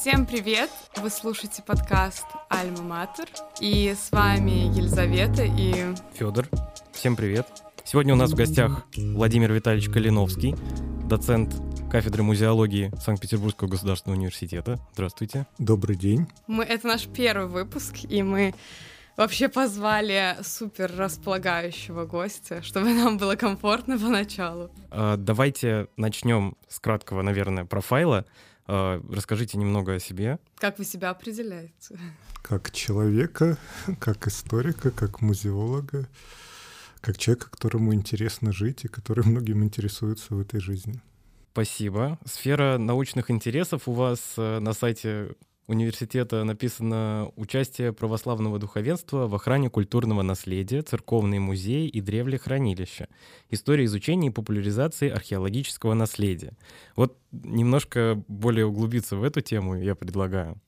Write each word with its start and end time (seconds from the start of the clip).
Всем 0.00 0.24
привет! 0.24 0.70
Вы 0.96 1.10
слушаете 1.10 1.62
подкаст 1.62 2.24
Альма 2.48 2.80
Матер. 2.80 3.28
И 3.60 3.94
с 3.94 4.10
вами 4.10 4.74
Елизавета 4.74 5.42
и... 5.42 5.94
Федор. 6.14 6.48
Всем 6.94 7.16
привет. 7.16 7.46
Сегодня 7.84 8.14
у 8.14 8.16
нас 8.16 8.30
в 8.30 8.34
гостях 8.34 8.86
Владимир 8.96 9.52
Витальевич 9.52 9.90
Калиновский, 9.90 10.54
доцент 11.06 11.54
кафедры 11.90 12.22
музеологии 12.22 12.90
Санкт-Петербургского 12.98 13.68
государственного 13.68 14.18
университета. 14.18 14.80
Здравствуйте. 14.94 15.46
Добрый 15.58 15.96
день. 15.96 16.28
Мы, 16.46 16.64
это 16.64 16.86
наш 16.86 17.06
первый 17.06 17.48
выпуск, 17.48 17.96
и 18.08 18.22
мы 18.22 18.54
вообще 19.18 19.50
позвали 19.50 20.38
супер 20.42 20.90
располагающего 20.96 22.06
гостя, 22.06 22.62
чтобы 22.62 22.94
нам 22.94 23.18
было 23.18 23.36
комфортно 23.36 23.98
поначалу. 23.98 24.70
А, 24.90 25.18
давайте 25.18 25.88
начнем 25.98 26.56
с 26.68 26.80
краткого, 26.80 27.20
наверное, 27.20 27.66
профайла. 27.66 28.24
А, 28.72 29.02
расскажите 29.10 29.58
немного 29.58 29.94
о 29.94 29.98
себе. 29.98 30.38
Как 30.56 30.78
вы 30.78 30.84
себя 30.84 31.10
определяете? 31.10 31.98
Как 32.40 32.70
человека, 32.70 33.58
как 33.98 34.28
историка, 34.28 34.92
как 34.92 35.20
музеолога, 35.22 36.08
как 37.00 37.18
человека, 37.18 37.50
которому 37.50 37.92
интересно 37.94 38.52
жить 38.52 38.84
и 38.84 38.88
который 38.88 39.26
многим 39.26 39.64
интересуется 39.64 40.36
в 40.36 40.40
этой 40.40 40.60
жизни. 40.60 41.00
Спасибо. 41.50 42.16
Сфера 42.24 42.78
научных 42.78 43.32
интересов 43.32 43.88
у 43.88 43.92
вас 43.92 44.34
э, 44.36 44.60
на 44.60 44.72
сайте 44.72 45.34
университета 45.70 46.44
написано 46.44 47.30
«Участие 47.36 47.92
православного 47.92 48.58
духовенства 48.58 49.26
в 49.28 49.34
охране 49.34 49.70
культурного 49.70 50.22
наследия, 50.22 50.82
церковные 50.82 51.40
музеи 51.40 51.88
и 51.88 52.00
древлехранилища. 52.00 53.08
История 53.50 53.84
изучения 53.84 54.28
и 54.28 54.32
популяризации 54.32 55.08
археологического 55.08 55.94
наследия». 55.94 56.52
Вот 56.96 57.16
немножко 57.32 58.22
более 58.28 58.66
углубиться 58.66 59.16
в 59.16 59.22
эту 59.22 59.40
тему 59.40 59.76
я 59.76 59.94
предлагаю. 59.94 60.60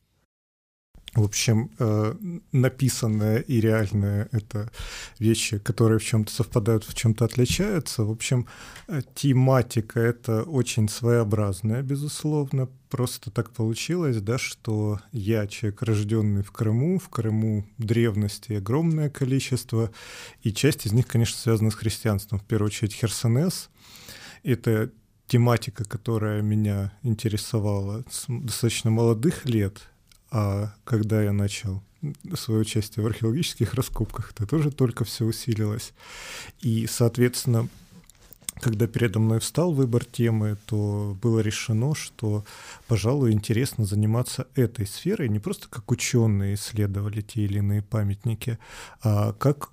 В 1.14 1.24
общем, 1.24 1.70
э, 1.78 2.14
написанное 2.52 3.40
и 3.40 3.60
реальное— 3.60 4.30
это 4.32 4.70
вещи, 5.18 5.58
которые 5.58 5.98
в 5.98 6.04
чем-то 6.04 6.32
совпадают, 6.32 6.84
в 6.84 6.94
чем-то 6.94 7.26
отличаются. 7.26 8.04
В 8.04 8.10
общем, 8.10 8.46
э, 8.88 9.02
тематика— 9.14 10.00
это 10.00 10.42
очень 10.42 10.88
своеобразная, 10.88 11.82
безусловно. 11.82 12.66
Просто 12.88 13.30
так 13.30 13.50
получилось, 13.50 14.22
да, 14.22 14.38
что 14.38 15.00
я 15.12 15.46
человек, 15.46 15.82
рожденный 15.82 16.42
в 16.42 16.50
Крыму, 16.50 16.98
в 16.98 17.10
Крыму 17.10 17.66
древности 17.76 18.54
огромное 18.54 19.10
количество, 19.10 19.90
и 20.42 20.50
часть 20.50 20.86
из 20.86 20.92
них, 20.94 21.06
конечно, 21.06 21.38
связана 21.38 21.70
с 21.70 21.74
христианством. 21.74 22.38
В 22.38 22.44
первую 22.44 22.68
очередь 22.68 22.94
Херсонес— 22.94 23.68
это 24.44 24.90
тематика, 25.26 25.84
которая 25.84 26.40
меня 26.40 26.94
интересовала 27.02 28.02
с 28.10 28.24
достаточно 28.28 28.90
молодых 28.90 29.44
лет— 29.44 29.82
а 30.32 30.72
когда 30.84 31.22
я 31.22 31.32
начал 31.32 31.82
свое 32.34 32.62
участие 32.62 33.04
в 33.04 33.06
археологических 33.06 33.74
раскопках, 33.74 34.32
это 34.32 34.46
тоже 34.46 34.70
только 34.70 35.04
все 35.04 35.24
усилилось. 35.24 35.92
И, 36.60 36.86
соответственно, 36.86 37.68
когда 38.60 38.86
передо 38.86 39.18
мной 39.18 39.40
встал 39.40 39.72
выбор 39.72 40.04
темы, 40.04 40.56
то 40.66 41.16
было 41.20 41.40
решено, 41.40 41.94
что, 41.94 42.44
пожалуй, 42.86 43.32
интересно 43.32 43.84
заниматься 43.84 44.46
этой 44.54 44.86
сферой, 44.86 45.28
не 45.28 45.38
просто 45.38 45.68
как 45.68 45.90
ученые 45.90 46.54
исследовали 46.54 47.22
те 47.22 47.42
или 47.42 47.58
иные 47.58 47.82
памятники, 47.82 48.58
а 49.02 49.32
как 49.32 49.70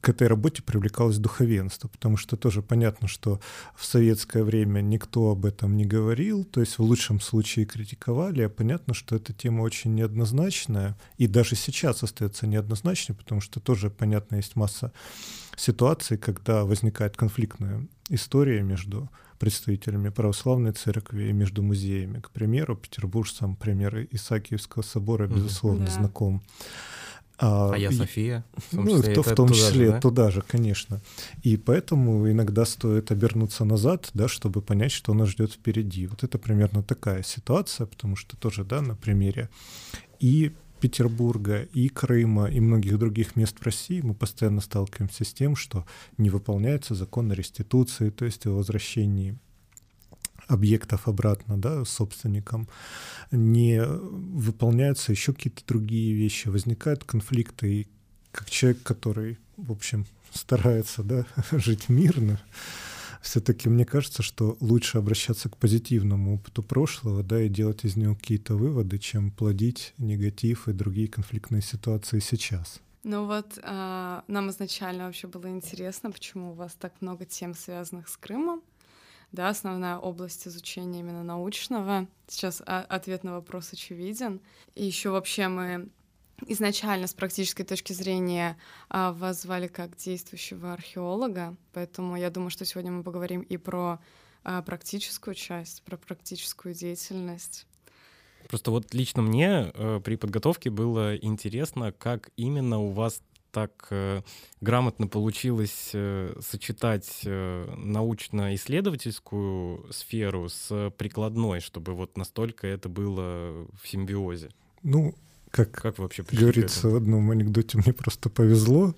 к 0.00 0.08
этой 0.08 0.26
работе 0.26 0.62
привлекалось 0.62 1.18
духовенство, 1.18 1.88
потому 1.88 2.16
что 2.16 2.36
тоже 2.36 2.62
понятно, 2.62 3.06
что 3.06 3.40
в 3.76 3.84
советское 3.84 4.42
время 4.42 4.80
никто 4.80 5.30
об 5.30 5.46
этом 5.46 5.76
не 5.76 5.84
говорил, 5.84 6.44
то 6.44 6.60
есть 6.60 6.78
в 6.78 6.82
лучшем 6.82 7.20
случае 7.20 7.64
критиковали, 7.64 8.42
а 8.42 8.48
понятно, 8.48 8.92
что 8.92 9.14
эта 9.14 9.32
тема 9.32 9.62
очень 9.62 9.94
неоднозначная, 9.94 10.96
и 11.16 11.28
даже 11.28 11.54
сейчас 11.54 12.02
остается 12.02 12.46
неоднозначной, 12.46 13.14
потому 13.14 13.40
что 13.40 13.60
тоже, 13.60 13.88
понятно, 13.88 14.36
есть 14.36 14.56
масса 14.56 14.92
ситуаций, 15.56 16.18
когда 16.18 16.64
возникает 16.64 17.16
конфликтная 17.16 17.86
история 18.08 18.62
между 18.62 19.08
представителями 19.38 20.08
православной 20.08 20.72
церкви 20.72 21.24
и 21.28 21.32
между 21.32 21.62
музеями. 21.62 22.20
К 22.20 22.30
примеру, 22.30 22.76
петербуржцам 22.76 23.56
пример 23.56 24.06
Исаакиевского 24.10 24.82
собора, 24.82 25.26
безусловно, 25.26 25.84
mm-hmm. 25.84 25.94
знаком. 25.94 26.42
А, 27.38 27.72
а 27.74 27.76
я 27.76 27.90
София? 27.90 28.44
В 28.56 28.76
том 28.76 28.84
ну, 28.84 29.02
числе, 29.02 29.22
в 29.22 29.34
том 29.34 29.48
числе 29.48 29.70
туда 29.70 29.84
же, 29.84 29.90
да? 29.90 30.00
туда 30.00 30.30
же, 30.30 30.42
конечно. 30.42 31.00
И 31.42 31.56
поэтому 31.56 32.30
иногда 32.30 32.64
стоит 32.64 33.10
обернуться 33.10 33.64
назад, 33.64 34.10
да, 34.14 34.28
чтобы 34.28 34.62
понять, 34.62 34.92
что 34.92 35.12
нас 35.14 35.30
ждет 35.30 35.52
впереди. 35.52 36.06
Вот 36.06 36.22
это 36.22 36.38
примерно 36.38 36.82
такая 36.82 37.22
ситуация, 37.22 37.86
потому 37.86 38.14
что 38.14 38.36
тоже, 38.36 38.64
да, 38.64 38.80
на 38.80 38.94
примере 38.94 39.48
и 40.20 40.52
Петербурга, 40.84 41.62
и 41.72 41.88
Крыма, 41.88 42.44
и 42.50 42.60
многих 42.60 42.98
других 42.98 43.36
мест 43.36 43.58
в 43.58 43.62
России 43.62 44.02
мы 44.02 44.12
постоянно 44.12 44.60
сталкиваемся 44.60 45.24
с 45.24 45.32
тем, 45.32 45.56
что 45.56 45.86
не 46.18 46.28
выполняется 46.28 46.94
закон 46.94 47.32
о 47.32 47.34
реституции, 47.34 48.10
то 48.10 48.26
есть 48.26 48.44
о 48.44 48.50
возвращении 48.50 49.38
объектов 50.46 51.08
обратно, 51.08 51.56
да, 51.56 51.86
собственникам, 51.86 52.68
не 53.30 53.82
выполняются 53.82 55.10
еще 55.10 55.32
какие-то 55.32 55.62
другие 55.66 56.12
вещи, 56.12 56.48
возникают 56.48 57.02
конфликты, 57.02 57.72
и 57.72 57.88
как 58.30 58.50
человек, 58.50 58.82
который, 58.82 59.38
в 59.56 59.72
общем, 59.72 60.04
старается, 60.34 61.02
да, 61.02 61.24
жить 61.52 61.88
мирно, 61.88 62.38
все-таки 63.24 63.68
мне 63.68 63.84
кажется, 63.84 64.22
что 64.22 64.56
лучше 64.60 64.98
обращаться 64.98 65.48
к 65.48 65.56
позитивному 65.56 66.34
опыту 66.34 66.62
прошлого, 66.62 67.22
да, 67.22 67.42
и 67.42 67.48
делать 67.48 67.84
из 67.84 67.96
него 67.96 68.14
какие-то 68.14 68.54
выводы, 68.54 68.98
чем 68.98 69.30
плодить 69.30 69.94
негатив 69.98 70.68
и 70.68 70.72
другие 70.72 71.08
конфликтные 71.08 71.62
ситуации 71.62 72.20
сейчас. 72.20 72.80
Ну 73.02 73.26
вот 73.26 73.58
э, 73.62 74.20
нам 74.26 74.50
изначально 74.50 75.06
вообще 75.06 75.26
было 75.26 75.48
интересно, 75.48 76.10
почему 76.10 76.52
у 76.52 76.54
вас 76.54 76.74
так 76.78 76.92
много 77.00 77.24
тем, 77.24 77.54
связанных 77.54 78.08
с 78.08 78.16
Крымом 78.16 78.62
да, 79.34 79.48
основная 79.48 79.98
область 79.98 80.46
изучения 80.46 81.00
именно 81.00 81.24
научного. 81.24 82.06
Сейчас 82.28 82.62
ответ 82.64 83.24
на 83.24 83.32
вопрос 83.32 83.72
очевиден. 83.72 84.40
И 84.76 84.84
еще 84.84 85.10
вообще 85.10 85.48
мы 85.48 85.88
изначально 86.48 87.06
с 87.06 87.14
практической 87.14 87.64
точки 87.64 87.92
зрения 87.92 88.56
а, 88.88 89.12
вас 89.12 89.42
звали 89.42 89.66
как 89.66 89.96
действующего 89.96 90.72
археолога, 90.72 91.56
поэтому 91.72 92.16
я 92.16 92.30
думаю, 92.30 92.50
что 92.50 92.64
сегодня 92.64 92.92
мы 92.92 93.02
поговорим 93.02 93.40
и 93.40 93.56
про 93.56 93.98
а, 94.42 94.62
практическую 94.62 95.34
часть, 95.34 95.82
про 95.82 95.96
практическую 95.96 96.74
деятельность. 96.74 97.66
Просто 98.48 98.70
вот 98.70 98.92
лично 98.92 99.22
мне 99.22 99.72
э, 99.72 100.00
при 100.04 100.16
подготовке 100.16 100.68
было 100.68 101.16
интересно, 101.16 101.92
как 101.92 102.30
именно 102.36 102.78
у 102.78 102.90
вас 102.90 103.22
так 103.54 103.86
э, 103.90 104.20
грамотно 104.60 105.06
получилось 105.06 105.90
э, 105.94 106.34
сочетать 106.40 107.20
э, 107.24 107.72
научно-исследовательскую 107.76 109.92
сферу 109.92 110.48
с 110.48 110.90
прикладной, 110.98 111.60
чтобы 111.60 111.94
вот 111.94 112.18
настолько 112.18 112.66
это 112.66 112.88
было 112.88 113.68
в 113.80 113.88
симбиозе? 113.88 114.50
Ну, 114.82 115.14
как, 115.54 115.70
как 115.70 115.98
вообще 115.98 116.24
говорится 116.32 116.88
в 116.88 116.96
одном 116.96 117.30
анекдоте, 117.30 117.78
мне 117.78 117.92
просто 117.92 118.28
повезло. 118.28 118.92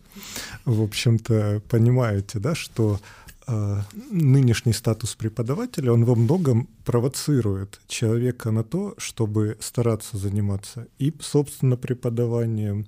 В 0.64 0.82
общем-то, 0.82 1.60
понимаете, 1.68 2.38
да, 2.38 2.54
что 2.54 2.98
э, 3.46 3.80
нынешний 4.10 4.72
статус 4.72 5.14
преподавателя, 5.16 5.92
он 5.92 6.06
во 6.06 6.14
многом 6.14 6.70
провоцирует 6.86 7.78
человека 7.88 8.52
на 8.52 8.64
то, 8.64 8.94
чтобы 8.96 9.58
стараться 9.60 10.16
заниматься 10.16 10.88
и, 10.98 11.12
собственно, 11.20 11.76
преподаванием, 11.76 12.86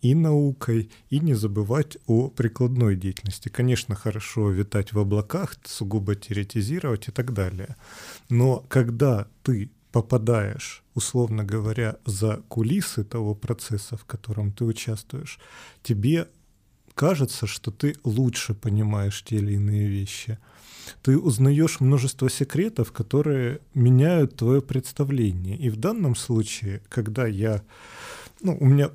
и 0.00 0.14
наукой, 0.14 0.90
и 1.10 1.20
не 1.20 1.34
забывать 1.34 1.98
о 2.06 2.28
прикладной 2.28 2.96
деятельности. 2.96 3.50
Конечно, 3.50 3.94
хорошо 3.94 4.48
витать 4.48 4.94
в 4.94 4.98
облаках, 4.98 5.56
сугубо 5.64 6.14
теоретизировать 6.14 7.08
и 7.08 7.12
так 7.12 7.34
далее. 7.34 7.76
Но 8.30 8.64
когда 8.70 9.26
ты 9.42 9.70
попадаешь, 9.92 10.82
условно 10.94 11.44
говоря, 11.44 11.96
за 12.04 12.42
кулисы 12.48 13.04
того 13.04 13.34
процесса, 13.34 13.96
в 13.96 14.04
котором 14.04 14.52
ты 14.52 14.64
участвуешь, 14.64 15.38
тебе 15.82 16.28
кажется, 16.94 17.46
что 17.46 17.70
ты 17.70 17.96
лучше 18.04 18.54
понимаешь 18.54 19.22
те 19.24 19.36
или 19.36 19.54
иные 19.54 19.88
вещи. 19.88 20.38
Ты 21.02 21.18
узнаешь 21.18 21.80
множество 21.80 22.28
секретов, 22.28 22.92
которые 22.92 23.60
меняют 23.74 24.36
твое 24.36 24.60
представление. 24.60 25.56
И 25.56 25.70
в 25.70 25.76
данном 25.76 26.16
случае, 26.16 26.82
когда 26.88 27.26
я... 27.26 27.62
Ну, 28.42 28.56
у 28.58 28.66
меня 28.66 28.90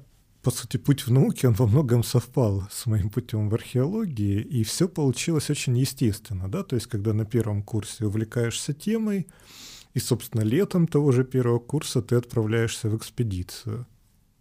по 0.46 0.52
сути, 0.52 0.78
путь 0.78 1.08
в 1.08 1.12
науке, 1.12 1.48
он 1.48 1.56
во 1.56 1.66
многом 1.66 2.04
совпал 2.04 2.68
с 2.70 2.86
моим 2.86 3.10
путем 3.10 3.50
в 3.50 3.56
археологии, 3.56 4.42
и 4.42 4.64
все 4.64 4.88
получилось 4.88 5.50
очень 5.50 5.76
естественно, 5.76 6.48
да, 6.48 6.62
то 6.62 6.76
есть, 6.76 6.86
когда 6.86 7.14
на 7.14 7.26
первом 7.26 7.64
курсе 7.64 8.06
увлекаешься 8.06 8.72
темой, 8.74 9.26
и, 9.96 10.00
собственно, 10.00 10.44
летом 10.44 10.88
того 10.88 11.12
же 11.12 11.24
первого 11.24 11.60
курса 11.60 12.02
ты 12.02 12.16
отправляешься 12.16 12.90
в 12.90 12.96
экспедицию 12.96 13.86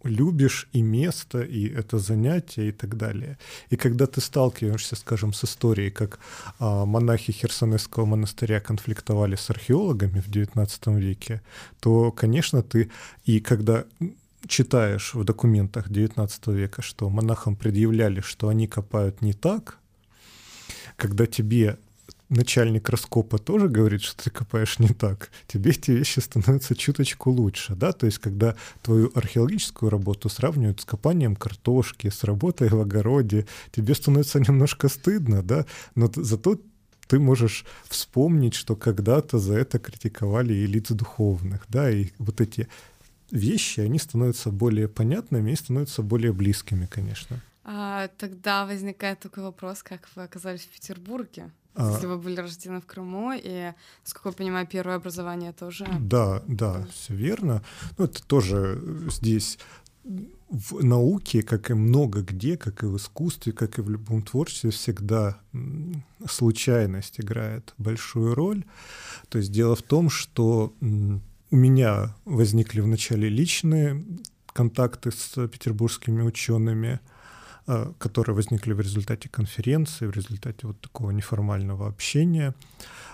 любишь 0.05 0.67
и 0.73 0.81
место, 0.81 1.41
и 1.41 1.67
это 1.67 1.97
занятие, 1.97 2.69
и 2.69 2.71
так 2.71 2.95
далее. 2.95 3.37
И 3.71 3.75
когда 3.75 4.05
ты 4.05 4.21
сталкиваешься, 4.21 4.95
скажем, 4.95 5.33
с 5.33 5.43
историей, 5.43 5.89
как 5.89 6.19
а, 6.59 6.85
монахи 6.85 7.31
Херсонесского 7.31 8.05
монастыря 8.05 8.59
конфликтовали 8.59 9.35
с 9.35 9.49
археологами 9.49 10.21
в 10.21 10.29
XIX 10.29 10.99
веке, 10.99 11.41
то, 11.79 12.11
конечно, 12.11 12.61
ты 12.61 12.91
и 13.25 13.39
когда 13.39 13.85
читаешь 14.47 15.15
в 15.15 15.23
документах 15.23 15.89
XIX 15.89 16.29
века, 16.53 16.83
что 16.83 17.09
монахам 17.09 17.55
предъявляли, 17.55 18.21
что 18.21 18.47
они 18.47 18.67
копают 18.67 19.21
не 19.21 19.33
так, 19.33 19.79
когда 20.97 21.25
тебе 21.25 21.79
начальник 22.29 22.89
раскопа 22.89 23.37
тоже 23.37 23.67
говорит, 23.67 24.01
что 24.01 24.23
ты 24.23 24.29
копаешь 24.29 24.79
не 24.79 24.89
так, 24.89 25.29
тебе 25.47 25.71
эти 25.71 25.91
вещи 25.91 26.19
становятся 26.19 26.75
чуточку 26.75 27.31
лучше, 27.31 27.75
да, 27.75 27.91
то 27.91 28.05
есть 28.05 28.19
когда 28.19 28.55
твою 28.81 29.11
археологическую 29.13 29.89
работу 29.89 30.29
сравнивают 30.29 30.81
с 30.81 30.85
копанием 30.85 31.35
картошки, 31.35 32.09
с 32.09 32.23
работой 32.23 32.69
в 32.69 32.79
огороде, 32.79 33.45
тебе 33.71 33.93
становится 33.95 34.39
немножко 34.39 34.89
стыдно, 34.89 35.43
да, 35.43 35.65
но 35.95 36.11
зато 36.15 36.59
ты 37.07 37.19
можешь 37.19 37.65
вспомнить, 37.87 38.55
что 38.55 38.75
когда-то 38.75 39.37
за 39.37 39.53
это 39.53 39.77
критиковали 39.77 40.53
и 40.53 40.65
лиц 40.65 40.89
духовных, 40.89 41.65
да, 41.69 41.89
и 41.91 42.09
вот 42.17 42.41
эти 42.41 42.67
вещи, 43.31 43.81
они 43.81 43.99
становятся 43.99 44.51
более 44.51 44.87
понятными 44.87 45.51
и 45.51 45.55
становятся 45.55 46.01
более 46.01 46.33
близкими, 46.33 46.87
конечно. 46.87 47.41
А, 47.63 48.07
тогда 48.17 48.65
возникает 48.65 49.19
такой 49.19 49.43
вопрос, 49.43 49.83
как 49.83 50.07
вы 50.15 50.23
оказались 50.23 50.61
в 50.61 50.69
Петербурге? 50.69 51.51
А... 51.75 51.91
Если 51.91 52.07
вы 52.07 52.17
были 52.17 52.39
рождены 52.39 52.79
в 52.79 52.85
Крыму, 52.85 53.33
и, 53.33 53.73
насколько 54.03 54.29
я 54.29 54.33
понимаю, 54.33 54.67
первое 54.67 54.95
образование 54.95 55.51
тоже... 55.53 55.87
Да, 55.99 56.41
да, 56.47 56.85
все 56.91 57.13
верно. 57.13 57.63
Ну, 57.97 58.05
это 58.05 58.23
тоже 58.23 58.81
здесь 59.09 59.59
в 60.49 60.83
науке, 60.83 61.41
как 61.41 61.71
и 61.71 61.73
много 61.73 62.21
где, 62.21 62.57
как 62.57 62.83
и 62.83 62.85
в 62.85 62.97
искусстве, 62.97 63.51
как 63.51 63.79
и 63.79 63.81
в 63.81 63.89
любом 63.89 64.21
творчестве, 64.21 64.69
всегда 64.69 65.39
случайность 66.29 67.19
играет 67.19 67.73
большую 67.77 68.35
роль. 68.35 68.63
То 69.29 69.39
есть 69.39 69.51
дело 69.51 69.75
в 69.75 69.81
том, 69.81 70.09
что 70.09 70.73
у 70.81 71.55
меня 71.55 72.15
возникли 72.25 72.81
вначале 72.81 73.27
личные 73.27 74.05
контакты 74.53 75.11
с 75.11 75.47
петербургскими 75.47 76.21
учеными, 76.21 76.99
которые 77.97 78.35
возникли 78.35 78.73
в 78.73 78.79
результате 78.79 79.29
конференции, 79.29 80.05
в 80.05 80.11
результате 80.11 80.67
вот 80.67 80.79
такого 80.81 81.11
неформального 81.11 81.87
общения. 81.87 82.53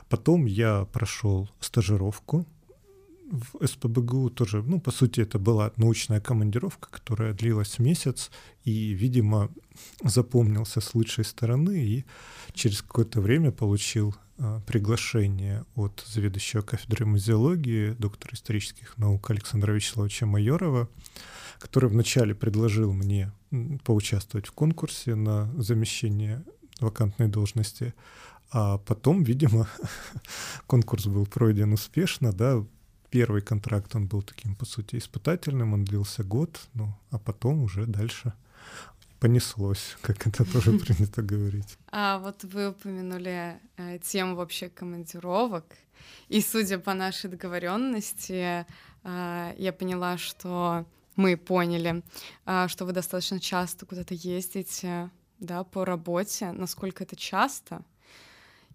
Потом 0.09 0.45
я 0.45 0.85
прошел 0.91 1.49
стажировку 1.59 2.45
в 3.31 3.65
СПБГУ 3.65 4.29
тоже, 4.29 4.61
ну, 4.61 4.79
по 4.79 4.91
сути, 4.91 5.21
это 5.21 5.39
была 5.39 5.71
научная 5.77 6.19
командировка, 6.19 6.89
которая 6.91 7.33
длилась 7.33 7.79
месяц, 7.79 8.29
и, 8.65 8.93
видимо, 8.93 9.49
запомнился 10.03 10.81
с 10.81 10.93
лучшей 10.93 11.23
стороны, 11.23 11.83
и 11.83 12.05
через 12.53 12.81
какое-то 12.81 13.21
время 13.21 13.51
получил 13.51 14.15
э, 14.37 14.59
приглашение 14.67 15.63
от 15.75 16.03
заведующего 16.07 16.61
кафедры 16.61 17.05
музеологии, 17.05 17.91
доктора 17.91 18.33
исторических 18.33 18.97
наук 18.97 19.31
Александра 19.31 19.71
Вячеславовича 19.71 20.25
Майорова, 20.25 20.89
который 21.61 21.89
вначале 21.89 22.33
предложил 22.33 22.91
мне 22.91 23.31
поучаствовать 23.83 24.47
в 24.47 24.51
конкурсе 24.51 25.15
на 25.15 25.51
замещение 25.61 26.43
вакантной 26.79 27.27
должности, 27.27 27.93
а 28.49 28.79
потом, 28.79 29.23
видимо, 29.23 29.67
конкурс 30.67 31.05
был 31.05 31.25
пройден 31.25 31.73
успешно, 31.73 32.33
да, 32.33 32.65
первый 33.11 33.41
контракт, 33.41 33.95
он 33.95 34.07
был 34.07 34.23
таким, 34.23 34.55
по 34.55 34.65
сути, 34.65 34.97
испытательным, 34.97 35.73
он 35.73 35.85
длился 35.85 36.23
год, 36.23 36.59
ну, 36.73 36.97
а 37.11 37.19
потом 37.19 37.63
уже 37.63 37.85
дальше 37.85 38.33
понеслось, 39.19 39.97
как 40.01 40.25
это 40.25 40.51
тоже 40.51 40.71
принято 40.79 41.21
говорить. 41.21 41.77
А 41.91 42.17
вот 42.17 42.43
вы 42.43 42.69
упомянули 42.69 43.59
э, 43.77 43.99
тему 43.99 44.35
вообще 44.35 44.69
командировок, 44.69 45.65
и 46.27 46.41
судя 46.41 46.79
по 46.79 46.95
нашей 46.95 47.29
договоренности, 47.29 48.65
э, 49.03 49.53
я 49.57 49.73
поняла, 49.73 50.17
что 50.17 50.85
мы 51.15 51.37
поняли, 51.37 52.03
э, 52.45 52.67
что 52.67 52.85
вы 52.85 52.93
достаточно 52.93 53.39
часто 53.39 53.85
куда-то 53.85 54.13
ездите, 54.13 55.09
да, 55.39 55.63
по 55.63 55.85
работе. 55.85 56.51
Насколько 56.51 57.03
это 57.03 57.15
часто? 57.15 57.83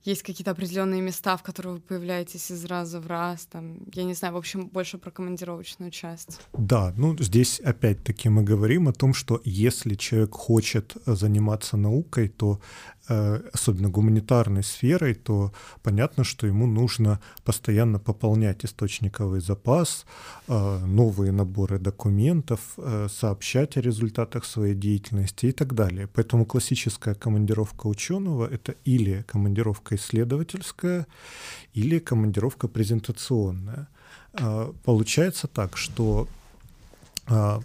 есть 0.06 0.22
какие-то 0.22 0.52
определенные 0.52 1.00
места, 1.00 1.36
в 1.36 1.42
которые 1.42 1.74
вы 1.74 1.80
появляетесь 1.80 2.52
из 2.52 2.64
раза 2.64 3.00
в 3.00 3.08
раз, 3.08 3.46
там, 3.46 3.78
я 3.92 4.04
не 4.04 4.14
знаю, 4.14 4.34
в 4.34 4.36
общем, 4.36 4.68
больше 4.68 4.98
про 4.98 5.10
командировочную 5.10 5.90
часть. 5.90 6.40
Да, 6.52 6.94
ну 6.96 7.18
здесь 7.18 7.58
опять-таки 7.58 8.28
мы 8.28 8.44
говорим 8.44 8.86
о 8.88 8.92
том, 8.92 9.14
что 9.14 9.40
если 9.44 9.96
человек 9.96 10.32
хочет 10.32 10.96
заниматься 11.06 11.76
наукой, 11.76 12.28
то 12.28 12.60
Э, 12.60 12.95
особенно 13.52 13.88
гуманитарной 13.88 14.62
сферой, 14.62 15.14
то 15.14 15.52
понятно, 15.82 16.24
что 16.24 16.46
ему 16.46 16.66
нужно 16.66 17.20
постоянно 17.44 17.98
пополнять 17.98 18.64
источниковый 18.64 19.40
запас, 19.40 20.06
э, 20.48 20.78
новые 20.86 21.32
наборы 21.32 21.78
документов, 21.78 22.60
э, 22.78 23.08
сообщать 23.10 23.76
о 23.76 23.80
результатах 23.80 24.44
своей 24.44 24.74
деятельности 24.74 25.46
и 25.46 25.52
так 25.52 25.74
далее. 25.74 26.06
Поэтому 26.06 26.44
классическая 26.44 27.14
командировка 27.14 27.86
ученого— 27.86 28.46
это 28.52 28.74
или 28.84 29.24
командировка 29.28 29.94
исследовательская, 29.94 31.06
или 31.74 31.98
командировка 31.98 32.68
презентационная. 32.68 33.88
Получается 34.84 35.48
так, 35.48 35.76
что 35.76 36.28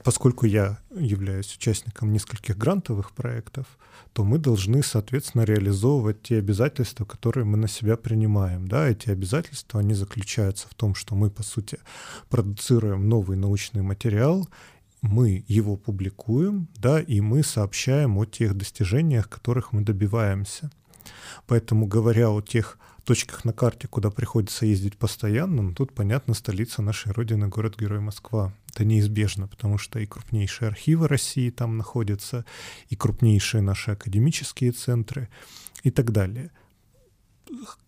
поскольку 0.04 0.46
я 0.46 0.80
являюсь 0.96 1.56
участником 1.56 2.12
нескольких 2.12 2.58
грантовых 2.58 3.12
проектов, 3.12 3.66
то 4.14 4.24
мы 4.24 4.40
должны, 4.40 4.84
соответственно, 4.84 5.44
реализовывать 5.44 6.22
те 6.24 6.40
обязательства, 6.40 7.06
которые 7.06 7.46
мы 7.46 7.58
на 7.58 7.68
себя 7.68 7.96
принимаем. 7.96 8.68
Да, 8.68 8.90
эти 8.90 9.10
обязательства, 9.10 9.80
они 9.80 9.94
заключаются 9.94 10.68
в 10.68 10.74
том, 10.74 10.96
что 10.96 11.16
мы, 11.16 11.30
по 11.30 11.44
сути, 11.44 11.80
продуцируем 12.30 13.08
новый 13.08 13.38
научный 13.38 13.82
материал, 13.82 14.50
мы 15.02 15.44
его 15.48 15.78
публикуем, 15.78 16.68
да, 16.76 17.00
и 17.00 17.22
мы 17.22 17.44
сообщаем 17.44 18.18
о 18.18 18.26
тех 18.26 18.56
достижениях, 18.56 19.30
которых 19.30 19.74
мы 19.74 19.82
добиваемся. 19.82 20.70
Поэтому, 21.48 21.88
говоря 21.88 22.30
о 22.30 22.42
тех 22.42 22.78
точках 23.04 23.46
на 23.46 23.54
карте, 23.54 23.88
куда 23.88 24.12
приходится 24.12 24.66
ездить 24.66 24.98
постоянно, 24.98 25.64
ну, 25.64 25.74
тут, 25.74 25.94
понятно, 25.94 26.34
столица 26.34 26.82
нашей 26.82 27.12
Родины, 27.14 27.48
город-герой 27.48 28.00
Москва. 28.00 28.54
Это 28.74 28.86
неизбежно, 28.86 29.48
потому 29.48 29.78
что 29.78 30.00
и 30.00 30.06
крупнейшие 30.06 30.70
архивы 30.70 31.08
России 31.08 31.50
там 31.50 31.78
находятся, 31.78 32.46
и 32.90 32.96
крупнейшие 32.96 33.62
наши 33.62 33.92
академические 33.92 34.72
центры 34.72 35.28
и 35.84 35.92
так 35.92 36.12
далее. 36.12 36.52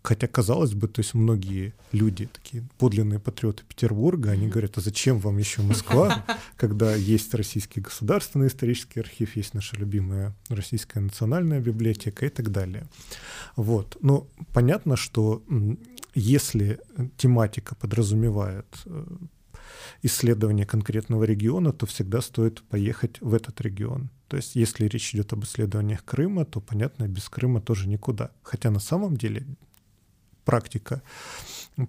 Хотя, 0.01 0.27
казалось 0.27 0.73
бы, 0.73 0.89
то 0.89 0.99
есть 0.99 1.13
многие 1.13 1.73
люди, 1.93 2.25
такие 2.25 2.67
подлинные 2.77 3.19
патриоты 3.19 3.63
Петербурга, 3.63 4.31
они 4.31 4.49
говорят, 4.49 4.77
а 4.77 4.81
зачем 4.81 5.19
вам 5.19 5.37
еще 5.37 5.61
Москва, 5.61 6.25
когда 6.57 6.93
есть 6.93 7.33
Российский 7.33 7.79
государственный 7.79 8.47
исторический 8.47 8.99
архив, 8.99 9.37
есть 9.37 9.53
наша 9.53 9.77
любимая 9.77 10.35
Российская 10.49 10.99
национальная 10.99 11.61
библиотека 11.61 12.25
и 12.25 12.29
так 12.29 12.51
далее. 12.51 12.87
Вот. 13.55 13.97
Но 14.01 14.27
понятно, 14.51 14.97
что 14.97 15.41
если 16.13 16.79
тематика 17.17 17.75
подразумевает 17.75 18.67
э, 18.85 19.05
исследование 20.01 20.65
конкретного 20.65 21.23
региона, 21.23 21.71
то 21.71 21.85
всегда 21.85 22.21
стоит 22.21 22.63
поехать 22.63 23.21
в 23.21 23.33
этот 23.33 23.61
регион. 23.61 24.09
То 24.27 24.37
есть 24.37 24.55
если 24.55 24.85
речь 24.85 25.13
идет 25.13 25.33
об 25.33 25.43
исследованиях 25.43 26.03
Крыма, 26.03 26.45
то, 26.45 26.59
понятно, 26.59 27.07
без 27.07 27.29
Крыма 27.29 27.61
тоже 27.61 27.87
никуда. 27.87 28.31
Хотя 28.41 28.71
на 28.71 28.79
самом 28.79 29.15
деле 29.15 29.45
практика 30.45 31.01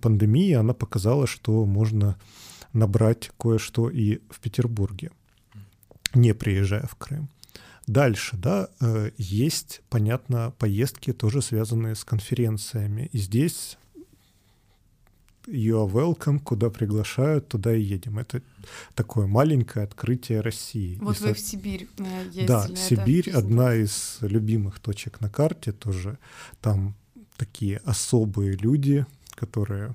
пандемии, 0.00 0.52
она 0.52 0.74
показала, 0.74 1.26
что 1.26 1.64
можно 1.64 2.16
набрать 2.72 3.30
кое-что 3.38 3.88
и 3.88 4.20
в 4.30 4.40
Петербурге, 4.40 5.10
не 6.14 6.34
приезжая 6.34 6.86
в 6.86 6.96
Крым. 6.96 7.28
Дальше, 7.86 8.36
да, 8.36 8.68
э, 8.80 9.10
есть, 9.18 9.82
понятно, 9.90 10.54
поездки 10.58 11.12
тоже 11.12 11.42
связанные 11.42 11.94
с 11.94 12.04
конференциями. 12.04 13.10
И 13.12 13.18
здесь 13.18 13.76
you 15.46 15.76
are 15.76 15.90
welcome, 15.90 16.38
куда 16.40 16.70
приглашают, 16.70 17.48
туда 17.48 17.74
и 17.74 17.80
едем. 17.80 18.18
Это 18.18 18.42
такое 18.94 19.26
маленькое 19.26 19.84
открытие 19.84 20.40
России. 20.40 20.98
Вот 21.00 21.20
и 21.20 21.24
вы 21.24 21.34
в 21.34 21.40
Сибирь 21.40 21.88
э, 21.98 22.24
ездили. 22.26 22.46
Да, 22.46 22.68
Сибирь— 22.74 23.30
одна 23.34 23.74
из 23.74 24.18
любимых 24.20 24.80
точек 24.80 25.20
на 25.20 25.28
карте 25.28 25.72
тоже. 25.72 26.18
Там 26.60 26.94
такие 27.36 27.78
особые 27.84 28.56
люди, 28.56 29.06
которые 29.34 29.94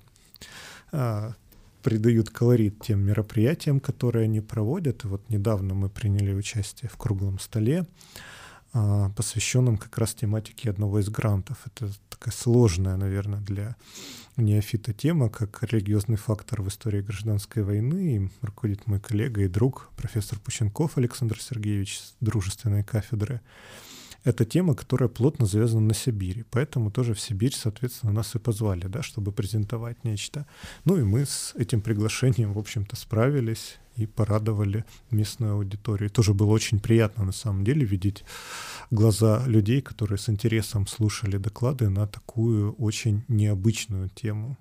а, 0.91 1.33
придают 1.81 2.29
колорит 2.29 2.81
тем 2.81 2.99
мероприятиям, 2.99 3.79
которые 3.79 4.25
они 4.25 4.41
проводят. 4.41 5.03
И 5.03 5.07
вот 5.07 5.27
недавно 5.29 5.73
мы 5.73 5.89
приняли 5.89 6.33
участие 6.33 6.89
в 6.89 6.97
круглом 6.97 7.39
столе, 7.39 7.87
а, 8.73 9.09
посвященном 9.11 9.77
как 9.77 9.97
раз 9.97 10.13
тематике 10.13 10.69
одного 10.69 10.99
из 10.99 11.09
грантов. 11.09 11.57
Это 11.65 11.91
такая 12.09 12.33
сложная, 12.33 12.97
наверное, 12.97 13.39
для 13.39 13.75
неофита 14.41 14.93
тема, 14.93 15.29
как 15.29 15.63
религиозный 15.63 16.15
фактор 16.17 16.61
в 16.61 16.67
истории 16.67 17.01
гражданской 17.01 17.63
войны. 17.63 18.15
Им 18.15 18.31
руководит 18.41 18.87
мой 18.87 18.99
коллега 18.99 19.41
и 19.41 19.47
друг, 19.47 19.89
профессор 19.95 20.39
Пученков 20.39 20.97
Александр 20.97 21.39
Сергеевич 21.41 21.99
с 21.99 22.15
дружественной 22.19 22.83
кафедры. 22.83 23.41
Это 24.23 24.43
тема, 24.45 24.75
которая 24.75 25.09
плотно 25.09 25.45
завязана 25.45 25.87
на 25.87 25.93
Сибири, 25.93 26.43
поэтому 26.51 26.91
тоже 26.91 27.13
в 27.13 27.19
Сибирь, 27.19 27.53
соответственно, 27.55 28.11
нас 28.11 28.35
и 28.35 28.39
позвали, 28.39 28.87
да, 28.87 29.01
чтобы 29.01 29.31
презентовать 29.31 30.03
нечто. 30.03 30.45
Ну 30.85 30.97
и 30.97 31.03
мы 31.03 31.25
с 31.25 31.53
этим 31.55 31.81
приглашением, 31.81 32.53
в 32.53 32.59
общем-то, 32.59 32.95
справились 32.95 33.77
и 33.95 34.05
порадовали 34.05 34.85
местную 35.11 35.53
аудиторию. 35.53 36.09
Тоже 36.09 36.33
было 36.33 36.51
очень 36.51 36.79
приятно, 36.79 37.25
на 37.25 37.31
самом 37.31 37.63
деле, 37.63 37.85
видеть 37.85 38.23
глаза 38.91 39.45
людей, 39.47 39.81
которые 39.81 40.17
с 40.17 40.29
интересом 40.29 40.87
слушали 40.87 41.37
доклады 41.37 41.89
на 41.89 42.07
такую 42.07 42.73
очень 42.73 43.23
необычную 43.27 44.09
тему, 44.09 44.57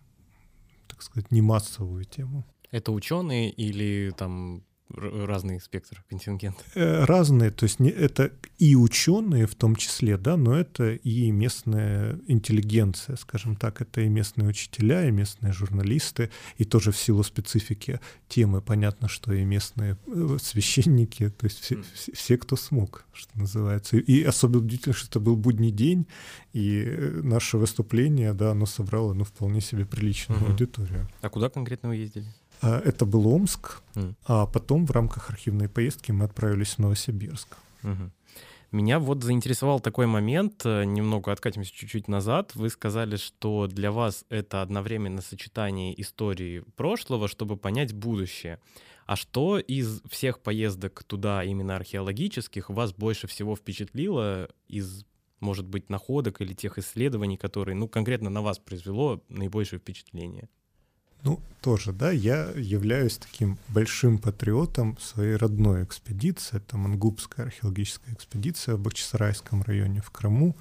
так 0.86 1.02
сказать, 1.02 1.30
не 1.32 1.42
массовую 1.42 2.04
тему. 2.04 2.44
Это 2.70 2.92
ученые 2.92 3.50
или 3.50 4.12
там 4.16 4.62
разный 4.94 5.60
спектр 5.60 6.02
контингент? 6.08 6.56
Э, 6.74 7.04
разные, 7.04 7.50
то 7.50 7.64
есть 7.64 7.80
не, 7.80 7.90
это 7.90 8.32
и 8.58 8.74
ученые 8.74 9.46
в 9.46 9.54
том 9.54 9.76
числе, 9.76 10.16
да, 10.16 10.36
но 10.36 10.56
это 10.56 10.94
и 10.94 11.30
местная 11.30 12.18
интеллигенция, 12.26 13.16
скажем 13.16 13.56
так, 13.56 13.80
это 13.80 14.00
и 14.00 14.08
местные 14.08 14.48
учителя, 14.48 15.06
и 15.06 15.10
местные 15.10 15.52
журналисты, 15.52 16.30
и 16.56 16.64
тоже 16.64 16.92
в 16.92 16.96
силу 16.96 17.22
специфики 17.22 18.00
темы 18.28 18.62
понятно, 18.62 19.08
что 19.08 19.32
и 19.32 19.44
местные 19.44 19.96
э, 20.06 20.38
священники, 20.40 21.28
то 21.30 21.46
есть 21.46 21.60
все, 21.60 21.76
mm. 21.76 21.84
все, 21.94 22.12
все 22.12 22.38
кто 22.38 22.56
смог, 22.56 23.04
что 23.12 23.38
называется. 23.38 23.98
И 23.98 24.22
особенно 24.22 24.62
удивительно, 24.62 24.94
что 24.94 25.08
это 25.08 25.20
был 25.20 25.36
будний 25.36 25.70
день, 25.70 26.06
и 26.52 26.82
э, 26.84 27.20
наше 27.22 27.58
выступление, 27.58 28.32
да, 28.32 28.52
оно 28.52 28.66
собрало, 28.66 29.12
ну, 29.12 29.24
вполне 29.24 29.60
себе 29.60 29.84
приличную 29.84 30.40
mm-hmm. 30.40 30.50
аудиторию. 30.50 31.08
А 31.20 31.28
куда 31.28 31.50
конкретно 31.50 31.90
вы 31.90 31.96
ездили? 31.96 32.26
А, 32.60 32.80
это 32.80 33.04
был 33.06 33.26
Омск, 33.28 33.82
mm. 33.94 34.14
а 34.26 34.46
потом 34.46 34.86
в 34.86 34.90
рамках 34.90 35.30
архивной 35.30 35.68
поездки 35.68 36.12
мы 36.12 36.24
отправились 36.24 36.74
в 36.74 36.78
Новосибирск. 36.78 37.56
Mm-hmm. 37.82 38.10
Меня 38.70 38.98
вот 38.98 39.24
заинтересовал 39.24 39.80
такой 39.80 40.06
момент, 40.06 40.60
э, 40.66 40.84
немного 40.84 41.32
откатимся 41.32 41.72
чуть-чуть 41.72 42.06
назад. 42.06 42.54
Вы 42.54 42.68
сказали, 42.68 43.16
что 43.16 43.66
для 43.66 43.90
вас 43.90 44.26
это 44.28 44.60
одновременно 44.60 45.22
сочетание 45.22 45.98
истории 45.98 46.62
прошлого, 46.76 47.28
чтобы 47.28 47.56
понять 47.56 47.94
будущее. 47.94 48.60
А 49.06 49.16
что 49.16 49.58
из 49.58 50.02
всех 50.10 50.40
поездок 50.40 51.02
туда, 51.04 51.42
именно 51.44 51.76
археологических, 51.76 52.68
вас 52.68 52.92
больше 52.92 53.26
всего 53.26 53.56
впечатлило 53.56 54.50
из, 54.66 55.06
может 55.40 55.66
быть, 55.66 55.88
находок 55.88 56.42
или 56.42 56.52
тех 56.52 56.76
исследований, 56.76 57.38
которые, 57.38 57.74
ну, 57.74 57.88
конкретно 57.88 58.28
на 58.28 58.42
вас 58.42 58.58
произвело 58.58 59.24
наибольшее 59.30 59.78
впечатление? 59.78 60.50
Ну, 61.24 61.40
тоже, 61.60 61.92
да, 61.92 62.12
я 62.12 62.50
являюсь 62.54 63.18
таким 63.18 63.58
большим 63.68 64.18
патриотом 64.18 64.96
своей 65.00 65.34
родной 65.34 65.82
экспедиции. 65.82 66.58
Это 66.58 66.76
Мангубская 66.76 67.46
археологическая 67.46 68.14
экспедиция 68.14 68.76
в 68.76 68.80
Бахчисарайском 68.80 69.62
районе 69.62 70.00
в 70.00 70.10
Крыму. 70.10 70.54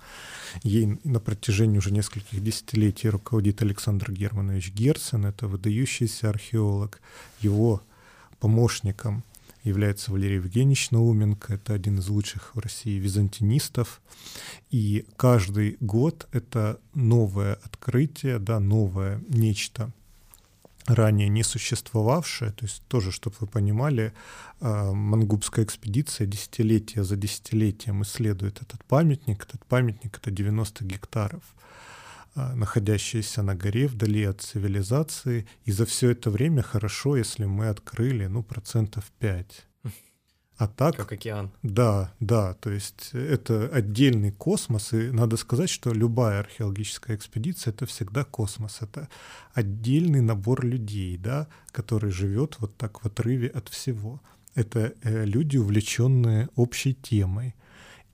Ей 0.64 1.00
на 1.04 1.20
протяжении 1.20 1.78
уже 1.78 1.92
нескольких 1.92 2.44
десятилетий 2.44 3.10
руководит 3.10 3.62
Александр 3.62 4.12
Германович 4.12 4.74
Герцен. 4.74 5.26
Это 5.26 5.48
выдающийся 5.48 6.30
археолог. 6.30 7.00
Его 7.42 7.84
помощником 8.40 9.24
является 9.64 10.12
Валерий 10.12 10.38
Евгеньевич 10.38 10.90
Науменко. 10.90 11.54
Это 11.54 11.74
один 11.74 12.00
из 12.00 12.08
лучших 12.08 12.56
в 12.56 12.60
России 12.60 12.98
византинистов. 12.98 14.02
И 14.72 15.06
каждый 15.16 15.78
год 15.80 16.28
это 16.32 16.80
новое 16.96 17.54
открытие, 17.64 18.40
да, 18.40 18.60
новое 18.60 19.22
нечто— 19.30 19.92
ранее 20.88 21.28
не 21.28 21.44
существовавшее, 21.44 22.52
то 22.52 22.66
есть 22.66 22.82
тоже, 22.88 23.12
чтобы 23.12 23.36
вы 23.40 23.48
понимали, 23.48 24.14
а, 24.60 24.94
Мангубская 24.94 25.66
экспедиция 25.66 26.26
десятилетия 26.26 27.04
за 27.04 27.16
десятилетием 27.16 28.02
исследует 28.04 28.62
этот 28.62 28.84
памятник. 28.86 29.44
Этот 29.44 29.66
памятник— 29.66 30.18
это 30.22 30.32
90 30.32 30.86
гектаров, 30.86 31.44
а, 32.36 32.56
находящиеся 32.56 33.44
на 33.44 33.56
горе 33.56 33.88
вдали 33.88 34.24
от 34.24 34.42
цивилизации. 34.42 35.46
И 35.66 35.72
за 35.72 35.86
все 35.86 36.12
это 36.12 36.30
время 36.30 36.62
хорошо, 36.62 37.18
если 37.18 37.46
мы 37.46 37.68
открыли, 37.68 38.28
ну, 38.28 38.42
процентов 38.42 39.12
5 39.20 39.67
а 40.58 40.68
так... 40.68 40.96
Как 40.96 41.12
океан. 41.12 41.52
Да, 41.62 42.12
да, 42.20 42.56
то 42.56 42.72
есть 42.72 43.12
это 43.14 43.70
отдельный 43.72 44.32
космос, 44.32 44.92
и 44.94 45.12
надо 45.12 45.38
сказать, 45.38 45.70
что 45.70 45.94
любая 45.94 46.40
археологическая 46.40 47.16
экспедиция— 47.16 47.72
это 47.74 47.86
всегда 47.86 48.24
космос, 48.24 48.80
это 48.82 49.08
отдельный 49.54 50.22
набор 50.22 50.66
людей, 50.66 51.18
да, 51.18 51.48
который 51.72 52.12
живет 52.12 52.56
вот 52.60 52.76
так 52.76 53.04
в 53.04 53.06
отрыве 53.06 53.50
от 53.50 53.70
всего. 53.70 54.20
Это 54.56 54.94
э, 55.04 55.26
люди, 55.26 55.58
увлеченные 55.58 56.50
общей 56.56 56.96
темой. 56.96 57.54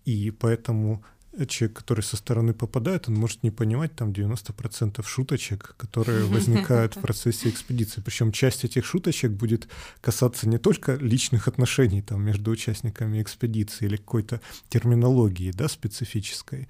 И 0.04 0.32
поэтому 0.32 1.02
человек, 1.48 1.78
который 1.78 2.02
со 2.02 2.16
стороны 2.18 2.54
попадает, 2.54 3.08
он 3.08 3.16
может 3.16 3.44
не 3.44 3.52
понимать 3.52 3.96
там 3.96 4.12
90% 4.12 5.04
шуточек, 5.06 5.76
которые 5.78 6.26
возникают 6.26 6.96
в 6.96 7.00
процессе 7.02 7.50
экспедиции. 7.50 8.02
Причем 8.02 8.32
часть 8.32 8.64
этих 8.64 8.86
шуточек 8.86 9.32
будет 9.32 9.68
касаться 10.02 10.48
не 10.48 10.58
только 10.58 10.96
личных 10.96 11.48
отношений 11.48 12.02
там, 12.02 12.24
между 12.24 12.52
участниками 12.52 13.22
экспедиции 13.22 13.86
или 13.86 13.98
какой-то 13.98 14.42
терминологии 14.70 15.52
да, 15.52 15.68
специфической, 15.68 16.68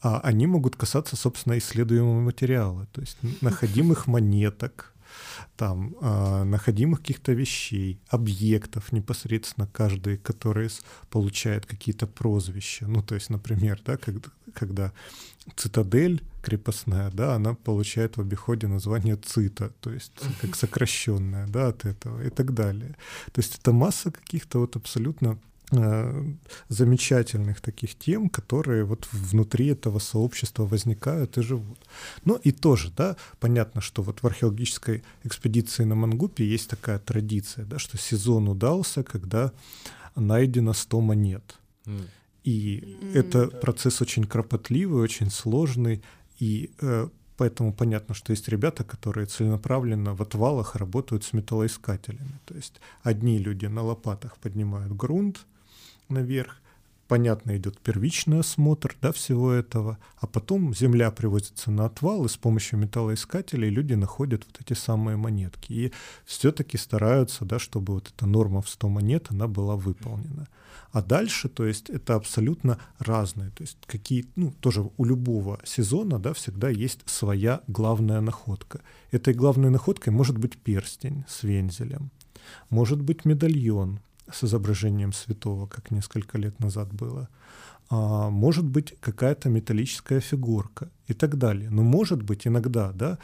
а 0.00 0.20
они 0.20 0.46
могут 0.46 0.76
касаться, 0.76 1.16
собственно, 1.16 1.58
исследуемого 1.58 2.20
материала, 2.20 2.86
то 2.92 3.00
есть 3.00 3.18
находимых 3.40 4.06
монеток, 4.06 4.94
там 5.56 5.94
э, 6.00 6.44
находимых 6.44 7.00
каких-то 7.00 7.32
вещей, 7.32 8.00
объектов 8.08 8.92
непосредственно 8.92 9.66
каждый, 9.66 10.18
который 10.18 10.70
получает 11.10 11.66
какие-то 11.66 12.06
прозвища. 12.06 12.86
Ну, 12.86 13.02
то 13.02 13.14
есть, 13.14 13.30
например, 13.30 13.80
да, 13.84 13.96
когда, 13.96 14.28
когда 14.54 14.92
цитадель 15.56 16.22
крепостная, 16.42 17.10
да, 17.10 17.34
она 17.34 17.54
получает 17.54 18.16
в 18.16 18.20
обиходе 18.20 18.66
название 18.66 19.16
цита, 19.16 19.70
то 19.80 19.90
есть 19.90 20.12
как 20.40 20.56
сокращенная, 20.56 21.46
да, 21.46 21.68
от 21.68 21.84
этого 21.84 22.22
и 22.22 22.30
так 22.30 22.54
далее. 22.54 22.96
То 23.32 23.40
есть 23.40 23.58
это 23.58 23.72
масса 23.72 24.10
каких-то 24.10 24.60
вот 24.60 24.76
абсолютно 24.76 25.38
замечательных 26.68 27.60
таких 27.60 27.94
тем, 27.94 28.28
которые 28.28 28.84
вот 28.84 29.08
внутри 29.12 29.66
этого 29.66 29.98
сообщества 29.98 30.64
возникают 30.64 31.38
и 31.38 31.42
живут. 31.42 31.78
Ну 32.24 32.36
и 32.36 32.52
тоже, 32.52 32.90
да, 32.96 33.16
понятно, 33.38 33.80
что 33.80 34.02
вот 34.02 34.22
в 34.22 34.26
археологической 34.26 35.02
экспедиции 35.24 35.84
на 35.84 35.94
Мангупе 35.94 36.46
есть 36.46 36.70
такая 36.70 36.98
традиция, 36.98 37.64
да, 37.64 37.78
что 37.78 37.98
сезон 37.98 38.48
удался, 38.48 39.02
когда 39.02 39.52
найдено 40.16 40.72
100 40.72 41.00
монет. 41.00 41.58
Mm. 41.84 42.08
И 42.44 42.98
mm. 43.02 43.18
это 43.18 43.46
процесс 43.48 44.00
очень 44.00 44.24
кропотливый, 44.24 45.02
очень 45.02 45.30
сложный, 45.30 46.02
и 46.38 46.70
э, 46.80 47.08
Поэтому 47.38 47.72
понятно, 47.72 48.14
что 48.16 48.32
есть 48.32 48.48
ребята, 48.48 48.82
которые 48.82 49.26
целенаправленно 49.26 50.12
в 50.12 50.22
отвалах 50.22 50.74
работают 50.74 51.22
с 51.22 51.32
металлоискателями. 51.32 52.40
То 52.44 52.54
есть 52.56 52.80
одни 53.04 53.38
люди 53.38 53.66
на 53.66 53.82
лопатах 53.82 54.38
поднимают 54.38 54.92
грунт, 54.92 55.46
наверх. 56.10 56.60
Понятно, 57.08 57.56
идет 57.56 57.78
первичный 57.78 58.40
осмотр 58.40 58.94
да, 59.00 59.12
всего 59.12 59.50
этого, 59.50 59.96
а 60.18 60.26
потом 60.26 60.74
земля 60.74 61.10
привозится 61.10 61.70
на 61.70 61.86
отвал, 61.86 62.26
и 62.26 62.28
с 62.28 62.36
помощью 62.36 62.78
металлоискателей 62.78 63.70
люди 63.70 63.94
находят 63.94 64.44
вот 64.44 64.60
эти 64.60 64.78
самые 64.78 65.16
монетки. 65.16 65.72
И 65.72 65.92
все-таки 66.26 66.76
стараются, 66.76 67.46
да, 67.46 67.58
чтобы 67.58 67.94
вот 67.94 68.12
эта 68.14 68.26
норма 68.26 68.60
в 68.60 68.68
100 68.68 68.88
монет, 68.90 69.26
она 69.30 69.48
была 69.48 69.74
выполнена. 69.74 70.48
А 70.92 71.02
дальше, 71.02 71.48
то 71.48 71.64
есть, 71.64 71.88
это 71.88 72.14
абсолютно 72.14 72.78
разные. 72.98 73.50
То 73.50 73.62
есть, 73.62 73.78
какие, 73.86 74.26
ну, 74.36 74.52
тоже 74.60 74.90
у 74.96 75.04
любого 75.04 75.60
сезона, 75.64 76.18
да, 76.18 76.34
всегда 76.34 76.68
есть 76.68 77.00
своя 77.06 77.62
главная 77.68 78.20
находка. 78.20 78.80
Этой 79.10 79.32
главной 79.32 79.70
находкой 79.70 80.12
может 80.12 80.36
быть 80.36 80.58
перстень 80.58 81.24
с 81.26 81.42
вензелем, 81.42 82.10
может 82.68 83.00
быть 83.00 83.24
медальон, 83.24 84.00
с 84.32 84.44
изображением 84.44 85.12
святого, 85.12 85.66
как 85.66 85.90
несколько 85.90 86.38
лет 86.38 86.58
назад 86.60 86.92
было. 86.92 87.28
А, 87.90 88.28
может 88.28 88.66
быть 88.66 88.94
какая-то 89.00 89.48
металлическая 89.48 90.20
фигурка 90.20 90.90
и 91.06 91.14
так 91.14 91.38
далее. 91.38 91.70
Но 91.70 91.82
может 91.82 92.22
быть 92.22 92.46
иногда 92.46 92.92
да, 92.92 93.18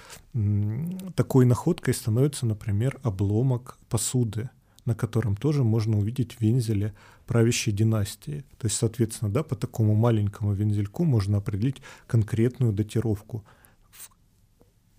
такой 1.15 1.45
находкой 1.45 1.95
становится, 1.95 2.47
например, 2.47 2.99
обломок 3.03 3.79
посуды, 3.89 4.49
на 4.87 4.95
котором 4.95 5.37
тоже 5.37 5.65
можно 5.65 5.99
увидеть 5.99 6.41
вензели 6.41 6.95
правящей 7.27 7.73
династии. 7.73 8.45
То 8.59 8.67
есть, 8.67 8.77
соответственно, 8.77 9.31
да, 9.31 9.43
по 9.43 9.55
такому 9.55 9.95
маленькому 9.95 10.53
вензельку 10.53 11.05
можно 11.05 11.39
определить 11.39 11.83
конкретную 12.07 12.73
датировку, 12.73 13.45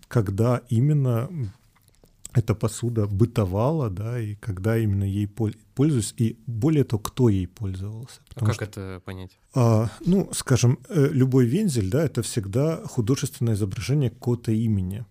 когда 0.08 0.62
именно 0.68 1.28
эта 2.36 2.54
посуда 2.54 3.06
бытовала, 3.06 3.90
да, 3.90 4.20
и 4.20 4.34
когда 4.36 4.78
именно 4.78 5.04
ей 5.04 5.26
пользуюсь, 5.74 6.14
и 6.16 6.36
более 6.46 6.84
того, 6.84 7.02
кто 7.02 7.28
ей 7.28 7.46
пользовался. 7.46 8.20
А 8.34 8.44
как 8.44 8.54
что, 8.54 8.64
это 8.64 9.02
понять? 9.04 9.38
А, 9.54 9.90
ну, 10.04 10.28
скажем, 10.32 10.78
э, 10.88 11.08
любой 11.12 11.46
вензель, 11.46 11.90
да, 11.90 12.04
это 12.04 12.22
всегда 12.22 12.82
художественное 12.84 13.54
изображение 13.54 14.10
какого-то 14.10 14.52
имени. 14.52 15.04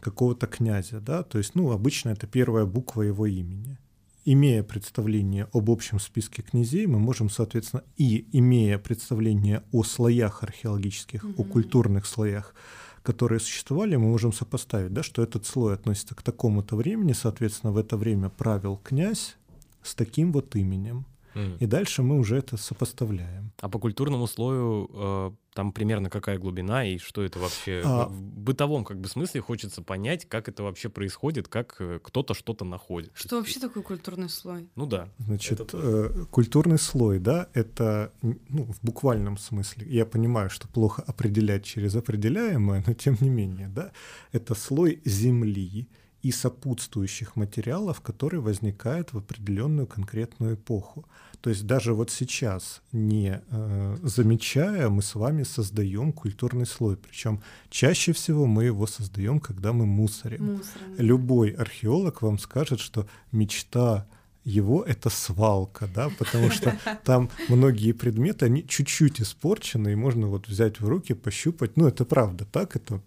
какого-то 0.00 0.46
князя, 0.48 1.00
да, 1.00 1.22
то 1.22 1.38
есть, 1.38 1.54
ну, 1.54 1.70
обычно 1.70 2.10
это 2.10 2.26
первая 2.26 2.66
буква 2.66 3.02
его 3.02 3.26
имени. 3.26 3.78
Имея 4.24 4.64
представление 4.64 5.46
об 5.52 5.70
общем 5.70 6.00
списке 6.00 6.42
князей, 6.42 6.86
мы 6.86 6.98
можем, 6.98 7.30
соответственно, 7.30 7.84
и 7.96 8.26
имея 8.32 8.78
представление 8.78 9.62
о 9.72 9.84
слоях 9.84 10.42
археологических, 10.42 11.24
mm-hmm. 11.24 11.34
о 11.38 11.44
культурных 11.44 12.06
слоях, 12.06 12.54
которые 13.02 13.40
существовали, 13.40 13.96
мы 13.96 14.08
можем 14.08 14.32
сопоставить, 14.32 14.92
да, 14.92 15.02
что 15.02 15.22
этот 15.22 15.46
слой 15.46 15.74
относится 15.74 16.14
к 16.14 16.22
такому-то 16.22 16.76
времени, 16.76 17.12
соответственно, 17.12 17.72
в 17.72 17.76
это 17.76 17.96
время 17.96 18.28
правил 18.28 18.80
князь 18.82 19.36
с 19.82 19.94
таким 19.94 20.32
вот 20.32 20.54
именем. 20.56 21.04
Mm. 21.34 21.58
И 21.58 21.66
дальше 21.66 22.02
мы 22.02 22.18
уже 22.18 22.36
это 22.36 22.56
сопоставляем. 22.56 23.52
А 23.60 23.68
по 23.68 23.78
культурному 23.78 24.26
слою 24.26 24.90
э, 24.92 25.30
там 25.54 25.72
примерно 25.72 26.10
какая 26.10 26.38
глубина 26.38 26.84
и 26.84 26.98
что 26.98 27.22
это 27.22 27.38
вообще 27.38 27.82
а... 27.84 28.06
в 28.06 28.22
бытовом 28.22 28.84
как 28.84 29.00
бы 29.00 29.08
смысле 29.08 29.40
хочется 29.40 29.82
понять, 29.82 30.28
как 30.28 30.48
это 30.48 30.62
вообще 30.62 30.88
происходит, 30.88 31.48
как 31.48 31.76
э, 31.78 32.00
кто-то 32.02 32.34
что-то 32.34 32.64
находит. 32.64 33.12
Что 33.14 33.36
вообще 33.36 33.60
такое 33.60 33.82
культурный 33.82 34.28
слой? 34.28 34.68
Ну 34.74 34.86
да. 34.86 35.08
Значит, 35.18 35.60
это... 35.60 35.78
э, 35.80 36.24
культурный 36.30 36.78
слой, 36.78 37.18
да, 37.18 37.48
это 37.52 38.12
ну, 38.22 38.64
в 38.64 38.80
буквальном 38.82 39.36
смысле. 39.36 39.86
Я 39.88 40.06
понимаю, 40.06 40.50
что 40.50 40.68
плохо 40.68 41.02
определять 41.06 41.64
через 41.64 41.94
определяемое, 41.94 42.82
но 42.86 42.94
тем 42.94 43.16
не 43.20 43.28
менее, 43.28 43.68
да, 43.68 43.92
это 44.32 44.54
слой 44.54 45.00
земли 45.04 45.88
и 46.22 46.30
сопутствующих 46.30 47.36
материалов, 47.36 48.00
которые 48.00 48.40
возникают 48.40 49.12
в 49.12 49.18
определенную 49.18 49.86
конкретную 49.86 50.54
эпоху. 50.54 51.04
То 51.40 51.50
есть 51.50 51.66
даже 51.66 51.92
вот 51.92 52.10
сейчас, 52.10 52.82
не 52.92 53.42
э, 53.50 53.96
замечая, 54.02 54.88
мы 54.88 55.02
с 55.02 55.16
вами 55.16 55.42
создаем 55.42 56.12
культурный 56.12 56.66
слой. 56.66 56.96
Причем 56.96 57.42
чаще 57.68 58.12
всего 58.12 58.46
мы 58.46 58.64
его 58.64 58.86
создаем, 58.86 59.40
когда 59.40 59.72
мы 59.72 59.84
мусорим. 59.84 60.54
мусорим. 60.54 60.94
Любой 60.98 61.50
археолог 61.50 62.22
вам 62.22 62.38
скажет, 62.38 62.78
что 62.78 63.08
мечта 63.32 64.06
его 64.44 64.82
это 64.82 65.08
свалка, 65.10 65.88
да, 65.94 66.10
потому 66.18 66.50
что 66.50 66.76
там 67.04 67.30
многие 67.48 67.92
предметы, 67.92 68.46
они 68.46 68.66
чуть-чуть 68.66 69.20
испорчены, 69.20 69.92
и 69.92 69.96
можно 69.96 70.26
вот 70.26 70.48
взять 70.48 70.80
в 70.80 70.88
руки, 70.88 71.14
пощупать. 71.14 71.76
Ну, 71.76 71.86
это 71.86 72.04
правда, 72.04 72.44
так, 72.44 72.76
это 72.76 73.00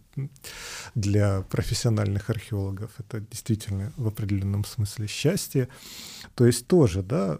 для 0.95 1.41
профессиональных 1.41 2.29
археологов, 2.29 2.91
это 2.99 3.19
действительно 3.19 3.91
в 3.97 4.07
определенном 4.07 4.63
смысле 4.63 5.07
счастье. 5.07 5.67
То 6.35 6.45
есть 6.45 6.67
тоже, 6.67 7.03
да, 7.03 7.39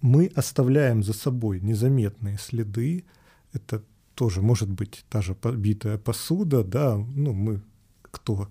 мы 0.00 0.26
оставляем 0.34 1.02
за 1.02 1.12
собой 1.12 1.60
незаметные 1.60 2.38
следы, 2.38 3.04
это 3.52 3.82
тоже 4.14 4.42
может 4.42 4.68
быть 4.68 5.04
та 5.08 5.22
же 5.22 5.34
побитая 5.34 5.96
посуда, 5.96 6.64
да, 6.64 6.96
ну, 6.96 7.32
мы 7.32 7.60
кто 8.22 8.48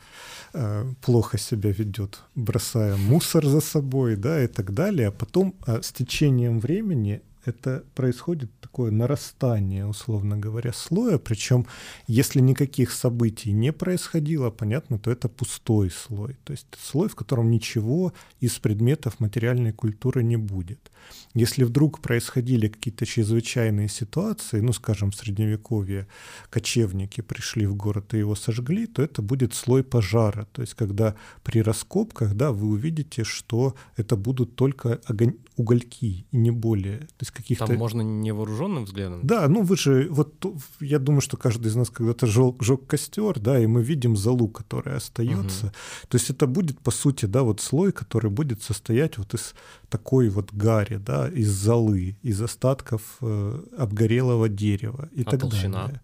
э, 0.53 0.93
плохо 1.01 1.37
себя 1.37 1.71
ведет, 1.71 2.19
бросая 2.35 2.97
мусор 2.97 3.45
за 3.45 3.61
собой, 3.61 4.15
да, 4.15 4.43
и 4.43 4.47
так 4.47 4.73
далее. 4.73 5.07
А 5.07 5.11
потом 5.11 5.53
э, 5.67 5.81
с 5.81 5.91
течением 5.91 6.59
времени 6.59 7.21
это 7.45 7.83
происходит 7.95 8.49
такое 8.61 8.91
нарастание, 8.91 9.85
условно 9.85 10.37
говоря, 10.37 10.73
слоя. 10.73 11.17
Причем, 11.17 11.65
если 12.07 12.41
никаких 12.41 12.91
событий 12.91 13.53
не 13.53 13.71
происходило, 13.71 14.51
понятно, 14.51 14.99
то 14.99 15.11
это 15.11 15.29
пустой 15.29 15.89
слой. 15.89 16.37
То 16.43 16.53
есть 16.53 16.67
слой, 16.77 17.07
в 17.07 17.15
котором 17.15 17.49
ничего 17.49 18.13
из 18.41 18.59
предметов 18.59 19.19
материальной 19.19 19.71
культуры 19.71 20.23
не 20.23 20.37
будет. 20.37 20.91
Если 21.35 21.63
вдруг 21.63 22.01
происходили 22.01 22.67
какие-то 22.67 23.05
чрезвычайные 23.05 23.87
ситуации, 23.87 24.61
ну, 24.61 24.73
скажем, 24.73 25.11
в 25.11 25.15
Средневековье 25.15 26.07
кочевники 26.49 27.21
пришли 27.21 27.67
в 27.67 27.75
город 27.75 28.13
и 28.13 28.17
его 28.17 28.35
сожгли, 28.35 28.87
то 28.87 29.03
это 29.03 29.21
будет 29.21 29.53
слой 29.53 29.83
пожара. 29.83 30.47
То 30.51 30.61
есть 30.61 30.73
когда 30.73 31.15
при 31.43 31.61
раскопках, 31.61 32.33
да, 32.33 32.51
вы 32.51 32.67
увидите, 32.67 33.23
что 33.23 33.75
это 33.95 34.15
будут 34.15 34.55
только 34.55 34.99
огонь, 35.05 35.35
угольки 35.55 36.05
и 36.05 36.25
не 36.31 36.51
более. 36.51 36.99
То 36.99 37.21
есть 37.21 37.31
каких-то... 37.31 37.67
Там 37.67 37.77
можно 37.77 38.01
невооруженным 38.01 38.85
взглядом? 38.85 39.19
Да, 39.23 39.47
ну 39.47 39.61
вы 39.61 39.77
же, 39.77 40.07
вот 40.09 40.45
я 40.79 40.99
думаю, 40.99 41.21
что 41.21 41.37
каждый 41.37 41.67
из 41.67 41.75
нас 41.75 41.89
когда-то 41.89 42.27
жег, 42.27 42.63
жег 42.63 42.87
костер, 42.87 43.39
да, 43.39 43.59
и 43.59 43.67
мы 43.67 43.83
видим 43.83 44.15
залу, 44.15 44.47
которая 44.47 44.97
остается. 44.97 45.67
Угу. 45.67 45.73
То 46.07 46.17
есть 46.17 46.29
это 46.29 46.47
будет, 46.47 46.79
по 46.79 46.91
сути, 46.91 47.25
да, 47.25 47.43
вот 47.43 47.61
слой, 47.61 47.91
который 47.91 48.31
будет 48.31 48.63
состоять 48.63 49.17
вот 49.17 49.33
из 49.33 49.53
такой 49.89 50.29
вот 50.29 50.53
гари, 50.53 50.88
да, 50.97 51.27
из 51.27 51.49
золы, 51.49 52.17
из 52.23 52.41
остатков 52.41 53.17
э, 53.21 53.63
обгорелого 53.77 54.49
дерева 54.49 55.09
и 55.11 55.21
а 55.21 55.29
так 55.29 55.41
толщина? 55.41 55.85
далее. 55.85 56.01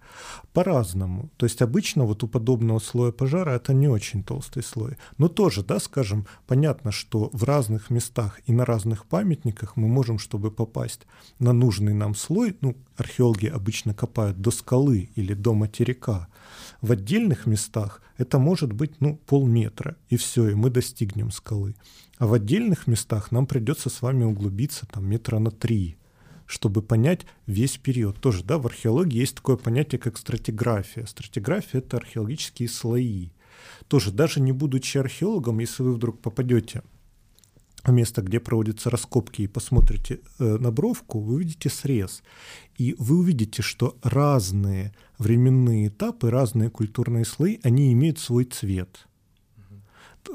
По-разному. 0.53 1.29
То 1.37 1.45
есть 1.45 1.61
обычно 1.61 2.05
вот 2.05 2.23
у 2.23 2.27
подобного 2.27 2.79
слоя 2.79 3.11
пожара 3.11 3.51
это 3.51 3.73
не 3.73 3.87
очень 3.87 4.23
толстый 4.23 4.63
слой. 4.63 4.97
Но 5.17 5.27
тоже, 5.27 5.63
да, 5.63 5.79
скажем, 5.79 6.27
понятно, 6.47 6.91
что 6.91 7.29
в 7.33 7.43
разных 7.43 7.89
местах 7.89 8.39
и 8.45 8.53
на 8.53 8.65
разных 8.65 9.05
памятниках 9.05 9.77
мы 9.77 9.87
можем, 9.87 10.19
чтобы 10.19 10.51
попасть 10.51 11.01
на 11.39 11.53
нужный 11.53 11.93
нам 11.93 12.15
слой, 12.15 12.55
ну, 12.61 12.75
археологи 12.97 13.47
обычно 13.47 13.93
копают 13.93 14.41
до 14.41 14.51
скалы 14.51 15.09
или 15.15 15.33
до 15.33 15.53
материка. 15.53 16.27
В 16.81 16.91
отдельных 16.91 17.45
местах 17.45 18.01
это 18.17 18.39
может 18.39 18.71
быть, 18.71 19.01
ну, 19.01 19.17
полметра, 19.25 19.97
и 20.09 20.15
все, 20.15 20.49
и 20.49 20.55
мы 20.55 20.69
достигнем 20.69 21.31
скалы. 21.31 21.75
А 22.17 22.27
в 22.27 22.33
отдельных 22.33 22.87
местах 22.87 23.31
нам 23.31 23.45
придется 23.45 23.89
с 23.89 24.01
вами 24.01 24.23
углубиться 24.23 24.85
там 24.85 25.05
метра 25.05 25.39
на 25.39 25.51
три, 25.51 25.97
чтобы 26.45 26.81
понять 26.81 27.25
весь 27.45 27.77
период. 27.77 28.19
Тоже, 28.21 28.43
да, 28.43 28.57
в 28.57 28.65
археологии 28.65 29.19
есть 29.19 29.35
такое 29.35 29.57
понятие, 29.57 29.99
как 29.99 30.17
стратиграфия. 30.17 31.05
Стратиграфия— 31.05 31.79
это 31.81 31.97
археологические 31.97 32.69
слои. 32.69 33.29
Тоже, 33.87 34.11
даже 34.11 34.39
не 34.39 34.53
будучи 34.53 34.97
археологом, 34.97 35.59
если 35.59 35.83
вы 35.83 35.93
вдруг 35.93 36.21
попадете 36.21 36.83
в 37.83 37.91
место, 37.91 38.21
где 38.21 38.39
проводятся 38.39 38.89
раскопки, 38.89 39.43
и 39.43 39.47
посмотрите 39.47 40.21
э, 40.39 40.57
на 40.57 40.71
бровку, 40.71 41.19
вы 41.19 41.35
увидите 41.35 41.69
срез. 41.69 42.23
И 42.77 42.95
вы 42.97 43.17
увидите, 43.17 43.61
что 43.61 43.97
разные 44.01 44.93
временные 45.19 45.89
этапы, 45.89 46.31
разные 46.31 46.69
культурные 46.69 47.25
слои, 47.25 47.59
они 47.61 47.91
имеют 47.93 48.19
свой 48.19 48.45
цвет 48.45 49.07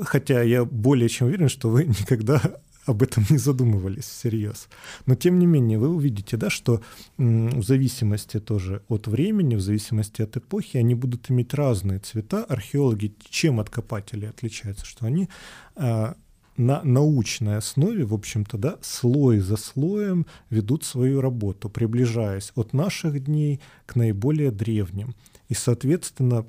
хотя 0.02 0.42
я 0.42 0.64
более 0.64 1.08
чем 1.08 1.28
уверен, 1.28 1.48
что 1.48 1.68
вы 1.68 1.84
никогда 2.00 2.40
об 2.86 3.02
этом 3.02 3.24
не 3.30 3.38
задумывались 3.38 4.04
всерьез. 4.04 4.68
Но 5.06 5.14
тем 5.14 5.38
не 5.38 5.46
менее, 5.46 5.78
вы 5.78 5.88
увидите, 5.88 6.36
да, 6.36 6.50
что 6.50 6.80
в 7.18 7.62
зависимости 7.62 8.40
тоже 8.40 8.82
от 8.88 9.06
времени, 9.06 9.54
в 9.54 9.60
зависимости 9.60 10.22
от 10.22 10.36
эпохи, 10.36 10.78
они 10.78 10.94
будут 10.94 11.30
иметь 11.30 11.54
разные 11.54 11.98
цвета. 11.98 12.44
Археологи 12.44 13.14
чем 13.28 13.60
от 13.60 13.70
копателей 13.70 14.28
отличаются? 14.28 14.86
Что 14.86 15.06
они 15.06 15.28
а, 15.76 16.16
на 16.56 16.82
научной 16.82 17.56
основе, 17.56 18.04
в 18.04 18.14
общем-то, 18.14 18.58
да, 18.58 18.78
слой 18.82 19.38
за 19.38 19.56
слоем 19.56 20.26
ведут 20.50 20.84
свою 20.84 21.20
работу, 21.20 21.68
приближаясь 21.68 22.52
от 22.54 22.72
наших 22.72 23.24
дней 23.24 23.60
к 23.86 23.96
наиболее 23.96 24.50
древним. 24.50 25.14
И, 25.48 25.54
соответственно, 25.54 26.46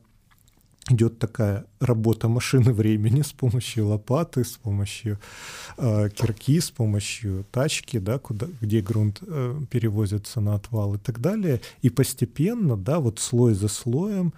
идет 0.89 1.19
такая 1.19 1.65
работа 1.79 2.27
машины 2.27 2.73
времени 2.73 3.21
с 3.21 3.31
помощью 3.31 3.87
лопаты, 3.87 4.43
с 4.43 4.57
помощью 4.57 5.19
э, 5.77 6.09
кирки, 6.09 6.59
с 6.59 6.71
помощью 6.71 7.45
тачки, 7.51 7.99
да, 7.99 8.17
куда, 8.17 8.47
где 8.59 8.81
грунт 8.81 9.19
э, 9.21 9.59
перевозится 9.69 10.41
на 10.41 10.55
отвал 10.55 10.95
и 10.95 10.97
так 10.97 11.19
далее. 11.19 11.61
И 11.81 11.89
постепенно, 11.89 12.77
да, 12.77 12.99
вот 12.99 13.19
слой 13.19 13.53
за 13.53 13.67
слоем 13.67 14.33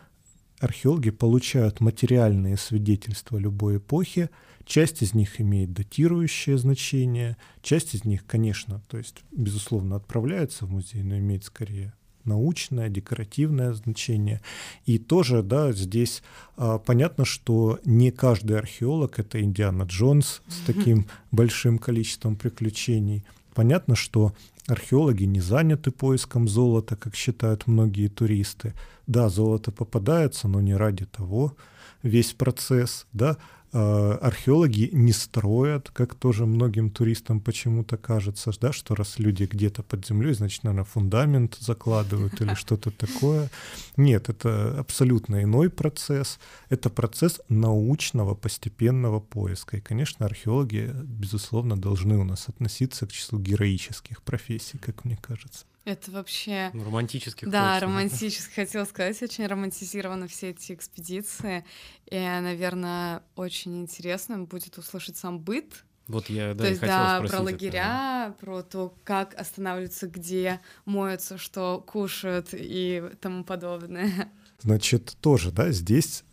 археологи 0.59 1.09
получают 1.09 1.79
материальные 1.79 2.57
свидетельства 2.57 3.37
любой 3.37 3.77
эпохи. 3.77 4.29
Часть 4.65 5.01
из 5.01 5.13
них 5.13 5.41
имеет 5.41 5.73
датирующее 5.73 6.57
значение, 6.57 7.35
часть 7.61 7.95
из 7.95 8.05
них, 8.05 8.25
конечно, 8.25 8.81
то 8.87 8.97
есть, 8.97 9.23
безусловно, 9.31 9.97
отправляется 9.97 10.65
в 10.65 10.71
музей, 10.71 11.03
но 11.03 11.17
имеет 11.17 11.43
скорее 11.43 11.93
научное, 12.25 12.89
декоративное 12.89 13.73
значение. 13.73 14.41
И 14.85 14.97
тоже, 14.97 15.43
да, 15.43 15.71
здесь 15.71 16.23
а, 16.57 16.79
понятно, 16.79 17.25
что 17.25 17.79
не 17.85 18.11
каждый 18.11 18.57
археолог 18.57 19.19
это 19.19 19.41
Индиана 19.41 19.83
Джонс 19.83 20.41
с 20.47 20.65
таким 20.65 21.07
большим 21.31 21.77
количеством 21.77 22.35
приключений. 22.35 23.23
Понятно, 23.53 23.95
что 23.95 24.33
археологи 24.67 25.23
не 25.23 25.41
заняты 25.41 25.91
поиском 25.91 26.47
золота, 26.47 26.95
как 26.95 27.15
считают 27.15 27.67
многие 27.67 28.07
туристы. 28.07 28.73
Да, 29.07 29.29
золото 29.29 29.71
попадается, 29.71 30.47
но 30.47 30.61
не 30.61 30.75
ради 30.75 31.05
того 31.05 31.55
весь 32.03 32.33
процесс, 32.33 33.05
да, 33.13 33.37
археологи 33.73 34.89
не 34.93 35.11
строят, 35.11 35.89
как 35.89 36.13
тоже 36.15 36.45
многим 36.45 36.91
туристам 36.91 37.41
почему-то 37.41 37.97
кажется, 37.97 38.51
да, 38.61 38.71
что 38.71 38.93
раз 38.95 39.19
люди 39.19 39.43
где-то 39.43 39.81
под 39.81 40.05
землей, 40.05 40.33
значит, 40.33 40.63
наверное, 40.63 40.85
фундамент 40.85 41.57
закладывают 41.59 42.39
или 42.39 42.53
что-то 42.53 42.91
такое. 42.91 43.49
Нет, 43.97 44.29
это 44.29 44.79
абсолютно 44.79 45.43
иной 45.43 45.69
процесс. 45.69 46.39
Это 46.69 46.89
процесс 46.89 47.41
научного 47.49 48.35
постепенного 48.35 49.19
поиска. 49.19 49.77
И, 49.77 49.81
конечно, 49.81 50.25
археологи, 50.25 50.93
безусловно, 51.03 51.75
должны 51.75 52.17
у 52.17 52.23
нас 52.23 52.49
относиться 52.49 53.07
к 53.07 53.11
числу 53.11 53.39
героических 53.39 54.21
профессий, 54.21 54.77
как 54.77 55.03
мне 55.03 55.17
кажется. 55.17 55.65
Это 55.85 56.11
вообще... 56.11 56.71
Ну, 56.73 56.85
романтически. 56.85 57.45
Да, 57.45 57.73
хочется. 57.73 57.85
романтически. 57.85 58.53
Хотела 58.53 58.85
сказать, 58.85 59.21
очень 59.21 59.45
романтизированы 59.45 60.27
все 60.27 60.51
эти 60.51 60.73
экспедиции. 60.73 61.65
И, 62.05 62.17
наверное, 62.17 63.23
очень 63.35 63.81
интересно 63.81 64.39
будет 64.39 64.77
услышать 64.77 65.17
сам 65.17 65.39
быт 65.39 65.83
вот 66.07 66.29
я, 66.29 66.53
да, 66.53 66.63
То 66.65 66.69
есть, 66.69 66.81
да, 66.81 67.23
про 67.25 67.39
лагеря, 67.39 68.25
это. 68.27 68.35
про 68.39 68.61
то, 68.61 68.93
как 69.03 69.39
останавливаются, 69.39 70.07
где 70.07 70.59
моются, 70.85 71.37
что 71.37 71.81
кушают 71.85 72.49
и 72.51 73.09
тому 73.21 73.43
подобное. 73.43 74.29
Значит, 74.59 75.15
тоже, 75.21 75.51
да, 75.51 75.71
здесь 75.71 76.23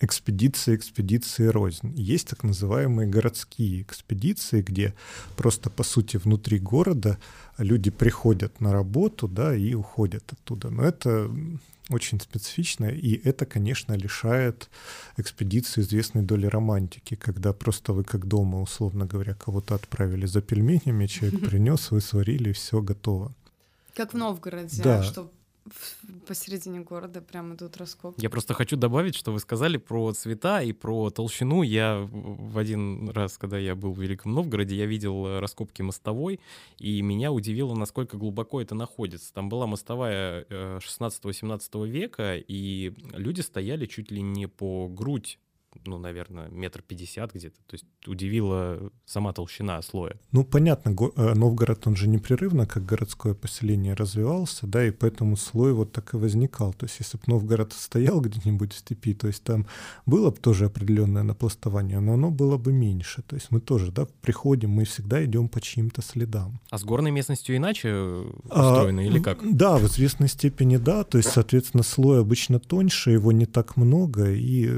экспедиции, 0.00 0.76
экспедиции 0.76 1.46
рознь. 1.46 1.92
Есть 1.96 2.28
так 2.28 2.42
называемые 2.44 3.08
городские 3.08 3.82
экспедиции, 3.82 4.62
где 4.62 4.94
просто, 5.36 5.70
по 5.70 5.82
сути, 5.82 6.18
внутри 6.18 6.58
города 6.58 7.18
люди 7.58 7.90
приходят 7.90 8.60
на 8.60 8.72
работу, 8.72 9.28
да, 9.28 9.54
и 9.56 9.74
уходят 9.74 10.32
оттуда. 10.32 10.70
Но 10.70 10.82
это 10.82 11.30
очень 11.88 12.20
специфично, 12.20 12.86
и 12.86 13.20
это, 13.28 13.46
конечно, 13.46 13.94
лишает 13.94 14.68
экспедиции 15.16 15.80
известной 15.80 16.22
доли 16.22 16.46
романтики, 16.46 17.14
когда 17.14 17.52
просто 17.52 17.92
вы 17.92 18.02
как 18.04 18.26
дома, 18.26 18.60
условно 18.60 19.06
говоря, 19.06 19.34
кого-то 19.34 19.74
отправили 19.74 20.26
за 20.26 20.42
пельменями, 20.42 21.06
человек 21.06 21.40
принес, 21.48 21.90
вы 21.90 22.00
сварили, 22.00 22.52
все 22.52 22.82
готово. 22.82 23.32
Как 23.94 24.12
в 24.12 24.16
Новгороде, 24.16 24.82
да. 24.82 25.02
что 25.02 25.30
посередине 26.26 26.80
города 26.80 27.20
прям 27.20 27.54
идут 27.54 27.76
раскопки. 27.76 28.22
Я 28.22 28.30
просто 28.30 28.54
хочу 28.54 28.76
добавить, 28.76 29.14
что 29.14 29.32
вы 29.32 29.40
сказали 29.40 29.76
про 29.76 30.12
цвета 30.12 30.62
и 30.62 30.72
про 30.72 31.10
толщину. 31.10 31.62
Я 31.62 32.06
в 32.10 32.58
один 32.58 33.10
раз, 33.10 33.38
когда 33.38 33.58
я 33.58 33.74
был 33.74 33.92
в 33.92 34.00
Великом 34.00 34.32
Новгороде, 34.34 34.76
я 34.76 34.86
видел 34.86 35.40
раскопки 35.40 35.82
мостовой, 35.82 36.40
и 36.78 37.02
меня 37.02 37.32
удивило, 37.32 37.74
насколько 37.74 38.16
глубоко 38.16 38.60
это 38.60 38.74
находится. 38.74 39.32
Там 39.32 39.48
была 39.48 39.66
мостовая 39.66 40.44
16-17 40.44 41.60
э, 41.84 41.88
века, 41.88 42.36
и 42.36 42.92
люди 43.12 43.40
стояли 43.40 43.86
чуть 43.86 44.10
ли 44.10 44.22
не 44.22 44.46
по 44.48 44.88
грудь 44.88 45.38
ну, 45.84 45.98
наверное, 45.98 46.48
метр 46.48 46.82
пятьдесят 46.82 47.34
где-то. 47.34 47.56
То 47.66 47.74
есть 47.74 47.84
удивила 48.06 48.90
сама 49.04 49.32
толщина 49.32 49.80
слоя. 49.82 50.16
Ну, 50.32 50.44
понятно, 50.44 50.90
э, 50.90 51.34
Новгород, 51.34 51.86
он 51.86 51.96
же 51.96 52.08
непрерывно, 52.08 52.66
как 52.66 52.84
городское 52.84 53.34
поселение, 53.34 53.94
развивался, 53.94 54.66
да, 54.66 54.86
и 54.86 54.90
поэтому 54.90 55.36
слой 55.36 55.72
вот 55.72 55.92
так 55.92 56.14
и 56.14 56.16
возникал. 56.16 56.72
То 56.72 56.86
есть 56.86 56.96
если 57.00 57.18
бы 57.18 57.24
Новгород 57.26 57.72
стоял 57.72 58.20
где-нибудь 58.20 58.72
в 58.72 58.78
степи, 58.78 59.14
то 59.14 59.26
есть 59.26 59.42
там 59.42 59.66
было 60.06 60.30
бы 60.30 60.36
тоже 60.36 60.66
определенное 60.66 61.22
напластование, 61.22 62.00
но 62.00 62.14
оно 62.14 62.30
было 62.30 62.56
бы 62.56 62.72
меньше. 62.72 63.22
То 63.22 63.36
есть 63.36 63.50
мы 63.50 63.60
тоже, 63.60 63.92
да, 63.92 64.06
приходим, 64.22 64.70
мы 64.70 64.84
всегда 64.84 65.24
идем 65.24 65.48
по 65.48 65.60
чьим-то 65.60 66.02
следам. 66.02 66.60
А 66.70 66.78
с 66.78 66.84
горной 66.84 67.10
местностью 67.10 67.56
иначе 67.56 67.92
устроено 68.44 69.02
а, 69.02 69.04
или 69.04 69.20
как? 69.20 69.38
Да, 69.56 69.78
в 69.78 69.84
известной 69.86 70.28
степени 70.28 70.76
да, 70.76 71.04
то 71.04 71.18
есть, 71.18 71.30
соответственно, 71.30 71.82
слой 71.82 72.20
обычно 72.20 72.60
тоньше, 72.60 73.10
его 73.10 73.32
не 73.32 73.46
так 73.46 73.76
много, 73.76 74.32
и 74.32 74.70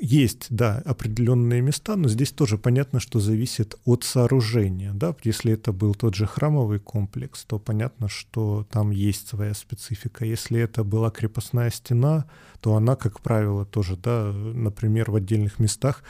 есть, 0.00 0.46
да, 0.50 0.82
определенные 0.84 1.60
места, 1.60 1.96
но 1.96 2.08
здесь 2.08 2.32
тоже 2.32 2.58
понятно, 2.58 3.00
что 3.00 3.20
зависит 3.20 3.76
от 3.84 4.04
сооружения. 4.04 4.92
Да? 4.92 5.14
Если 5.22 5.52
это 5.52 5.72
был 5.72 5.94
тот 5.94 6.14
же 6.14 6.26
храмовый 6.26 6.78
комплекс, 6.78 7.44
то 7.44 7.58
понятно, 7.58 8.08
что 8.08 8.66
там 8.70 8.90
есть 8.90 9.28
своя 9.28 9.54
специфика. 9.54 10.24
Если 10.24 10.60
это 10.60 10.84
была 10.84 11.10
крепостная 11.10 11.70
стена, 11.70 12.26
то 12.60 12.74
она, 12.74 12.96
как 12.96 13.20
правило, 13.20 13.64
тоже, 13.64 13.96
да, 13.96 14.32
например, 14.32 15.10
в 15.10 15.16
отдельных 15.16 15.58
местах 15.58 16.02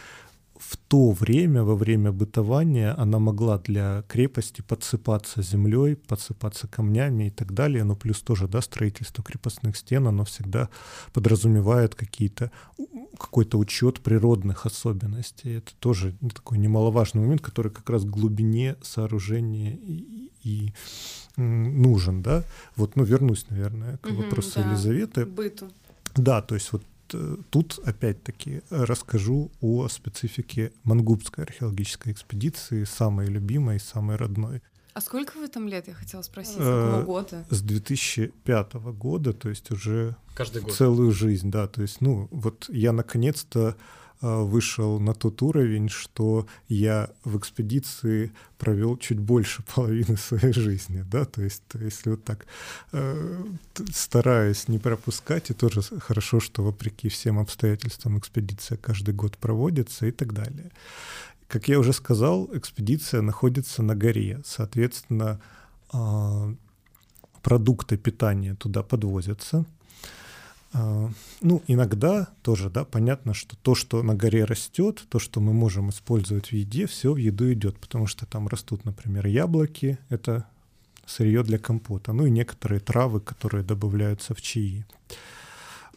в 0.58 0.76
то 0.76 1.10
время, 1.10 1.64
во 1.64 1.74
время 1.74 2.12
бытования, 2.12 2.94
она 2.96 3.18
могла 3.18 3.58
для 3.58 4.02
крепости 4.08 4.62
подсыпаться 4.62 5.42
землей, 5.42 5.96
подсыпаться 5.96 6.68
камнями 6.68 7.24
и 7.24 7.30
так 7.30 7.52
далее. 7.52 7.84
Но 7.84 7.96
плюс 7.96 8.20
тоже, 8.20 8.46
да, 8.46 8.60
строительство 8.60 9.24
крепостных 9.24 9.76
стен, 9.76 10.06
оно 10.06 10.24
всегда 10.24 10.68
подразумевает 11.12 11.94
какие-то, 11.94 12.52
какой-то 13.18 13.58
учет 13.58 14.00
природных 14.00 14.64
особенностей. 14.66 15.58
Это 15.58 15.72
тоже 15.80 16.14
такой 16.34 16.58
немаловажный 16.58 17.22
момент, 17.22 17.40
который 17.40 17.72
как 17.72 17.90
раз 17.90 18.02
в 18.02 18.10
глубине 18.10 18.76
сооружения 18.82 19.72
и, 19.74 20.30
и 20.42 20.72
нужен, 21.36 22.22
да. 22.22 22.44
Вот, 22.76 22.94
ну, 22.94 23.02
вернусь, 23.02 23.46
наверное, 23.50 23.96
к 23.96 24.08
вопросу 24.10 24.52
да, 24.56 24.68
Елизаветы. 24.68 25.26
Быту. 25.26 25.68
Да, 26.14 26.42
то 26.42 26.54
есть 26.54 26.72
вот 26.72 26.84
тут 27.50 27.78
опять-таки 27.84 28.62
расскажу 28.70 29.50
о 29.60 29.88
специфике 29.88 30.72
Мангубской 30.84 31.44
археологической 31.44 32.12
экспедиции, 32.12 32.84
самой 32.84 33.26
любимой, 33.26 33.80
самой 33.80 34.16
родной. 34.16 34.62
А 34.94 35.00
сколько 35.00 35.36
вы 35.38 35.48
там 35.48 35.66
лет, 35.66 35.88
я 35.88 35.94
хотела 35.94 36.22
спросить, 36.22 36.54
с 36.54 36.58
какого 36.58 37.00
э, 37.00 37.04
года? 37.04 37.44
С 37.50 37.62
2005 37.62 38.74
года, 38.74 39.32
то 39.32 39.48
есть 39.48 39.72
уже 39.72 40.16
Каждый 40.36 40.62
год. 40.62 40.72
целую 40.72 41.10
жизнь, 41.10 41.50
да. 41.50 41.66
То 41.66 41.82
есть, 41.82 42.00
ну, 42.00 42.28
вот 42.30 42.66
я 42.68 42.92
наконец-то 42.92 43.76
вышел 44.24 45.00
на 45.00 45.14
тот 45.14 45.42
уровень, 45.42 45.88
что 45.88 46.46
я 46.68 47.10
в 47.24 47.36
экспедиции 47.36 48.32
провел 48.58 48.96
чуть 48.96 49.18
больше 49.18 49.62
половины 49.74 50.16
своей 50.16 50.52
жизни, 50.52 51.04
да, 51.10 51.24
то 51.24 51.42
есть 51.42 51.62
если 51.74 52.10
вот 52.10 52.24
так 52.24 52.46
э, 52.92 53.44
стараюсь 53.92 54.68
не 54.68 54.78
пропускать, 54.78 55.50
и 55.50 55.54
тоже 55.54 55.82
хорошо, 55.82 56.40
что 56.40 56.62
вопреки 56.62 57.08
всем 57.08 57.38
обстоятельствам 57.38 58.18
экспедиция 58.18 58.78
каждый 58.78 59.14
год 59.14 59.36
проводится 59.36 60.06
и 60.06 60.10
так 60.10 60.32
далее. 60.32 60.70
Как 61.48 61.68
я 61.68 61.78
уже 61.78 61.92
сказал, 61.92 62.48
экспедиция 62.54 63.20
находится 63.20 63.82
на 63.82 63.94
горе, 63.94 64.40
соответственно, 64.44 65.40
э, 65.92 66.54
продукты 67.42 67.98
питания 67.98 68.54
туда 68.54 68.82
подвозятся, 68.82 69.66
ну, 71.40 71.62
иногда 71.68 72.28
тоже, 72.42 72.68
да, 72.68 72.84
понятно, 72.84 73.32
что 73.32 73.56
то, 73.56 73.76
что 73.76 74.02
на 74.02 74.16
горе 74.16 74.44
растет, 74.44 75.04
то, 75.08 75.20
что 75.20 75.40
мы 75.40 75.52
можем 75.52 75.90
использовать 75.90 76.48
в 76.48 76.52
еде, 76.52 76.86
все 76.86 77.12
в 77.12 77.16
еду 77.16 77.52
идет, 77.52 77.78
потому 77.78 78.08
что 78.08 78.26
там 78.26 78.48
растут, 78.48 78.84
например, 78.84 79.26
яблоки, 79.26 79.98
это 80.08 80.46
сырье 81.06 81.44
для 81.44 81.58
компота, 81.58 82.12
ну 82.12 82.26
и 82.26 82.30
некоторые 82.30 82.80
травы, 82.80 83.20
которые 83.20 83.62
добавляются 83.62 84.34
в 84.34 84.42
чаи, 84.42 84.84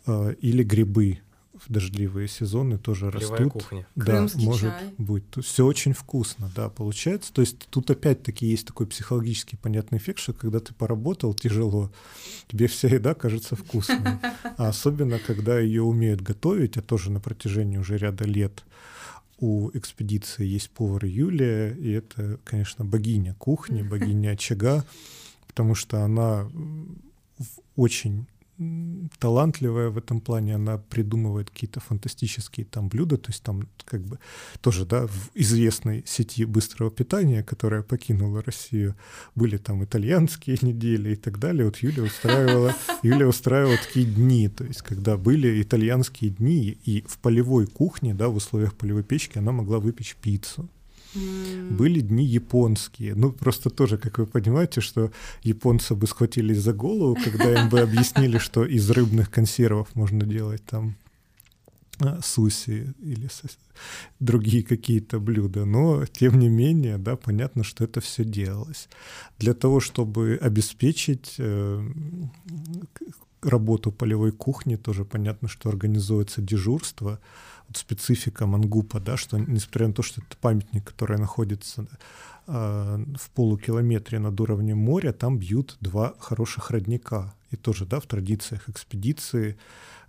а, 0.05 0.29
или 0.31 0.63
грибы, 0.63 1.19
в 1.65 1.71
дождливые 1.71 2.27
сезоны 2.27 2.77
тоже 2.77 3.11
Полевая 3.11 3.39
растут. 3.39 3.53
кухня. 3.53 3.87
Да, 3.95 4.05
Крымский 4.05 4.45
может 4.45 4.71
чай. 4.71 4.93
быть. 4.97 5.23
Все 5.43 5.65
очень 5.65 5.93
вкусно, 5.93 6.51
да, 6.55 6.69
получается. 6.69 7.33
То 7.33 7.41
есть 7.41 7.67
тут 7.69 7.89
опять-таки 7.89 8.45
есть 8.45 8.67
такой 8.67 8.87
психологический 8.87 9.57
понятный 9.57 9.97
эффект, 9.97 10.19
что 10.19 10.33
когда 10.33 10.59
ты 10.59 10.73
поработал 10.73 11.33
тяжело, 11.33 11.91
тебе 12.47 12.67
вся 12.67 12.87
еда 12.87 13.13
кажется 13.13 13.55
вкусной. 13.55 13.97
А 14.57 14.69
особенно, 14.69 15.19
когда 15.19 15.59
ее 15.59 15.83
умеют 15.83 16.21
готовить, 16.21 16.77
а 16.77 16.81
тоже 16.81 17.11
на 17.11 17.19
протяжении 17.19 17.77
уже 17.77 17.97
ряда 17.97 18.23
лет 18.23 18.63
у 19.39 19.69
экспедиции 19.73 20.45
есть 20.45 20.71
повар 20.71 21.05
Юлия, 21.05 21.71
и 21.73 21.91
это, 21.91 22.39
конечно, 22.43 22.83
богиня 22.83 23.35
кухни, 23.35 23.83
богиня 23.83 24.31
очага, 24.31 24.83
потому 25.47 25.75
что 25.75 26.03
она 26.03 26.49
очень 27.75 28.25
талантливая 29.19 29.89
в 29.89 29.97
этом 29.97 30.19
плане, 30.19 30.55
она 30.55 30.77
придумывает 30.77 31.49
какие-то 31.49 31.79
фантастические 31.79 32.65
там 32.65 32.89
блюда, 32.89 33.17
то 33.17 33.29
есть 33.29 33.43
там 33.43 33.67
как 33.85 34.01
бы 34.01 34.19
тоже, 34.61 34.85
да, 34.85 35.07
в 35.07 35.31
известной 35.35 36.03
сети 36.05 36.45
быстрого 36.45 36.89
питания, 36.89 37.43
которая 37.43 37.83
покинула 37.83 38.41
Россию, 38.41 38.95
были 39.35 39.57
там 39.57 39.83
итальянские 39.83 40.57
недели 40.61 41.13
и 41.13 41.15
так 41.15 41.39
далее. 41.39 41.65
Вот 41.65 41.77
Юля 41.77 42.03
устраивала, 42.03 42.73
Юля 43.03 43.27
устраивала 43.27 43.77
такие 43.77 44.05
дни, 44.05 44.49
то 44.49 44.63
есть 44.63 44.81
когда 44.81 45.17
были 45.17 45.61
итальянские 45.61 46.31
дни, 46.31 46.77
и 46.83 47.03
в 47.07 47.19
полевой 47.19 47.67
кухне, 47.67 48.13
да, 48.13 48.29
в 48.29 48.35
условиях 48.35 48.73
полевой 48.75 49.03
печки 49.03 49.37
она 49.37 49.51
могла 49.51 49.79
выпечь 49.79 50.15
пиццу. 50.15 50.69
Были 51.69 52.01
дни 52.01 52.25
японские. 52.25 53.15
Ну, 53.15 53.31
просто 53.31 53.69
тоже, 53.69 53.97
как 53.97 54.17
вы 54.19 54.25
понимаете, 54.25 54.81
что 54.81 55.11
японцы 55.43 55.95
бы 55.95 56.07
схватились 56.07 56.59
за 56.59 56.73
голову, 56.73 57.17
когда 57.23 57.61
им 57.61 57.69
бы 57.69 57.79
объяснили, 57.79 58.37
что 58.37 58.65
из 58.65 58.89
рыбных 58.89 59.29
консервов 59.29 59.87
можно 59.95 60.25
делать 60.25 60.63
там 60.65 60.95
а, 61.99 62.19
суси 62.21 62.93
или 63.01 63.27
другие 64.19 64.63
какие-то 64.63 65.19
блюда. 65.19 65.65
Но, 65.65 66.05
тем 66.05 66.39
не 66.39 66.47
менее, 66.47 66.97
да, 66.97 67.15
понятно, 67.15 67.63
что 67.63 67.83
это 67.83 68.01
все 68.01 68.23
делалось. 68.23 68.87
Для 69.39 69.53
того, 69.53 69.79
чтобы 69.79 70.39
обеспечить 70.41 71.35
э, 71.39 71.87
работу 73.41 73.91
полевой 73.91 74.31
кухни, 74.31 74.75
тоже 74.75 75.05
понятно, 75.05 75.47
что 75.47 75.69
организуется 75.69 76.41
дежурство, 76.41 77.19
вот 77.67 77.77
специфика 77.77 78.45
Мангупа, 78.45 78.99
да, 78.99 79.17
что 79.17 79.37
несмотря 79.37 79.87
на 79.87 79.93
то, 79.93 80.01
что 80.01 80.21
это 80.21 80.37
памятник, 80.37 80.85
который 80.85 81.17
находится 81.17 81.87
э, 82.47 83.05
в 83.17 83.29
полукилометре 83.31 84.19
над 84.19 84.39
уровнем 84.39 84.77
моря, 84.77 85.11
там 85.11 85.37
бьют 85.37 85.77
два 85.81 86.15
хороших 86.19 86.71
родника. 86.71 87.33
И 87.51 87.55
тоже, 87.55 87.85
да, 87.85 87.99
в 87.99 88.05
традициях 88.05 88.69
экспедиции 88.69 89.57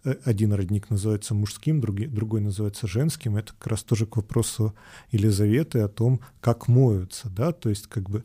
э, 0.04 0.14
один 0.24 0.52
родник 0.52 0.90
называется 0.90 1.34
мужским, 1.34 1.80
другой, 1.80 2.06
другой 2.06 2.40
называется 2.40 2.86
женским. 2.86 3.36
Это 3.36 3.52
как 3.52 3.68
раз 3.68 3.82
тоже 3.82 4.06
к 4.06 4.16
вопросу 4.16 4.74
Елизаветы 5.10 5.80
о 5.80 5.88
том, 5.88 6.20
как 6.40 6.68
моются, 6.68 7.28
да, 7.28 7.52
то 7.52 7.68
есть 7.68 7.86
как 7.86 8.08
бы 8.08 8.24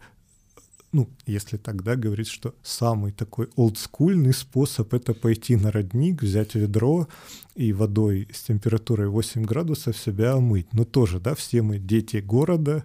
ну, 0.93 1.09
если 1.25 1.57
тогда 1.57 1.95
говорить, 1.95 2.27
что 2.27 2.53
самый 2.61 3.11
такой 3.11 3.49
олдскульный 3.55 4.31
способ— 4.31 4.93
это 4.95 5.15
пойти 5.15 5.55
на 5.55 5.71
родник, 5.71 6.21
взять 6.21 6.53
ведро 6.53 7.07
и 7.55 7.73
водой 7.73 8.27
с 8.33 8.43
температурой 8.43 9.07
8 9.07 9.43
градусов 9.43 9.97
себя 9.97 10.33
омыть. 10.33 10.73
Но 10.73 10.85
тоже, 10.85 11.19
да, 11.19 11.35
все 11.35 11.61
мы 11.61 11.77
дети 11.77 12.17
города, 12.17 12.83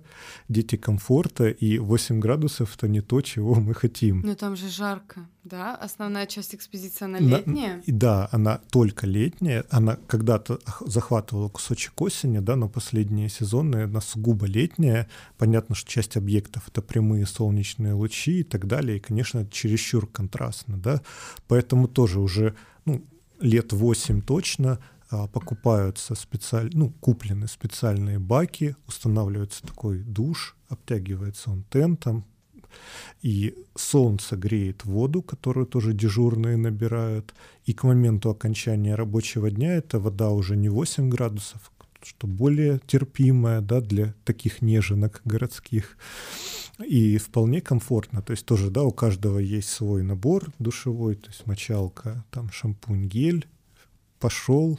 дети 0.48 0.76
комфорта, 0.76 1.48
и 1.48 1.78
8 1.78 2.20
градусов— 2.20 2.74
это 2.76 2.88
не 2.88 3.00
то, 3.00 3.20
чего 3.20 3.54
мы 3.54 3.74
хотим. 3.74 4.20
Но 4.20 4.35
там 4.35 4.57
же 4.57 4.68
жарко, 4.68 5.26
да? 5.44 5.74
Основная 5.74 6.26
часть 6.26 6.54
экспедиции, 6.54 7.04
она 7.04 7.18
летняя? 7.18 7.76
На, 7.76 7.83
да, 7.87 8.28
она 8.33 8.61
только 8.70 9.07
летняя. 9.07 9.64
Она 9.70 9.96
когда-то 10.07 10.59
захватывала 10.85 11.48
кусочек 11.48 12.00
осени, 12.00 12.38
да, 12.38 12.57
но 12.57 12.68
последние 12.68 13.28
сезоны 13.28 13.85
она 13.85 14.00
сугубо 14.00 14.46
летняя. 14.46 15.09
Понятно, 15.38 15.74
что 15.74 15.90
часть 15.90 16.16
объектов— 16.16 16.64
это 16.68 16.83
прямые 16.83 17.26
солнечные 17.26 17.94
лучи 17.94 18.40
и 18.40 18.44
так 18.44 18.66
далее, 18.66 18.98
и, 18.98 19.00
конечно, 19.00 19.46
чересчур 19.46 20.07
контрастно, 20.07 20.76
да, 20.76 21.02
поэтому 21.46 21.88
тоже 21.88 22.20
уже, 22.20 22.54
ну, 22.85 23.04
лет 23.40 23.72
8 23.72 24.22
точно 24.22 24.79
а, 25.11 25.27
покупаются 25.27 26.14
специально, 26.14 26.70
ну, 26.74 26.90
куплены 27.01 27.48
специальные 27.48 28.18
баки, 28.18 28.77
устанавливается 28.87 29.62
такой 29.66 30.01
душ, 30.01 30.57
обтягивается 30.68 31.51
он 31.51 31.64
тентом, 31.64 32.24
и 33.22 33.55
солнце 33.74 34.37
греет 34.37 34.85
воду, 34.85 35.22
которую 35.22 35.66
тоже 35.66 35.94
дежурные 35.94 36.57
набирают, 36.57 37.35
и 37.64 37.72
к 37.72 37.85
моменту 37.85 38.31
окончания 38.31 38.94
рабочего 38.94 39.51
дня 39.51 39.77
эта 39.77 39.98
вода 39.98 40.31
уже 40.31 40.57
не 40.57 40.68
8 40.68 41.09
градусов, 41.09 41.72
что 42.02 42.26
более 42.26 42.80
терпимая 42.87 43.61
да, 43.61 43.80
для 43.80 44.14
таких 44.24 44.62
неженок 44.62 45.20
городских, 45.24 45.96
и 46.84 47.18
вполне 47.18 47.61
комфортно. 47.61 48.22
То 48.22 48.30
есть 48.32 48.46
тоже, 48.46 48.70
да, 48.70 48.84
у 48.84 48.92
каждого 48.92 49.38
есть 49.38 49.68
свой 49.68 50.02
набор 50.02 50.52
душевой, 50.58 51.16
то 51.16 51.28
есть 51.28 51.46
мочалка, 51.46 52.24
там 52.30 52.50
шампунь, 52.50 53.08
гель, 53.08 53.46
пошел, 54.20 54.78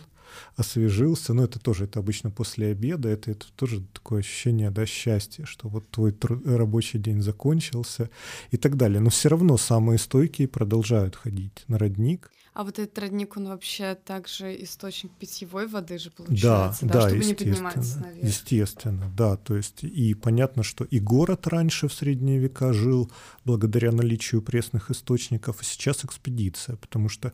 освежился. 0.55 1.33
Но 1.33 1.43
это 1.43 1.59
тоже, 1.59 1.85
это 1.85 1.99
обычно 1.99 2.31
после 2.31 2.67
обеда, 2.67 3.09
это, 3.09 3.31
это 3.31 3.45
тоже 3.55 3.81
такое 3.93 4.19
ощущение, 4.19 4.71
да, 4.71 4.85
счастья, 4.85 5.45
что 5.45 5.67
вот 5.67 5.89
твой 5.89 6.15
рабочий 6.45 6.99
день 6.99 7.21
закончился 7.21 8.09
и 8.51 8.57
так 8.57 8.77
далее. 8.77 9.01
Но 9.01 9.09
все 9.09 9.29
равно 9.29 9.57
самые 9.57 9.99
стойкие 9.99 10.47
продолжают 10.47 11.15
ходить 11.15 11.63
на 11.67 11.77
родник. 11.77 12.31
А 12.59 12.65
вот 12.65 12.77
этот 12.77 12.99
родник, 12.99 13.37
он 13.37 13.47
вообще 13.47 13.95
также 13.95 14.53
источник 14.61 15.13
питьевой 15.13 15.65
воды 15.65 15.97
же 15.97 16.11
получается, 16.11 16.85
да, 16.85 16.93
да, 16.93 17.01
да 17.03 17.07
чтобы 17.07 17.23
не 17.23 17.33
подниматься 17.33 17.99
наверх. 18.01 18.27
Естественно, 18.27 19.09
да, 19.15 19.37
то 19.37 19.55
есть 19.55 19.85
и 19.85 20.13
понятно, 20.13 20.61
что 20.61 20.83
и 20.83 20.99
город 20.99 21.47
раньше 21.47 21.87
в 21.87 21.93
средние 21.93 22.37
века 22.37 22.73
жил 22.73 23.09
благодаря 23.45 23.93
наличию 23.93 24.41
пресных 24.41 24.91
источников, 24.91 25.61
а 25.61 25.63
сейчас 25.63 26.03
экспедиция, 26.03 26.75
потому 26.75 27.07
что 27.07 27.31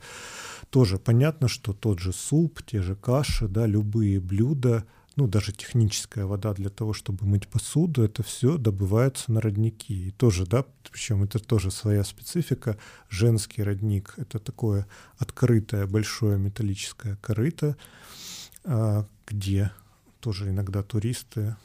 тоже 0.70 1.00
понятно, 1.00 1.48
что 1.48 1.74
тот 1.74 1.98
же 1.98 2.14
суп, 2.14 2.62
те 2.64 2.84
же 2.84 2.96
каши, 2.96 3.48
да, 3.48 3.66
любые 3.66 4.20
блюда, 4.20 4.86
ну, 5.16 5.28
даже 5.28 5.54
техническая 5.54 6.26
вода 6.26 6.54
для 6.54 6.70
того, 6.70 6.92
чтобы 6.94 7.26
мыть 7.26 7.48
посуду, 7.48 8.04
это 8.04 8.22
все 8.22 8.58
добывается 8.58 9.32
на 9.32 9.40
родники. 9.40 10.08
И 10.08 10.12
тоже, 10.12 10.46
да, 10.46 10.66
причем 10.92 11.24
это 11.24 11.40
тоже 11.40 11.72
своя 11.72 12.04
специфика. 12.04 12.78
Женский 13.10 13.64
родник— 13.64 14.14
это 14.18 14.40
такое 14.40 14.88
открытое 15.18 15.88
большое 15.88 16.38
металлическое 16.38 17.16
корыто, 17.22 17.78
а, 18.66 19.06
где 19.26 19.72
тоже 20.20 20.50
иногда 20.50 20.84
туристы 20.84 21.56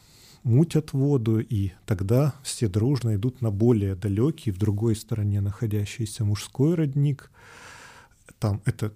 мутят 0.44 0.92
воду, 0.92 1.40
и 1.40 1.72
тогда 1.86 2.34
все 2.42 2.68
дружно 2.68 3.16
идут 3.16 3.40
на 3.40 3.50
более 3.50 3.96
далекий, 3.96 4.52
в 4.52 4.58
другой 4.58 4.94
стороне 4.94 5.40
находящийся 5.40 6.24
мужской 6.24 6.74
родник. 6.74 7.30
Там 8.38 8.62
это 8.64 8.92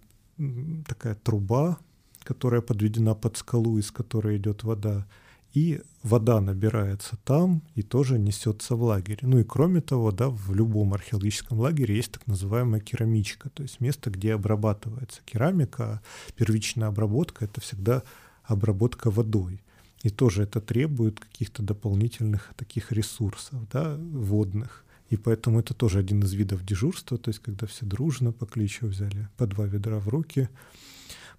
такая 0.86 1.16
труба, 1.16 1.78
которая 2.24 2.60
подведена 2.60 3.14
под 3.14 3.37
скалу, 3.37 3.78
из 3.78 3.90
которой 3.90 4.38
идет 4.38 4.64
вода, 4.64 5.06
и 5.54 5.80
вода 6.02 6.40
набирается 6.40 7.16
там 7.24 7.62
и 7.76 7.82
тоже 7.82 8.18
несется 8.18 8.74
в 8.74 8.82
лагерь. 8.82 9.20
Ну 9.22 9.38
и 9.38 9.44
кроме 9.44 9.80
того, 9.80 10.10
да, 10.10 10.28
в 10.28 10.52
любом 10.52 10.94
археологическом 10.94 11.60
лагере 11.60 11.94
есть 11.94 12.10
так 12.10 12.26
называемая 12.26 12.80
керамичка, 12.80 13.50
то 13.50 13.62
есть 13.62 13.80
место, 13.80 14.10
где 14.10 14.34
обрабатывается 14.34 15.20
керамика. 15.24 15.84
А 15.84 16.02
первичная 16.37 16.88
обработка— 16.88 17.44
это 17.46 17.60
всегда 17.60 18.02
обработка 18.42 19.10
водой. 19.10 19.62
И 20.02 20.10
тоже 20.10 20.42
это 20.42 20.60
требует 20.60 21.20
каких-то 21.20 21.62
дополнительных 21.62 22.52
таких 22.56 22.90
ресурсов, 22.90 23.60
да, 23.72 23.96
водных. 23.96 24.84
И 25.08 25.16
поэтому 25.16 25.60
это 25.60 25.72
тоже 25.72 26.00
один 26.00 26.24
из 26.24 26.32
видов 26.32 26.64
дежурства, 26.66 27.16
то 27.16 27.30
есть 27.30 27.40
когда 27.40 27.66
все 27.68 27.87
дружно 27.87 28.32
по 28.32 28.44
кличу 28.44 28.87
взяли 28.87 29.28
по 29.37 29.46
два 29.46 29.66
ведра 29.66 30.00
в 30.00 30.08
руки, 30.08 30.48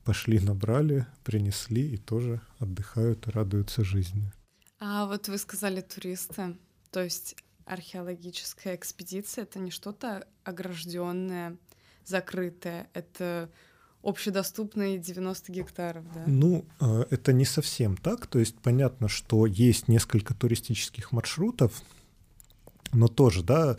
пошли, 0.05 0.39
набрали, 0.39 1.05
принесли 1.23 1.93
и 1.93 1.97
тоже 1.97 2.39
отдыхают 2.59 3.27
и 3.27 3.31
радуются 3.31 3.83
жизни. 3.83 4.31
А 4.79 5.05
вот 5.07 5.27
вы 5.27 5.37
сказали 5.37 5.81
туристы, 5.81 6.57
то 6.91 7.03
есть 7.03 7.35
археологическая 7.65 8.75
экспедиция 8.75 9.43
это 9.43 9.59
не 9.59 9.71
что-то 9.71 10.27
огражденное, 10.43 11.57
закрытое, 12.05 12.87
это 12.93 13.49
общедоступные 14.03 14.99
90 14.99 15.51
гектаров, 15.51 16.05
да? 16.13 16.23
Ну, 16.27 16.65
э, 16.79 17.05
это 17.09 17.33
не 17.33 17.45
совсем 17.45 17.97
так. 17.97 18.27
То 18.27 18.37
есть 18.37 18.55
понятно, 18.59 19.07
что 19.07 19.47
есть 19.47 19.87
несколько 19.87 20.35
туристических 20.35 21.11
маршрутов, 21.11 21.81
но 22.93 23.07
тоже, 23.07 23.43
да, 23.43 23.77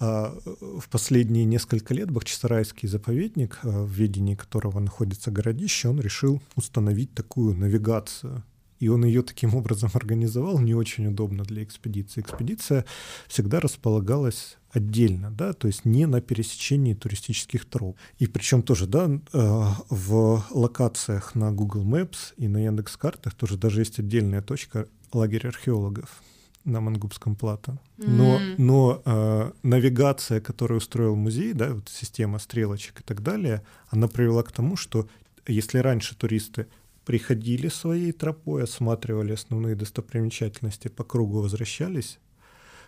а, 0.00 0.36
в 0.44 0.88
последние 0.88 1.44
несколько 1.44 1.92
лет 1.92 2.10
Бахчисарайский 2.10 2.88
заповедник, 2.88 3.58
а, 3.62 3.84
в 3.84 3.90
ведении 3.90 4.34
которого 4.34 4.78
находится 4.78 5.30
городище, 5.30 5.88
он 5.88 6.00
решил 6.00 6.40
установить 6.54 7.14
такую 7.14 7.54
навигацию. 7.54 8.44
И 8.78 8.86
он 8.86 9.04
ее 9.04 9.22
таким 9.22 9.56
образом 9.56 9.90
организовал, 9.94 10.60
не 10.60 10.72
очень 10.72 11.08
удобно 11.08 11.42
для 11.42 11.64
экспедиции. 11.64 12.20
Экспедиция 12.20 12.84
всегда 13.26 13.58
располагалась 13.58 14.56
отдельно, 14.70 15.32
да, 15.32 15.52
то 15.52 15.66
есть 15.66 15.84
не 15.84 16.06
на 16.06 16.20
пересечении 16.20 16.94
туристических 16.94 17.64
троп. 17.64 17.96
И 18.18 18.28
причем 18.28 18.62
тоже, 18.62 18.86
да, 18.86 19.10
а, 19.32 19.74
в 19.90 20.44
локациях 20.50 21.34
на 21.34 21.50
Google 21.50 21.84
Maps 21.84 22.34
и 22.36 22.46
на 22.46 22.58
Яндекс.Картах 22.58 23.34
тоже 23.34 23.56
даже 23.56 23.80
есть 23.80 23.98
отдельная 23.98 24.42
точка 24.42 24.86
лагерь 25.12 25.48
археологов 25.48 26.22
на 26.68 26.80
Мангубском 26.80 27.34
плато. 27.34 27.78
Но, 27.96 28.38
mm. 28.38 28.54
но 28.58 29.02
э, 29.04 29.52
навигация, 29.62 30.40
которую 30.40 30.78
устроил 30.78 31.16
музей, 31.16 31.52
да, 31.52 31.74
вот 31.74 31.88
система 31.88 32.38
стрелочек 32.38 33.00
и 33.00 33.02
так 33.02 33.22
далее, 33.22 33.62
она 33.88 34.08
привела 34.08 34.42
к 34.42 34.52
тому, 34.52 34.76
что 34.76 35.08
если 35.46 35.78
раньше 35.78 36.14
туристы 36.16 36.66
приходили 37.04 37.68
своей 37.68 38.12
тропой, 38.12 38.64
осматривали 38.64 39.32
основные 39.32 39.74
достопримечательности, 39.74 40.88
по 40.88 41.04
кругу 41.04 41.40
возвращались, 41.40 42.18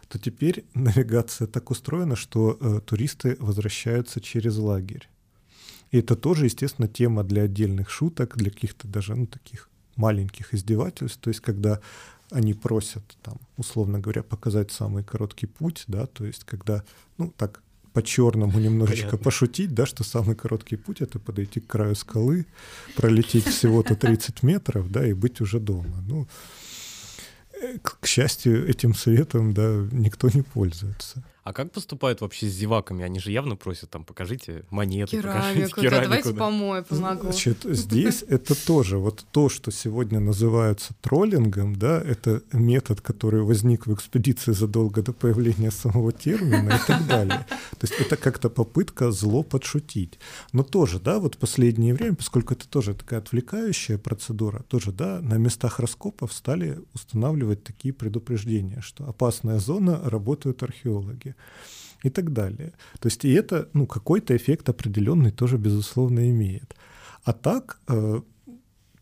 то 0.09 0.19
теперь 0.19 0.65
навигация 0.75 1.47
так 1.47 1.71
устроена, 1.71 2.17
что 2.17 2.59
э, 2.61 2.81
туристы 2.85 3.37
возвращаются 3.41 4.21
через 4.21 4.57
лагерь. 4.57 5.09
И 5.91 5.99
это 5.99 6.17
тоже, 6.17 6.45
естественно, 6.45 6.87
тема 6.87 7.25
для 7.25 7.43
отдельных 7.43 7.91
шуток, 7.91 8.37
для 8.37 8.51
каких-то 8.51 8.87
даже 8.87 9.15
ну, 9.15 9.27
таких 9.27 9.69
маленьких 9.97 10.55
издевательств. 10.55 11.21
То 11.21 11.31
есть, 11.31 11.41
когда 11.41 11.81
они 12.31 12.55
просят, 12.55 13.03
там, 13.23 13.39
условно 13.57 13.99
говоря, 13.99 14.23
показать 14.23 14.71
самый 14.71 15.05
короткий 15.05 15.47
путь, 15.47 15.85
да, 15.87 16.07
то 16.07 16.25
есть 16.25 16.45
когда, 16.45 16.85
ну, 17.19 17.33
так 17.37 17.63
по-черному 17.93 18.59
немножечко 18.59 19.07
Понятно. 19.07 19.25
пошутить, 19.25 19.75
да, 19.75 19.87
что 19.87 20.05
самый 20.05 20.37
короткий 20.37 20.77
путь— 20.77 21.01
это 21.01 21.19
подойти 21.19 21.61
к 21.61 21.67
краю 21.67 21.95
скалы, 21.95 22.47
пролететь 22.97 23.47
всего-то 23.47 23.97
30 23.97 24.43
метров, 24.43 24.91
да, 24.91 25.07
и 25.07 25.13
быть 25.13 25.41
уже 25.41 25.59
дома. 25.59 26.03
Ну, 26.07 26.29
э, 27.61 27.79
к 27.83 28.07
счастью, 28.07 28.69
этим 28.69 28.95
советом, 28.95 29.53
да, 29.53 29.89
никто 29.91 30.29
не 30.33 30.43
пользуется. 30.43 31.23
А 31.43 31.55
как 31.55 31.73
поступают 31.73 32.21
вообще 32.21 32.49
с 32.49 32.53
зеваками? 32.53 33.03
Они 33.03 33.19
же 33.19 33.33
явно 33.33 33.57
просят 33.57 33.91
там, 33.91 34.05
покажите 34.05 34.65
монеты, 34.71 35.17
керамику, 35.17 35.39
покажите 35.39 35.75
керамику. 35.75 35.91
Да, 35.91 36.03
давайте 36.03 36.33
да. 36.33 36.39
помою, 36.39 36.85
помогу. 36.85 37.23
Значит, 37.23 37.59
здесь 37.65 38.25
это 38.29 38.67
тоже 38.67 38.99
вот 38.99 39.25
то, 39.31 39.49
что 39.49 39.71
сегодня 39.71 40.21
называется 40.21 40.93
троллингом, 41.01 41.77
да, 41.77 42.01
это 42.01 42.43
метод, 42.53 43.01
который 43.01 43.43
возник 43.43 43.87
в 43.87 43.95
экспедиции 43.95 44.53
задолго 44.53 45.03
до 45.03 45.13
появления 45.13 45.71
самого 45.71 46.13
термина 46.13 46.75
и 46.75 46.87
так 46.87 47.07
далее. 47.07 47.47
То 47.49 47.87
есть 47.87 47.95
это 47.99 48.17
как-то 48.17 48.51
попытка 48.51 49.11
зло 49.11 49.43
подшутить. 49.43 50.19
Но 50.53 50.63
тоже, 50.63 51.01
да, 51.01 51.19
вот 51.19 51.37
в 51.37 51.39
последнее 51.39 51.95
время, 51.95 52.17
поскольку 52.17 52.53
это 52.53 52.69
тоже 52.69 52.95
такая 52.95 53.21
отвлекающая 53.21 53.97
процедура, 53.97 54.63
тоже, 54.69 54.93
да, 54.93 55.21
на 55.23 55.35
местах 55.35 55.81
раскопов 55.81 56.35
стали 56.35 56.81
устанавливать 56.93 57.65
такие 57.65 57.95
предупреждения, 57.95 58.83
что 58.83 59.09
опасная 59.09 59.59
зона, 59.59 60.01
работают 60.05 60.63
археологи 60.63 61.30
и 62.03 62.11
так 62.11 62.33
далее. 62.33 62.73
То 62.99 63.09
есть 63.09 63.25
и 63.25 63.33
это 63.33 63.69
ну, 63.73 63.87
какой-то 63.87 64.37
эффект 64.37 64.69
определенный 64.69 65.31
тоже, 65.31 65.57
безусловно, 65.59 66.31
имеет. 66.31 66.75
А 67.25 67.33
так, 67.33 67.81
э, 67.89 68.21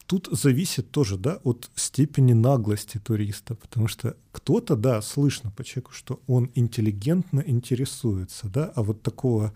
тут 0.07 0.29
зависит 0.33 0.91
тоже 0.91 1.17
да, 1.17 1.39
от 1.45 1.71
степени 1.75 2.33
наглости 2.33 2.99
туриста, 2.99 3.55
потому 3.55 3.89
что 3.89 4.17
кто-то, 4.33 4.77
да, 4.77 5.03
слышно 5.03 5.51
по 5.51 5.63
человеку, 5.63 5.93
что 5.93 6.21
он 6.27 6.51
интеллигентно 6.55 7.45
интересуется, 7.47 8.49
да, 8.49 8.73
а 8.75 8.83
вот 8.83 9.03
такого 9.03 9.53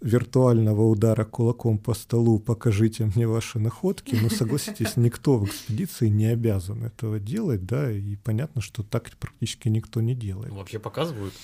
виртуального 0.00 0.82
удара 0.86 1.24
кулаком 1.24 1.78
по 1.78 1.94
столу 1.94 2.38
«покажите 2.38 3.10
мне 3.14 3.26
ваши 3.26 3.58
находки», 3.58 4.16
но 4.20 4.30
согласитесь, 4.30 4.92
никто 4.96 5.36
в 5.36 5.44
экспедиции 5.44 6.08
не 6.08 6.26
обязан 6.26 6.84
этого 6.84 7.20
делать, 7.20 7.66
да, 7.66 7.90
и 7.90 8.16
понятно, 8.16 8.62
что 8.62 8.82
так 8.82 9.10
практически 9.18 9.68
никто 9.68 10.00
не 10.00 10.14
делает. 10.14 10.52
Вообще 10.52 10.78
показывают? 10.78 11.34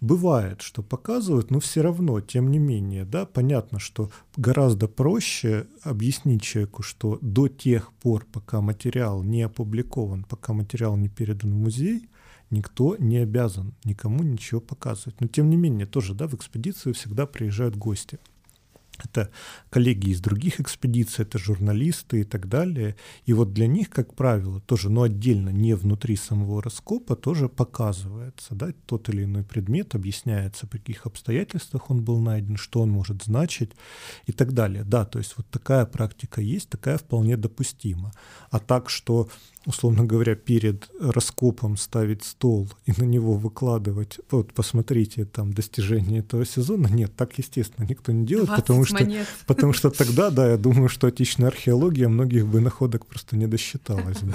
Бывает, 0.00 0.62
что 0.62 0.82
показывают, 0.82 1.50
но 1.50 1.60
все 1.60 1.82
равно, 1.82 2.20
тем 2.20 2.50
не 2.50 2.58
менее, 2.58 3.04
да, 3.04 3.26
понятно, 3.26 3.78
что 3.78 4.10
гораздо 4.36 4.88
проще 4.88 5.66
объяснить 5.82 6.42
человеку, 6.42 6.82
что 6.82 7.18
до 7.20 7.48
тех 7.48 7.92
пор, 7.94 8.26
пока 8.30 8.60
материал 8.60 9.22
не 9.22 9.42
опубликован, 9.42 10.24
пока 10.24 10.52
материал 10.52 10.96
не 10.96 11.08
передан 11.08 11.52
в 11.52 11.56
музей, 11.56 12.08
никто 12.50 12.96
не 12.96 13.18
обязан 13.18 13.74
никому 13.84 14.22
ничего 14.22 14.60
показывать. 14.60 15.20
Но 15.20 15.28
тем 15.28 15.50
не 15.50 15.56
менее, 15.56 15.86
тоже, 15.86 16.14
да, 16.14 16.26
в 16.26 16.34
экспедицию 16.34 16.94
всегда 16.94 17.26
приезжают 17.26 17.76
гости. 17.76 18.18
Это 19.04 19.30
коллеги 19.70 20.10
из 20.10 20.20
других 20.20 20.60
экспедиций, 20.60 21.24
это 21.24 21.38
журналисты 21.38 22.20
и 22.20 22.24
так 22.24 22.48
далее. 22.48 22.96
И 23.24 23.32
вот 23.32 23.52
для 23.52 23.66
них, 23.66 23.90
как 23.90 24.14
правило, 24.14 24.60
тоже, 24.60 24.90
но 24.90 25.02
отдельно, 25.02 25.50
не 25.50 25.74
внутри 25.74 26.16
самого 26.16 26.62
раскопа, 26.62 27.16
тоже 27.16 27.48
показывается, 27.48 28.54
да, 28.54 28.72
тот 28.86 29.08
или 29.08 29.24
иной 29.24 29.44
предмет, 29.44 29.94
объясняется, 29.94 30.66
при 30.66 30.78
каких 30.78 31.06
обстоятельствах 31.06 31.90
он 31.90 32.02
был 32.02 32.20
найден, 32.20 32.56
что 32.56 32.80
он 32.80 32.90
может 32.90 33.22
значить 33.24 33.72
и 34.26 34.32
так 34.32 34.52
далее. 34.52 34.84
Да, 34.84 35.04
то 35.04 35.18
есть 35.18 35.34
вот 35.36 35.46
такая 35.50 35.86
практика 35.86 36.40
есть, 36.40 36.68
такая 36.68 36.98
вполне 36.98 37.36
допустима. 37.36 38.12
А 38.50 38.58
так, 38.58 38.90
что 38.90 39.28
условно 39.66 40.04
говоря, 40.04 40.36
перед 40.36 40.88
раскопом 41.00 41.76
ставить 41.76 42.24
стол 42.24 42.68
и 42.86 42.92
на 42.96 43.04
него 43.04 43.34
выкладывать, 43.34 44.20
вот 44.30 44.54
посмотрите 44.54 45.24
там 45.24 45.52
достижения 45.52 46.20
этого 46.20 46.46
сезона, 46.46 46.86
нет, 46.86 47.14
так, 47.16 47.36
естественно, 47.36 47.84
никто 47.84 48.12
не 48.12 48.24
делает, 48.24 48.48
потому 48.48 48.84
что, 48.86 49.06
потому 49.46 49.72
что 49.72 49.90
тогда, 49.90 50.30
да, 50.30 50.50
я 50.50 50.56
думаю, 50.56 50.88
что 50.88 51.06
отечественная 51.08 51.50
археология 51.50 52.08
многих 52.08 52.46
бы 52.46 52.60
находок 52.60 53.06
просто 53.06 53.36
не 53.36 53.46
досчиталась 53.46 54.20
бы. 54.20 54.34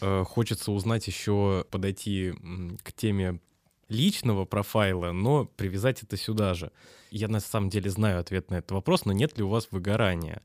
Э, 0.00 0.24
хочется 0.24 0.72
узнать 0.72 1.06
еще, 1.06 1.64
подойти 1.70 2.34
к 2.82 2.92
теме 2.92 3.40
личного 3.88 4.44
профайла, 4.44 5.12
но 5.12 5.44
привязать 5.44 6.02
это 6.02 6.16
сюда 6.16 6.54
же. 6.54 6.72
Я 7.10 7.28
на 7.28 7.40
самом 7.40 7.70
деле 7.70 7.90
знаю 7.90 8.20
ответ 8.20 8.50
на 8.50 8.56
этот 8.56 8.70
вопрос, 8.70 9.04
но 9.04 9.12
нет 9.12 9.36
ли 9.36 9.44
у 9.44 9.48
вас 9.48 9.68
выгорания? 9.70 10.42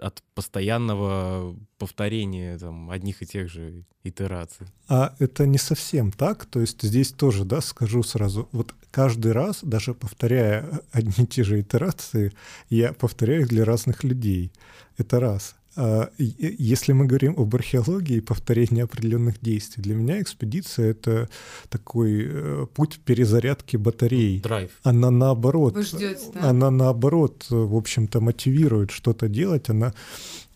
От 0.00 0.22
постоянного 0.34 1.56
повторения 1.78 2.58
там, 2.58 2.90
одних 2.90 3.22
и 3.22 3.26
тех 3.26 3.48
же 3.48 3.84
итераций. 4.04 4.66
А 4.88 5.14
это 5.18 5.46
не 5.46 5.58
совсем 5.58 6.12
так. 6.12 6.46
То 6.46 6.60
есть 6.60 6.82
здесь 6.82 7.12
тоже, 7.12 7.44
да, 7.44 7.60
скажу 7.60 8.02
сразу, 8.02 8.48
вот 8.52 8.74
каждый 8.90 9.32
раз, 9.32 9.60
даже 9.62 9.94
повторяя 9.94 10.80
одни 10.92 11.24
и 11.24 11.26
те 11.26 11.44
же 11.44 11.60
итерации, 11.60 12.32
я 12.68 12.92
повторяю 12.92 13.42
их 13.42 13.48
для 13.48 13.64
разных 13.64 14.04
людей. 14.04 14.52
Это 14.96 15.20
раз. 15.20 15.56
А, 15.74 16.10
если 16.18 16.92
мы 16.92 17.06
говорим 17.06 17.34
об 17.38 17.54
археологии 17.54 18.16
и 18.16 18.20
повторении 18.20 18.82
определенных 18.82 19.40
действий, 19.40 19.82
для 19.82 19.94
меня 19.94 20.20
экспедиция— 20.20 20.90
это 20.92 21.28
такой 21.70 22.26
э, 22.26 22.66
путь 22.74 23.00
перезарядки 23.04 23.76
батарей. 23.76 24.40
Драйв. 24.40 24.70
Она 24.82 25.10
наоборот, 25.10 25.74
Вы 25.74 25.82
ждете, 25.82 26.20
да? 26.34 26.50
она 26.50 26.70
наоборот, 26.70 27.46
в 27.48 27.74
общем-то, 27.74 28.20
мотивирует 28.20 28.90
что-то 28.90 29.28
делать, 29.28 29.70
она 29.70 29.94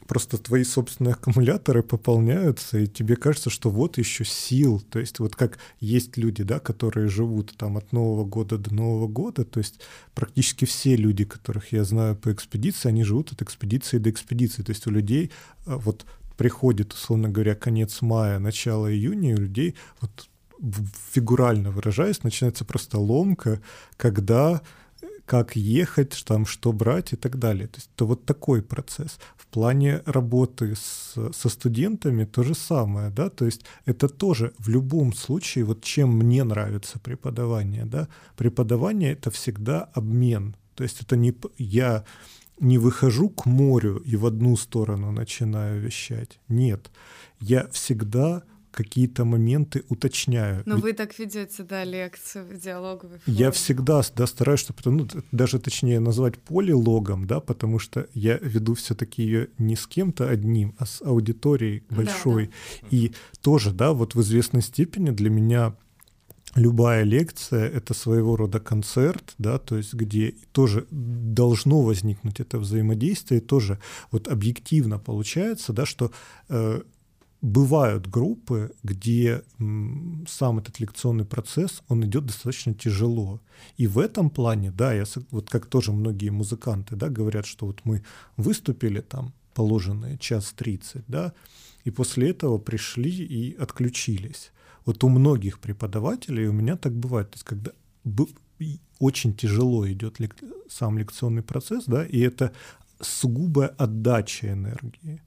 просто 0.06 0.38
твои 0.38 0.64
собственные 0.64 1.14
аккумуляторы 1.14 1.82
пополняются, 1.82 2.78
и 2.78 2.86
тебе 2.86 3.16
кажется, 3.16 3.50
что 3.50 3.70
вот 3.70 3.98
еще 3.98 4.24
сил. 4.24 4.80
То 4.80 4.98
есть 4.98 5.18
вот 5.18 5.36
как 5.36 5.58
есть 5.80 6.16
люди, 6.16 6.42
да, 6.42 6.58
которые 6.58 7.08
живут 7.08 7.54
там 7.56 7.76
от 7.76 7.92
Нового 7.92 8.24
года 8.24 8.58
до 8.58 8.74
Нового 8.74 9.08
года, 9.08 9.44
то 9.44 9.58
есть 9.58 9.80
практически 10.14 10.64
все 10.64 10.96
люди, 10.96 11.24
которых 11.24 11.72
я 11.72 11.84
знаю 11.84 12.16
по 12.16 12.32
экспедиции, 12.32 12.88
они 12.88 13.04
живут 13.04 13.32
от 13.32 13.42
экспедиции 13.42 13.98
до 13.98 14.10
экспедиции. 14.10 14.62
То 14.62 14.70
есть 14.70 14.86
у 14.86 14.90
людей 14.90 15.30
а, 15.66 15.78
вот 15.78 16.06
приходит, 16.36 16.92
условно 16.92 17.28
говоря, 17.28 17.54
конец 17.54 18.02
мая, 18.02 18.38
начало 18.38 18.92
июня, 18.92 19.34
у 19.34 19.40
людей 19.40 19.74
вот 20.00 20.28
фигурально 21.12 21.70
выражаясь, 21.70 22.22
начинается 22.22 22.64
просто 22.64 22.98
ломка, 22.98 23.60
когда 23.96 24.62
как 25.26 25.56
ехать, 25.56 26.24
там, 26.24 26.46
что 26.46 26.72
брать 26.72 27.12
и 27.12 27.16
так 27.16 27.38
далее. 27.38 27.66
То 27.66 27.78
есть 27.78 27.90
это 27.94 28.04
вот 28.04 28.24
такой 28.24 28.62
процесс. 28.62 29.18
В 29.36 29.46
плане 29.48 30.02
работы 30.06 30.74
с, 30.76 31.14
со 31.32 31.48
студентами 31.48 32.24
то 32.24 32.42
же 32.42 32.54
самое, 32.54 33.10
да, 33.10 33.28
то 33.28 33.44
есть 33.44 33.64
это 33.84 34.08
тоже 34.08 34.52
в 34.58 34.68
любом 34.68 35.12
случае, 35.12 35.64
вот 35.64 35.82
чем 35.82 36.16
мне 36.16 36.44
нравится 36.44 36.98
преподавание, 37.00 37.84
да, 37.84 38.08
преподавание 38.36 39.12
это 39.12 39.30
всегда 39.30 39.90
обмен, 39.94 40.56
то 40.74 40.84
есть 40.84 41.02
это 41.02 41.16
не 41.16 41.34
я 41.58 42.04
не 42.60 42.78
выхожу 42.78 43.28
к 43.28 43.46
морю 43.46 43.96
и 43.98 44.16
в 44.16 44.26
одну 44.26 44.56
сторону 44.56 45.10
начинаю 45.10 45.80
вещать, 45.80 46.38
нет, 46.48 46.90
я 47.40 47.66
всегда 47.68 48.42
какие-то 48.76 49.24
моменты 49.24 49.84
уточняю. 49.88 50.62
Но 50.66 50.74
Ведь 50.74 50.84
вы 50.84 50.92
так 50.92 51.18
ведете, 51.18 51.62
да, 51.62 51.82
лекцию 51.82 52.44
в 52.44 52.60
диалоговой 52.60 53.18
форме. 53.18 53.38
Я 53.38 53.50
всегда 53.50 54.02
да, 54.14 54.26
стараюсь, 54.26 54.60
чтобы 54.60 54.80
ну, 54.84 55.08
даже 55.32 55.58
точнее 55.58 55.98
назвать 55.98 56.38
полилогом, 56.38 57.26
да, 57.26 57.40
потому 57.40 57.78
что 57.78 58.06
я 58.12 58.36
веду 58.36 58.74
все-таки 58.74 59.22
ее 59.22 59.48
не 59.56 59.76
с 59.76 59.86
кем-то 59.86 60.28
одним, 60.28 60.74
а 60.78 60.84
с 60.84 61.00
аудиторией 61.00 61.84
большой. 61.88 62.46
Да, 62.46 62.52
да. 62.82 62.88
И 62.90 63.12
тоже, 63.40 63.72
да, 63.72 63.94
вот 63.94 64.14
в 64.14 64.20
известной 64.20 64.60
степени 64.60 65.10
для 65.10 65.30
меня 65.30 65.74
любая 66.54 67.02
лекция— 67.02 67.68
это 67.78 67.94
своего 67.94 68.36
рода 68.36 68.60
концерт, 68.60 69.34
да, 69.38 69.58
то 69.58 69.76
есть 69.76 69.94
где 69.94 70.34
тоже 70.52 70.86
должно 70.90 71.82
возникнуть 71.82 72.40
это 72.40 72.58
взаимодействие, 72.58 73.40
тоже 73.40 73.78
вот 74.10 74.28
объективно 74.28 74.98
получается, 74.98 75.72
да, 75.72 75.86
что 75.86 76.10
э, 76.48 76.82
бывают 77.46 78.08
группы, 78.08 78.72
где 78.82 79.42
сам 80.26 80.58
этот 80.58 80.80
лекционный 80.80 81.24
процесс, 81.24 81.82
он 81.88 82.04
идет 82.04 82.26
достаточно 82.26 82.74
тяжело. 82.74 83.40
И 83.76 83.86
в 83.86 84.00
этом 84.00 84.30
плане, 84.30 84.72
да, 84.72 84.92
я, 84.92 85.04
вот 85.30 85.48
как 85.48 85.66
тоже 85.66 85.92
многие 85.92 86.30
музыканты, 86.30 86.96
да, 86.96 87.08
говорят, 87.08 87.46
что 87.46 87.66
вот 87.66 87.80
мы 87.84 88.02
выступили 88.36 89.00
там 89.00 89.32
положенные 89.54 90.18
час 90.18 90.52
30, 90.56 91.04
да, 91.06 91.32
и 91.84 91.90
после 91.90 92.30
этого 92.30 92.58
пришли 92.58 93.10
и 93.10 93.54
отключились. 93.54 94.50
Вот 94.84 95.04
у 95.04 95.08
многих 95.08 95.60
преподавателей 95.60 96.48
у 96.48 96.52
меня 96.52 96.76
так 96.76 96.92
бывает, 96.92 97.30
то 97.30 97.36
есть 97.36 97.44
когда 97.44 97.70
очень 98.98 99.34
тяжело 99.34 99.88
идет 99.88 100.18
сам 100.68 100.98
лекционный 100.98 101.42
процесс, 101.42 101.84
да, 101.86 102.04
и 102.04 102.18
это 102.18 102.52
сугубая 103.00 103.68
отдача 103.68 104.52
энергии. 104.52 105.22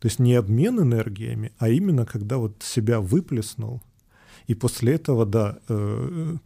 То 0.00 0.08
есть 0.08 0.18
не 0.18 0.34
обмен 0.34 0.80
энергиями, 0.80 1.52
а 1.58 1.68
именно 1.68 2.06
когда 2.06 2.38
вот 2.38 2.62
себя 2.62 3.00
выплеснул, 3.00 3.80
и 4.46 4.54
после 4.54 4.94
этого, 4.94 5.26
да, 5.26 5.58
э, 5.68 6.36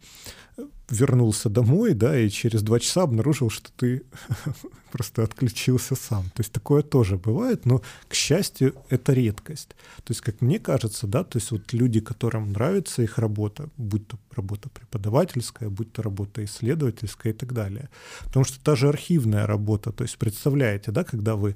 вернулся 0.89 1.49
домой, 1.49 1.93
да, 1.93 2.19
и 2.19 2.29
через 2.29 2.61
два 2.61 2.79
часа 2.79 3.03
обнаружил, 3.03 3.49
что 3.49 3.71
ты 3.75 4.03
просто 4.91 5.23
отключился 5.23 5.95
сам. 5.95 6.25
То 6.35 6.41
есть 6.41 6.51
такое 6.51 6.83
тоже 6.83 7.17
бывает, 7.17 7.65
но, 7.65 7.81
к 8.07 8.13
счастью, 8.13 8.75
это 8.89 9.13
редкость. 9.13 9.69
То 10.03 10.11
есть, 10.11 10.21
как 10.21 10.41
мне 10.41 10.59
кажется, 10.59 11.07
да, 11.07 11.23
то 11.23 11.39
есть 11.39 11.51
вот 11.51 11.73
люди, 11.73 11.99
которым 11.99 12.51
нравится 12.51 13.01
их 13.01 13.17
работа, 13.17 13.69
будь 13.77 14.07
то 14.07 14.17
работа 14.35 14.69
преподавательская, 14.69 15.69
будь 15.69 15.91
то 15.91 16.03
работа 16.03 16.43
исследовательская 16.43 17.33
и 17.33 17.35
так 17.35 17.53
далее. 17.53 17.89
Потому 18.25 18.45
что 18.45 18.63
та 18.63 18.75
же 18.75 18.89
архивная 18.89 19.47
работа, 19.47 19.91
то 19.91 20.03
есть 20.03 20.17
представляете, 20.17 20.91
да, 20.91 21.03
когда 21.03 21.35
вы 21.35 21.55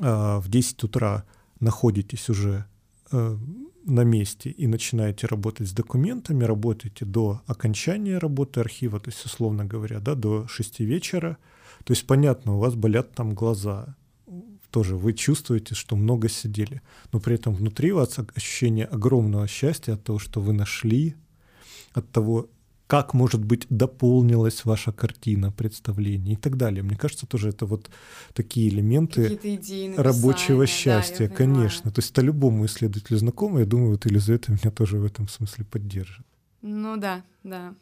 в 0.00 0.48
10 0.48 0.84
утра 0.84 1.24
находитесь 1.60 2.28
уже 2.28 2.64
э, 3.10 3.36
на 3.84 4.04
месте 4.04 4.50
и 4.50 4.66
начинаете 4.66 5.26
работать 5.26 5.68
с 5.68 5.72
документами, 5.72 6.44
работаете 6.44 7.04
до 7.04 7.42
окончания 7.46 8.18
работы 8.18 8.60
архива, 8.60 9.00
то 9.00 9.10
есть, 9.10 9.24
условно 9.24 9.64
говоря, 9.64 10.00
да, 10.00 10.14
до 10.14 10.46
6 10.46 10.80
вечера. 10.80 11.38
То 11.84 11.92
есть, 11.92 12.06
понятно, 12.06 12.56
у 12.56 12.58
вас 12.58 12.74
болят 12.74 13.12
там 13.12 13.34
глаза, 13.34 13.96
тоже 14.70 14.96
вы 14.96 15.14
чувствуете, 15.14 15.74
что 15.74 15.96
много 15.96 16.28
сидели, 16.28 16.82
но 17.12 17.20
при 17.20 17.34
этом 17.34 17.54
внутри 17.54 17.92
вас 17.92 18.18
ощущение 18.34 18.84
огромного 18.84 19.48
счастья 19.48 19.94
от 19.94 20.04
того, 20.04 20.18
что 20.18 20.40
вы 20.40 20.52
нашли, 20.52 21.14
от 21.92 22.10
того, 22.10 22.48
как, 22.88 23.12
может 23.12 23.44
быть, 23.44 23.66
дополнилась 23.68 24.64
ваша 24.64 24.92
картина, 24.92 25.52
представление 25.52 26.34
и 26.34 26.36
так 26.36 26.56
далее. 26.56 26.82
Мне 26.82 26.96
кажется, 26.96 27.26
тоже 27.26 27.50
это 27.50 27.66
вот 27.66 27.90
такие 28.32 28.70
элементы 28.70 29.38
рабочего 29.96 30.66
счастья, 30.66 31.28
да, 31.28 31.34
конечно. 31.34 31.92
То 31.92 31.98
есть 32.00 32.10
это 32.12 32.22
любому 32.22 32.64
исследователю 32.64 33.18
знакомо, 33.18 33.60
я 33.60 33.66
думаю, 33.66 33.92
вот 33.92 34.06
Елизавета 34.06 34.52
меня 34.52 34.70
тоже 34.70 34.98
в 34.98 35.04
этом 35.04 35.28
смысле 35.28 35.66
поддержит. 35.66 36.26
Ну 36.62 36.96
да, 36.96 37.22
да. 37.44 37.74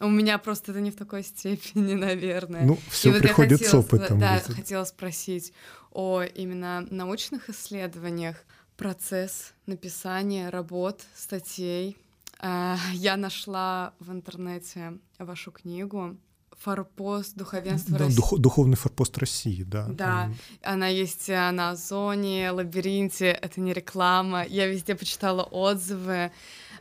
У 0.00 0.08
меня 0.10 0.38
просто 0.38 0.72
это 0.72 0.80
не 0.80 0.90
в 0.90 0.96
такой 0.96 1.22
степени, 1.22 1.94
наверное. 2.08 2.64
Ну, 2.64 2.78
все 2.90 3.16
и 3.16 3.20
приходит 3.20 3.60
вот 3.60 3.68
с 3.68 3.74
опытом. 3.74 4.18
Да, 4.18 4.42
будет. 4.44 4.56
хотела 4.56 4.84
спросить 4.84 5.52
о 5.92 6.22
именно 6.22 6.84
научных 6.90 7.48
исследованиях, 7.48 8.44
процесс 8.76 9.54
написания 9.66 10.50
работ, 10.50 11.02
статей, 11.14 11.96
я 12.40 13.16
нашла 13.16 13.94
в 13.98 14.12
интернете 14.12 14.98
вашу 15.18 15.50
книгу 15.50 16.16
форпост 16.58 17.36
духовенства 17.36 17.98
да, 17.98 18.04
России. 18.04 18.16
Дух, 18.16 18.38
духовный 18.38 18.76
форпост 18.76 19.18
России, 19.18 19.62
да. 19.62 19.86
Да, 19.88 20.30
она 20.62 20.88
есть 20.88 21.28
э, 21.28 21.50
на 21.50 21.70
Озоне, 21.70 22.50
Лабиринте, 22.50 23.26
это 23.26 23.60
не 23.60 23.72
реклама. 23.72 24.44
Я 24.44 24.66
везде 24.66 24.94
почитала 24.94 25.42
отзывы, 25.42 26.32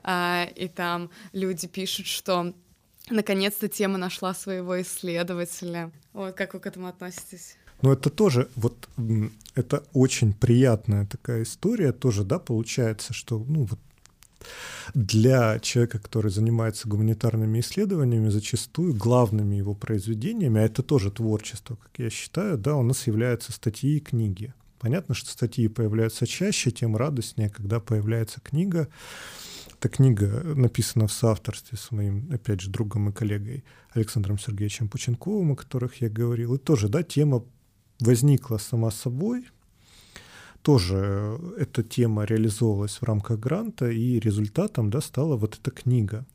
э, 0.04 0.46
и 0.56 0.68
там 0.68 1.10
люди 1.34 1.68
пишут, 1.68 2.08
что 2.08 2.54
наконец-то 3.10 3.68
тема 3.68 3.98
нашла 3.98 4.34
своего 4.34 4.82
исследователя. 4.82 5.92
Вот 6.14 6.36
как 6.36 6.54
вы 6.54 6.60
к 6.60 6.68
этому 6.68 6.88
относитесь? 6.88 7.58
Но 7.82 7.92
это 7.92 8.10
тоже, 8.10 8.50
вот 8.56 8.88
это 9.54 9.84
очень 9.94 10.34
приятная 10.34 11.06
такая 11.06 11.44
история 11.44 11.92
тоже, 11.92 12.24
да, 12.24 12.40
получается, 12.40 13.14
что, 13.14 13.38
ну, 13.38 13.66
вот 13.66 13.80
для 14.94 15.60
человека, 15.60 16.00
который 16.00 16.32
занимается 16.32 16.88
гуманитарными 16.88 17.60
исследованиями, 17.60 18.30
зачастую 18.30 18.94
главными 18.94 19.56
его 19.56 19.74
произведениями, 19.74 20.62
а 20.62 20.66
это 20.66 20.84
тоже 20.84 21.12
творчество, 21.12 21.76
как 21.76 21.92
я 21.98 22.10
считаю, 22.10 22.58
да, 22.58 22.76
у 22.76 22.84
нас 22.84 23.08
являются 23.08 23.52
статьи 23.52 23.98
и 23.98 24.00
книги. 24.00 24.54
Понятно, 24.80 25.16
что 25.16 25.32
статьи 25.32 25.68
появляются 25.68 26.28
чаще, 26.28 26.72
тем 26.72 26.96
радостнее, 26.96 27.50
когда 27.50 27.80
появляется 27.80 28.40
книга. 28.42 28.88
Эта 29.80 29.90
книга 29.90 30.42
написана 30.44 31.08
в 31.08 31.14
соавторстве 31.14 31.78
с 31.78 31.92
моим, 31.92 32.30
опять 32.32 32.62
же, 32.62 32.70
другом 32.70 33.10
и 33.10 33.14
коллегой 33.14 33.64
Александром 33.92 34.38
Сергеевичем 34.38 34.90
Пученковым, 34.90 35.54
о 35.54 35.56
которых 35.56 36.02
я 36.02 36.10
говорил. 36.10 36.56
И 36.56 36.58
тоже, 36.60 36.88
да, 36.88 37.04
тема 37.04 37.44
возникла 38.00 38.58
сама 38.58 38.92
собой, 38.92 39.48
тоже 40.66 41.40
эта 41.60 41.84
тема 41.84 42.26
реализовывалась 42.26 42.98
в 43.00 43.04
рамках 43.04 43.40
гранта, 43.40 43.92
и 43.92 44.20
результатом 44.20 44.90
да, 44.90 45.00
стала 45.00 45.38
вот 45.38 45.60
эта 45.62 45.70
книга. 45.70 46.26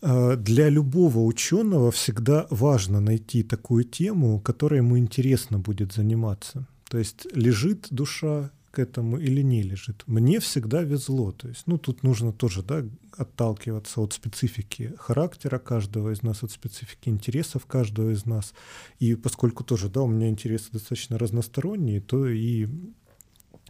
А, 0.00 0.34
для 0.34 0.68
любого 0.68 1.20
ученого 1.20 1.92
всегда 1.92 2.48
важно 2.50 3.00
найти 3.00 3.44
такую 3.44 3.84
тему, 3.84 4.40
которой 4.40 4.78
ему 4.78 4.98
интересно 4.98 5.60
будет 5.60 5.92
заниматься. 5.92 6.66
То 6.90 6.98
есть 6.98 7.26
лежит 7.36 7.86
душа 7.90 8.50
к 8.72 8.78
этому 8.78 9.18
или 9.18 9.42
не 9.42 9.62
лежит. 9.62 10.02
Мне 10.06 10.40
всегда 10.40 10.82
везло. 10.82 11.30
То 11.30 11.48
есть, 11.48 11.66
ну, 11.66 11.78
тут 11.78 12.02
нужно 12.02 12.32
тоже, 12.32 12.62
да, 12.62 12.84
отталкиваться 13.16 14.00
от 14.00 14.14
специфики 14.14 14.94
характера 14.98 15.58
каждого 15.58 16.10
из 16.10 16.22
нас, 16.22 16.42
от 16.42 16.50
специфики 16.50 17.10
интересов 17.10 17.66
каждого 17.66 18.10
из 18.10 18.24
нас. 18.24 18.54
И 18.98 19.14
поскольку 19.14 19.62
тоже, 19.62 19.90
да, 19.90 20.00
у 20.00 20.08
меня 20.08 20.28
интересы 20.28 20.72
достаточно 20.72 21.18
разносторонние, 21.18 22.00
то 22.00 22.26
и 22.26 22.66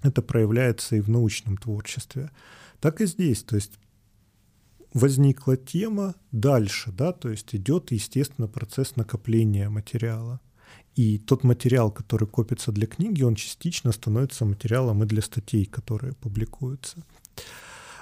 это 0.03 0.23
проявляется 0.23 0.97
и 0.97 1.01
в 1.01 1.11
научном 1.11 1.57
творчестве. 1.57 2.31
Так 2.81 3.01
и 3.01 3.07
здесь. 3.07 3.43
То 3.43 3.57
есть 3.57 3.73
возникла 4.95 5.57
тема 5.57 6.15
дальше, 6.31 6.93
да, 6.93 7.13
то 7.13 7.29
есть 7.29 7.55
идет, 7.57 7.91
естественно, 7.91 8.47
процесс 8.47 8.95
накопления 8.95 9.69
материала. 9.69 10.41
И 10.97 11.19
тот 11.19 11.45
материал, 11.45 11.91
который 11.91 12.29
копится 12.29 12.73
для 12.73 12.87
книги, 12.87 13.23
он 13.23 13.35
частично 13.35 13.93
становится 13.93 14.45
материалом 14.45 15.03
и 15.03 15.07
для 15.07 15.23
статей, 15.23 15.65
которые 15.65 16.13
публикуются. 16.15 16.99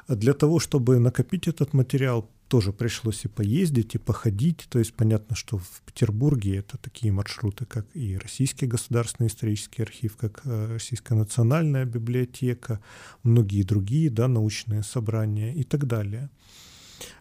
Для 0.09 0.33
того, 0.33 0.59
чтобы 0.59 0.99
накопить 0.99 1.47
этот 1.47 1.73
материал, 1.73 2.29
тоже 2.51 2.73
пришлось 2.73 3.25
и 3.25 3.29
поездить, 3.29 3.95
и 3.95 3.99
походить. 3.99 4.67
То 4.69 4.81
есть 4.81 4.95
понятно, 4.95 5.37
что 5.37 5.59
в 5.59 5.83
Петербурге 5.87 6.57
это 6.57 6.79
такие 6.79 7.13
маршруты, 7.13 7.65
как 7.65 7.87
и 7.95 8.19
Российский 8.19 8.67
государственный 8.67 9.29
исторический 9.29 9.83
архив, 9.83 10.17
как 10.17 10.41
э, 10.45 10.67
Российская 10.73 11.15
национальная 11.15 11.85
библиотека, 11.85 12.81
многие 13.23 13.63
другие 13.63 14.11
да, 14.11 14.27
научные 14.27 14.83
собрания 14.83 15.55
и 15.55 15.63
так 15.63 15.87
далее. 15.87 16.29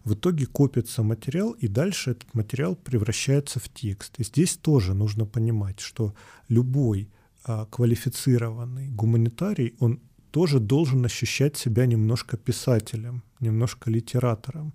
В 0.03 0.13
итоге 0.13 0.45
копится 0.45 1.03
материал, 1.03 1.51
и 1.51 1.67
дальше 1.67 2.11
этот 2.11 2.33
материал 2.33 2.75
превращается 2.75 3.59
в 3.59 3.69
текст. 3.69 4.19
И 4.19 4.23
здесь 4.23 4.57
тоже 4.57 4.93
нужно 4.93 5.25
понимать, 5.25 5.79
что 5.79 6.13
любой 6.47 7.09
а, 7.43 7.65
квалифицированный 7.65 8.89
гуманитарий, 8.89 9.75
он 9.79 9.99
тоже 10.31 10.59
должен 10.59 11.05
ощущать 11.05 11.57
себя 11.57 11.85
немножко 11.85 12.37
писателем, 12.37 13.23
немножко 13.39 13.89
литератором, 13.89 14.73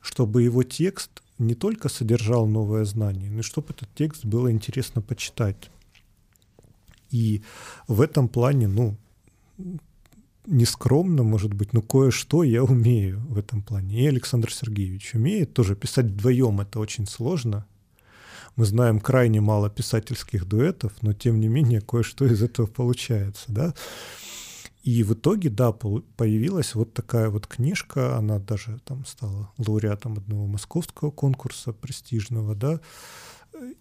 чтобы 0.00 0.42
его 0.42 0.62
текст 0.62 1.22
не 1.38 1.54
только 1.54 1.88
содержал 1.88 2.46
новое 2.46 2.84
знание, 2.84 3.30
но 3.30 3.40
и 3.40 3.42
чтобы 3.42 3.68
этот 3.70 3.88
текст 3.94 4.24
было 4.24 4.50
интересно 4.50 5.00
почитать. 5.00 5.70
И 7.10 7.42
в 7.88 8.00
этом 8.02 8.28
плане, 8.28 8.68
ну, 8.68 8.96
нескромно, 10.46 11.22
может 11.22 11.52
быть, 11.52 11.72
но 11.72 11.82
кое-что 11.82 12.42
я 12.42 12.62
умею 12.64 13.20
в 13.28 13.38
этом 13.38 13.62
плане. 13.62 14.02
И 14.02 14.06
Александр 14.06 14.52
Сергеевич 14.52 15.14
умеет 15.14 15.54
тоже 15.54 15.76
писать 15.76 16.06
вдвоем, 16.06 16.60
это 16.60 16.80
очень 16.80 17.06
сложно. 17.06 17.66
Мы 18.56 18.64
знаем 18.64 19.00
крайне 19.00 19.40
мало 19.40 19.70
писательских 19.70 20.46
дуэтов, 20.46 20.92
но 21.02 21.12
тем 21.12 21.40
не 21.40 21.48
менее 21.48 21.80
кое-что 21.80 22.26
из 22.26 22.42
этого 22.42 22.66
получается, 22.66 23.44
да. 23.48 23.74
И 24.82 25.02
в 25.02 25.12
итоге, 25.12 25.50
да, 25.50 25.72
появилась 25.72 26.74
вот 26.74 26.94
такая 26.94 27.28
вот 27.28 27.46
книжка, 27.46 28.16
она 28.16 28.38
даже 28.38 28.80
там 28.84 29.04
стала 29.04 29.50
лауреатом 29.58 30.14
одного 30.14 30.46
московского 30.46 31.10
конкурса 31.10 31.72
престижного, 31.72 32.54
да, 32.54 32.80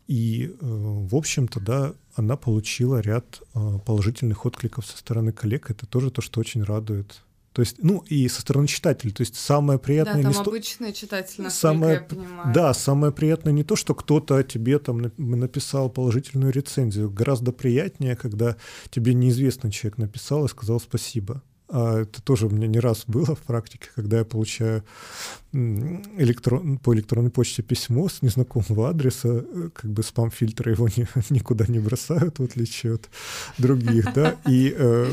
и, 0.07 0.47
э, 0.47 0.55
в 0.61 1.15
общем-то, 1.15 1.59
да, 1.59 1.93
она 2.15 2.35
получила 2.35 2.99
ряд 2.99 3.41
э, 3.53 3.79
положительных 3.85 4.45
откликов 4.45 4.85
со 4.85 4.97
стороны 4.97 5.31
коллег. 5.31 5.69
Это 5.69 5.85
тоже 5.85 6.11
то, 6.11 6.21
что 6.21 6.39
очень 6.39 6.63
радует. 6.63 7.21
То 7.53 7.61
есть, 7.61 7.77
ну, 7.79 8.03
и 8.07 8.27
со 8.27 8.41
стороны 8.41 8.67
читателей. 8.67 9.11
То 9.11 9.21
есть 9.21 9.35
самое 9.35 9.79
приятное... 9.79 10.23
Да, 10.23 10.31
там 10.31 10.31
не 10.31 10.37
обычный 10.37 10.93
читатель, 10.93 11.49
самое, 11.49 11.95
я 11.95 12.01
понимаю. 12.01 12.53
Да, 12.53 12.73
самое 12.73 13.11
приятное 13.11 13.53
не 13.53 13.63
то, 13.63 13.75
что 13.75 13.95
кто-то 13.95 14.41
тебе 14.43 14.79
там 14.79 15.11
написал 15.17 15.89
положительную 15.89 16.53
рецензию. 16.53 17.09
Гораздо 17.09 17.51
приятнее, 17.51 18.15
когда 18.15 18.55
тебе 18.91 19.13
неизвестный 19.13 19.71
человек 19.71 19.97
написал 19.97 20.45
и 20.45 20.49
сказал 20.49 20.79
спасибо. 20.79 21.41
А 21.71 22.01
это 22.01 22.21
тоже 22.21 22.47
у 22.47 22.49
меня 22.49 22.67
не 22.67 22.79
раз 22.79 23.03
было 23.05 23.35
в 23.35 23.39
практике, 23.39 23.89
когда 23.95 24.19
я 24.19 24.25
получаю 24.25 24.83
электрон, 25.53 26.79
по 26.79 26.95
электронной 26.95 27.29
почте 27.29 27.61
письмо 27.61 28.09
с 28.09 28.21
незнакомого 28.21 28.89
адреса, 28.89 29.29
э, 29.29 29.69
как 29.73 29.91
бы 29.91 30.01
спам-фильтры 30.01 30.71
его 30.71 30.87
не, 30.87 31.07
никуда 31.29 31.65
не 31.67 31.79
бросают, 31.79 32.39
в 32.39 32.43
отличие 32.43 32.95
от 32.95 33.09
других, 33.57 34.13
да, 34.13 34.35
и 34.47 34.73
э, 34.75 35.11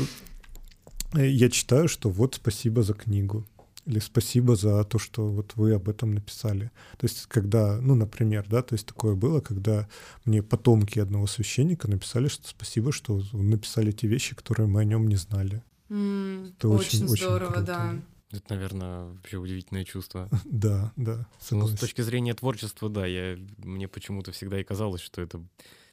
я 1.13 1.49
читаю, 1.49 1.87
что 1.87 2.09
вот 2.09 2.35
спасибо 2.35 2.81
за 2.81 2.93
книгу 2.93 3.45
или 3.85 3.99
спасибо 3.99 4.55
за 4.55 4.83
то, 4.83 4.99
что 4.99 5.27
вот 5.27 5.53
вы 5.55 5.73
об 5.73 5.87
этом 5.87 6.13
написали. 6.13 6.71
То 6.97 7.05
есть, 7.05 7.25
когда, 7.27 7.79
ну, 7.81 7.95
например, 7.95 8.45
да, 8.49 8.61
то 8.61 8.73
есть 8.73 8.85
такое 8.85 9.15
было, 9.15 9.39
когда 9.39 9.87
мне 10.25 10.43
потомки 10.43 10.99
одного 10.99 11.25
священника 11.25 11.89
написали, 11.89 12.27
что 12.27 12.45
спасибо, 12.47 12.91
что 12.91 13.21
написали 13.31 13.91
те 13.91 14.07
вещи, 14.07 14.35
которые 14.35 14.67
мы 14.67 14.81
о 14.81 14.83
нем 14.83 15.07
не 15.07 15.15
знали. 15.15 15.63
Mm, 15.89 16.53
это 16.57 16.69
очень, 16.69 17.05
очень 17.05 17.17
здорово, 17.17 17.53
очень 17.53 17.65
да. 17.65 17.95
Это, 18.31 18.43
наверное, 18.49 19.05
вообще 19.05 19.37
удивительное 19.37 19.85
чувство. 19.85 20.29
Да, 20.45 20.91
да. 20.95 21.27
Ну, 21.51 21.67
с 21.67 21.79
точки 21.79 22.01
зрения 22.01 22.33
творчества, 22.33 22.89
да, 22.89 23.05
я, 23.05 23.37
мне 23.57 23.87
почему-то 23.87 24.31
всегда 24.31 24.59
и 24.59 24.63
казалось, 24.63 25.01
что 25.01 25.21
это, 25.21 25.41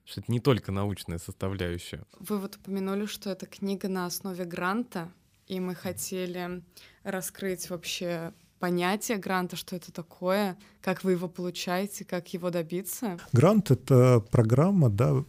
что 0.04 0.20
это 0.20 0.32
не 0.32 0.40
только 0.40 0.72
научная 0.72 1.18
составляющая. 1.18 2.04
Вы 2.18 2.38
вот 2.38 2.56
упомянули, 2.56 3.06
что 3.06 3.30
это 3.30 3.46
книга 3.46 3.88
на 3.88 4.06
основе 4.06 4.44
гранта, 4.44 5.12
и 5.46 5.60
мы 5.60 5.74
хотели 5.74 6.62
раскрыть 7.04 7.70
вообще 7.70 8.32
понятие 8.58 9.18
гранта, 9.18 9.56
что 9.56 9.76
это 9.76 9.92
такое, 9.92 10.56
как 10.80 11.04
вы 11.04 11.12
его 11.12 11.28
получаете, 11.28 12.04
как 12.04 12.32
его 12.32 12.50
добиться? 12.50 13.18
Грант— 13.32 13.70
это 13.70 14.20
программа, 14.30 14.88
да, 14.88 15.24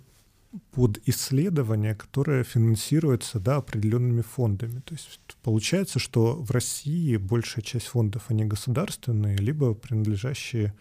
под 0.71 0.99
исследование, 1.07 1.95
которое 1.95 2.43
финансируется 2.43 3.39
да, 3.39 3.57
определенными 3.57 4.21
фондами. 4.21 4.81
То 4.81 4.93
есть 4.93 5.19
получается, 5.43 5.99
что 5.99 6.35
в 6.35 6.51
России 6.51 7.17
большая 7.17 7.63
часть 7.63 7.87
фондов, 7.87 8.23
они 8.29 8.45
государственные, 8.45 9.37
либо 9.37 9.73
принадлежащие 9.73 10.73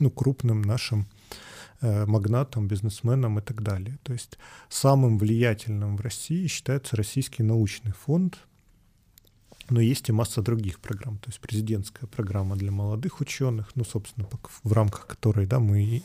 ну, 0.00 0.10
крупным 0.10 0.62
нашим 0.62 1.06
э, 1.80 2.06
магнатам, 2.06 2.68
бизнесменам 2.68 3.38
и 3.38 3.42
так 3.42 3.62
далее. 3.62 3.98
То 4.02 4.12
есть 4.12 4.38
самым 4.68 5.18
влиятельным 5.18 5.96
в 5.96 6.00
России 6.00 6.46
считается 6.46 6.96
Российский 6.96 7.42
научный 7.42 7.92
фонд, 7.92 8.38
но 9.70 9.80
есть 9.80 10.08
и 10.08 10.12
масса 10.12 10.42
других 10.42 10.78
программ, 10.78 11.18
то 11.18 11.30
есть 11.30 11.40
президентская 11.40 12.06
программа 12.06 12.56
для 12.56 12.70
молодых 12.70 13.20
ученых, 13.20 13.70
ну, 13.74 13.84
собственно, 13.84 14.28
в 14.62 14.72
рамках 14.72 15.06
которой 15.06 15.46
да, 15.46 15.58
мы 15.58 15.82
и, 15.82 16.02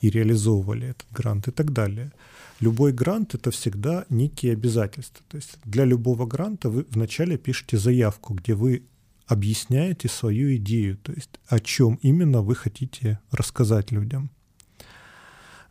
и 0.00 0.10
реализовывали 0.10 0.88
этот 0.88 1.06
грант 1.10 1.48
и 1.48 1.50
так 1.50 1.72
далее. 1.72 2.12
Любой 2.60 2.92
грант— 2.92 3.34
это 3.36 3.50
всегда 3.50 4.06
некие 4.08 4.52
обязательства. 4.52 5.24
То 5.28 5.36
есть 5.36 5.58
для 5.64 5.84
любого 5.84 6.26
гранта 6.26 6.70
вы 6.70 6.86
вначале 6.90 7.36
пишете 7.36 7.76
заявку, 7.76 8.34
где 8.34 8.54
вы 8.54 8.84
объясняете 9.26 10.08
свою 10.08 10.54
идею, 10.56 10.96
то 10.98 11.12
есть 11.12 11.40
о 11.48 11.58
чем 11.58 11.98
именно 12.02 12.42
вы 12.42 12.54
хотите 12.54 13.18
рассказать 13.30 13.90
людям. 13.90 14.30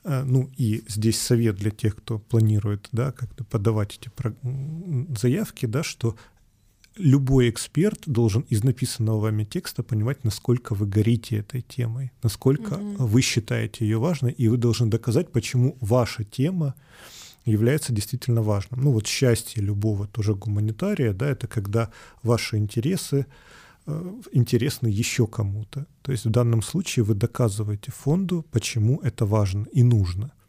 Э, 0.03 0.23
ну 0.23 0.49
и 0.57 0.84
здесь 0.88 1.19
совет 1.19 1.55
для 1.55 1.71
тех, 1.71 1.95
кто 1.95 2.19
планирует 2.19 2.89
да, 2.91 3.11
как-то 3.11 3.43
подавать 3.43 3.99
эти 3.99 4.11
заявки, 5.19 5.65
да, 5.65 5.84
что 5.84 6.15
любой 6.95 7.49
эксперт 7.49 8.01
должен 8.05 8.41
из 8.49 8.63
написанного 8.63 9.19
вами 9.19 9.43
текста 9.43 9.83
понимать, 9.83 10.23
насколько 10.23 10.75
вы 10.75 10.85
горите 10.85 11.37
этой 11.37 11.61
темой, 11.61 12.11
насколько 12.21 12.75
mm-hmm. 12.75 12.97
вы 12.97 13.21
считаете 13.21 13.85
ее 13.85 13.97
важной, 13.97 14.31
и 14.31 14.47
вы 14.47 14.57
должны 14.57 14.87
доказать, 14.87 15.31
почему 15.31 15.77
ваша 15.81 16.23
тема 16.23 16.75
является 17.45 17.93
действительно 17.93 18.41
важным. 18.41 18.81
Ну 18.83 18.91
вот 18.91 19.07
счастье 19.07 19.61
любого 19.61 20.07
тоже 20.07 20.35
гуманитария, 20.35 21.13
да, 21.13 21.27
это 21.29 21.47
когда 21.47 21.91
ваши 22.21 22.57
интересы 22.57 23.25
э, 23.85 24.13
интересны 24.31 24.87
еще 24.87 25.27
кому-то. 25.27 25.85
То 26.01 26.11
есть 26.11 26.25
в 26.25 26.29
данном 26.29 26.61
случае 26.61 27.03
вы 27.03 27.15
доказываете 27.15 27.91
фонду, 27.91 28.45
почему 28.51 28.99
это 29.01 29.25
важно 29.25 29.67
и 29.73 29.83
нужно– 29.83 30.31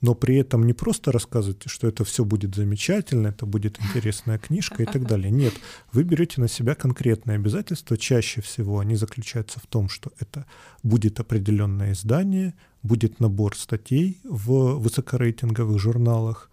но 0.00 0.14
при 0.14 0.36
этом 0.36 0.64
не 0.64 0.72
просто 0.72 1.12
рассказывайте, 1.12 1.68
что 1.68 1.88
это 1.88 2.04
все 2.04 2.24
будет 2.24 2.54
замечательно, 2.54 3.28
это 3.28 3.46
будет 3.46 3.78
интересная 3.80 4.38
книжка 4.38 4.82
и 4.82 4.86
так 4.86 5.06
далее. 5.06 5.30
Нет, 5.30 5.54
вы 5.92 6.04
берете 6.04 6.40
на 6.40 6.48
себя 6.48 6.74
конкретные 6.74 7.36
обязательства. 7.36 7.96
Чаще 7.96 8.40
всего 8.40 8.78
они 8.78 8.94
заключаются 8.96 9.60
в 9.60 9.66
том, 9.66 9.88
что 9.88 10.12
это 10.18 10.46
будет 10.82 11.20
определенное 11.20 11.92
издание, 11.92 12.54
будет 12.82 13.20
набор 13.20 13.56
статей 13.56 14.20
в 14.24 14.78
высокорейтинговых 14.78 15.78
журналах 15.78 16.50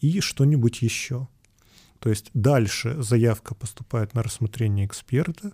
и 0.00 0.20
что-нибудь 0.20 0.82
еще. 0.82 1.28
То 2.04 2.10
есть 2.10 2.30
дальше 2.34 3.02
заявка 3.02 3.54
поступает 3.54 4.12
на 4.12 4.22
рассмотрение 4.22 4.84
эксперта, 4.84 5.52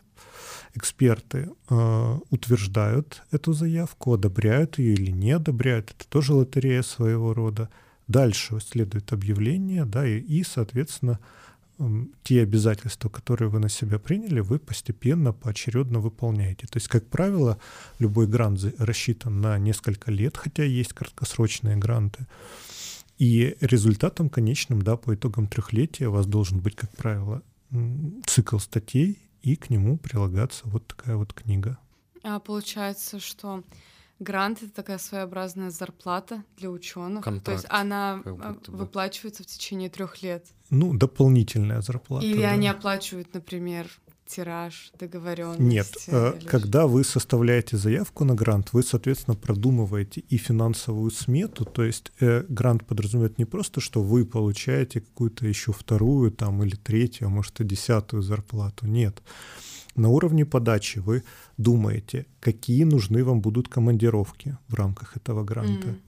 эксперты 0.74 1.48
э, 1.68 2.18
утверждают 2.30 3.22
эту 3.30 3.52
заявку, 3.52 4.14
одобряют 4.14 4.80
ее 4.80 4.94
или 4.94 5.12
не 5.12 5.30
одобряют. 5.30 5.94
Это 5.96 6.08
тоже 6.08 6.34
лотерея 6.34 6.82
своего 6.82 7.34
рода. 7.34 7.68
Дальше 8.08 8.58
следует 8.58 9.12
объявление, 9.12 9.84
да, 9.84 10.04
и, 10.04 10.18
и 10.18 10.42
соответственно, 10.42 11.20
те 12.24 12.42
обязательства, 12.42 13.08
которые 13.08 13.48
вы 13.48 13.60
на 13.60 13.68
себя 13.68 14.00
приняли, 14.00 14.40
вы 14.40 14.58
постепенно, 14.58 15.32
поочередно 15.32 16.00
выполняете. 16.00 16.66
То 16.66 16.78
есть, 16.78 16.88
как 16.88 17.06
правило, 17.06 17.60
любой 18.00 18.26
грант 18.26 18.60
рассчитан 18.78 19.40
на 19.40 19.56
несколько 19.56 20.10
лет, 20.10 20.36
хотя 20.36 20.64
есть 20.64 20.94
краткосрочные 20.94 21.76
гранты. 21.76 22.26
И 23.20 23.54
результатом 23.60 24.30
конечным, 24.30 24.80
да, 24.80 24.96
по 24.96 25.14
итогам 25.14 25.46
трехлетия 25.46 26.08
у 26.08 26.12
вас 26.12 26.24
должен 26.24 26.58
быть, 26.60 26.74
как 26.74 26.90
правило, 26.96 27.42
цикл 28.24 28.56
статей 28.56 29.18
и 29.42 29.56
к 29.56 29.68
нему 29.68 29.98
прилагаться 29.98 30.62
вот 30.64 30.86
такая 30.86 31.16
вот 31.16 31.34
книга. 31.34 31.76
А 32.22 32.40
получается, 32.40 33.20
что 33.20 33.62
грант 34.20 34.62
это 34.62 34.72
такая 34.72 34.96
своеобразная 34.96 35.68
зарплата 35.68 36.44
для 36.56 36.70
ученых. 36.70 37.22
Контракт, 37.22 37.44
То 37.44 37.52
есть 37.52 37.66
она 37.68 38.22
выплачивается 38.66 39.42
в 39.42 39.46
течение 39.46 39.90
трех 39.90 40.22
лет. 40.22 40.46
Ну, 40.70 40.94
дополнительная 40.96 41.82
зарплата. 41.82 42.24
Или 42.24 42.40
да. 42.40 42.52
они 42.52 42.68
оплачивают, 42.68 43.34
например, 43.34 43.90
тираж, 44.30 44.92
договоренность? 44.98 45.60
Нет, 45.60 45.88
э, 46.06 46.34
или... 46.38 46.46
когда 46.46 46.86
вы 46.86 47.04
составляете 47.04 47.76
заявку 47.76 48.24
на 48.24 48.34
грант, 48.34 48.72
вы, 48.72 48.82
соответственно, 48.82 49.36
продумываете 49.36 50.20
и 50.20 50.36
финансовую 50.36 51.10
смету, 51.10 51.64
то 51.64 51.82
есть 51.82 52.12
э, 52.20 52.44
грант 52.48 52.86
подразумевает 52.86 53.38
не 53.38 53.44
просто, 53.44 53.80
что 53.80 54.02
вы 54.02 54.24
получаете 54.24 55.00
какую-то 55.00 55.46
еще 55.46 55.72
вторую 55.72 56.30
там 56.30 56.62
или 56.62 56.76
третью, 56.76 57.26
а 57.26 57.30
может 57.30 57.60
и 57.60 57.64
десятую 57.64 58.22
зарплату, 58.22 58.86
нет. 58.86 59.22
На 59.96 60.08
уровне 60.08 60.46
подачи 60.46 60.98
вы 60.98 61.24
думаете, 61.58 62.26
какие 62.38 62.84
нужны 62.84 63.24
вам 63.24 63.40
будут 63.40 63.68
командировки 63.68 64.56
в 64.68 64.74
рамках 64.74 65.16
этого 65.16 65.44
гранта. 65.44 65.88
Mm. 65.88 66.00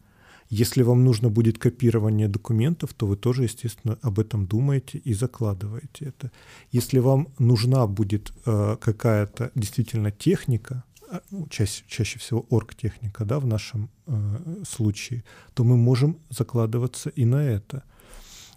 Если 0.55 0.83
вам 0.83 1.03
нужно 1.03 1.31
будет 1.31 1.57
копирование 1.57 2.29
документов, 2.29 2.93
то 2.93 3.07
вы 3.07 3.17
тоже, 3.17 3.45
естественно, 3.45 3.99
об 4.03 4.19
этом 4.19 4.47
думаете 4.47 4.99
и 4.99 5.15
закладываете 5.15 6.05
это. 6.05 6.31
Если 6.71 6.99
вам 7.01 7.29
нужна 7.39 7.87
будет 7.87 8.35
э, 8.45 8.77
какая-то 8.79 9.51
действительно 9.55 10.11
техника, 10.11 10.85
э, 11.11 11.21
ну, 11.31 11.47
чаще, 11.49 11.85
чаще 11.89 12.19
всего 12.19 12.45
оргтехника, 12.51 13.25
да, 13.25 13.39
в 13.41 13.47
нашем 13.47 13.89
э, 14.07 14.63
случае, 14.69 15.25
то 15.55 15.65
мы 15.65 15.79
можем 15.79 16.19
закладываться 16.29 17.09
и 17.09 17.25
на 17.25 17.43
это. 17.43 17.83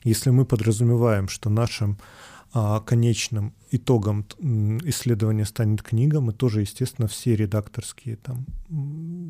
Если 0.04 0.32
мы 0.32 0.44
подразумеваем, 0.44 1.30
что 1.30 1.50
нашим 1.50 1.98
а 2.58 2.80
конечным 2.80 3.54
итогом 3.70 4.26
исследования 4.86 5.44
станет 5.44 5.82
книга, 5.82 6.22
мы 6.22 6.32
тоже, 6.32 6.62
естественно, 6.62 7.10
все 7.10 7.36
редакторские 7.36 8.16
там 8.16 8.46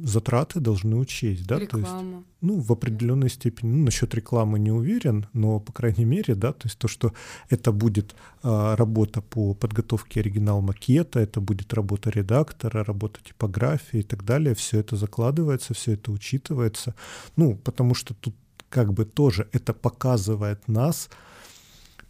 затраты 0.03 0.59
должны 0.59 0.95
учесть, 0.95 1.47
да, 1.47 1.57
Реклама. 1.57 1.87
то 1.87 1.95
есть, 1.95 2.25
ну, 2.41 2.59
в 2.59 2.71
определенной 2.71 3.31
степени, 3.31 3.71
ну, 3.71 3.85
насчет 3.85 4.13
рекламы 4.13 4.59
не 4.59 4.69
уверен, 4.69 5.25
но, 5.33 5.59
по 5.59 5.73
крайней 5.73 6.05
мере, 6.05 6.35
да, 6.35 6.53
то 6.53 6.67
есть 6.67 6.77
то, 6.77 6.87
что 6.87 7.13
это 7.49 7.71
будет 7.71 8.15
а, 8.43 8.75
работа 8.75 9.21
по 9.21 9.55
подготовке 9.55 10.19
оригинал 10.19 10.61
макета, 10.61 11.19
это 11.19 11.41
будет 11.41 11.73
работа 11.73 12.11
редактора, 12.11 12.83
работа 12.83 13.21
типографии 13.23 14.01
и 14.01 14.03
так 14.03 14.23
далее, 14.23 14.53
все 14.53 14.81
это 14.81 14.97
закладывается, 14.97 15.73
все 15.73 15.93
это 15.93 16.11
учитывается, 16.11 16.93
ну, 17.37 17.55
потому 17.55 17.95
что 17.95 18.13
тут 18.13 18.35
как 18.69 18.93
бы 18.93 19.03
тоже 19.03 19.47
это 19.51 19.73
показывает 19.73 20.67
нас, 20.67 21.09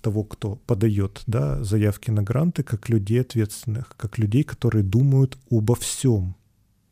того, 0.05 0.23
кто 0.23 0.57
подает 0.67 1.23
да, 1.25 1.63
заявки 1.63 2.11
на 2.11 2.21
гранты, 2.21 2.61
как 2.61 2.89
людей 2.89 3.21
ответственных, 3.21 3.95
как 3.97 4.19
людей, 4.19 4.43
которые 4.43 4.83
думают 4.83 5.35
обо 5.49 5.73
всем. 5.73 6.35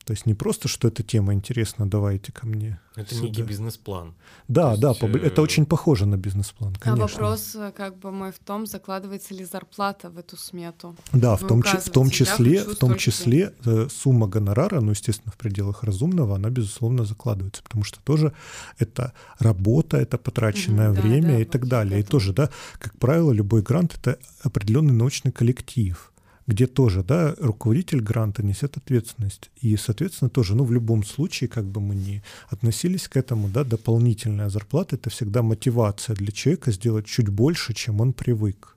То 0.06 0.12
есть 0.12 0.26
не 0.26 0.34
просто, 0.34 0.68
что 0.68 0.90
эта 0.90 1.02
тема 1.02 1.34
интересна, 1.34 1.90
давайте 1.90 2.32
ко 2.32 2.46
мне. 2.46 2.80
Это 2.96 3.16
сюда. 3.16 3.28
некий 3.28 3.42
бизнес-план. 3.42 4.14
Да, 4.48 4.72
есть, 4.72 4.82
да, 4.82 4.94
э... 5.00 5.18
это 5.18 5.42
очень 5.42 5.66
похоже 5.66 6.06
на 6.06 6.18
бизнес-план, 6.18 6.76
а 6.76 6.80
конечно. 6.80 7.04
А 7.04 7.08
вопрос 7.08 7.56
э, 7.56 7.72
как 7.76 7.98
бы 7.98 8.12
мой 8.12 8.32
в 8.32 8.40
том, 8.40 8.68
закладывается 8.68 9.34
ли 9.34 9.46
зарплата 9.46 10.10
в 10.10 10.18
эту 10.18 10.38
смету. 10.38 10.96
Да, 11.14 11.36
в 11.38 11.48
том, 11.48 11.64
в 11.64 11.90
том 11.90 12.10
числе, 12.10 12.64
в 12.64 12.76
том 12.76 12.98
числе 12.98 13.54
э, 13.66 13.88
сумма 13.90 14.28
гонорара, 14.28 14.82
ну, 14.82 14.92
естественно, 14.92 15.32
в 15.32 15.38
пределах 15.38 15.84
разумного, 15.84 16.36
она, 16.36 16.50
безусловно, 16.50 17.06
закладывается, 17.06 17.64
потому 17.64 17.86
что 17.86 18.00
тоже 18.04 18.34
это 18.78 19.14
работа, 19.40 19.98
это 19.98 20.18
потраченное 20.18 20.92
угу, 20.92 21.02
время 21.02 21.28
да, 21.28 21.34
да, 21.34 21.40
и 21.40 21.46
так 21.46 21.68
далее. 21.68 22.00
И 22.02 22.04
тоже, 22.04 22.34
да, 22.34 22.50
как 22.78 22.98
правило, 23.00 23.32
любой 23.32 23.62
грант— 23.62 23.96
это 24.00 24.20
определенный 24.44 24.94
научный 24.94 25.32
коллектив 25.32 26.13
где 26.48 26.68
тоже, 26.68 27.04
да, 27.04 27.36
руководитель 27.38 28.02
гранта 28.02 28.44
несет 28.44 28.78
ответственность. 28.78 29.50
И, 29.62 29.78
соответственно, 29.78 30.30
тоже, 30.30 30.56
ну, 30.56 30.64
в 30.64 30.72
любом 30.72 31.04
случае, 31.04 31.48
как 31.48 31.66
бы 31.66 31.80
мы 31.80 31.96
ни 31.96 32.22
относились 32.50 33.08
к 33.08 33.16
этому, 33.18 33.48
да, 33.48 33.64
дополнительная 33.64 34.50
зарплата— 34.50 34.96
это 34.98 35.10
всегда 35.10 35.42
мотивация 35.42 36.16
для 36.16 36.32
человека 36.32 36.72
сделать 36.72 37.06
чуть 37.06 37.30
больше, 37.30 37.74
чем 37.74 38.02
он 38.02 38.14
привык. 38.14 38.76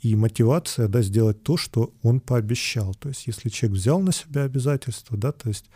И 0.00 0.16
мотивация, 0.16 0.88
да, 0.88 1.02
сделать 1.02 1.42
то, 1.42 1.56
что 1.56 1.92
он 2.02 2.20
пообещал. 2.20 2.94
То 2.94 3.08
есть, 3.08 3.26
если 3.26 3.48
человек 3.48 3.78
взял 3.78 4.00
на 4.00 4.12
себя 4.12 4.44
обязательства, 4.44 5.16
да, 5.16 5.32
то 5.32 5.48
есть 5.48 5.66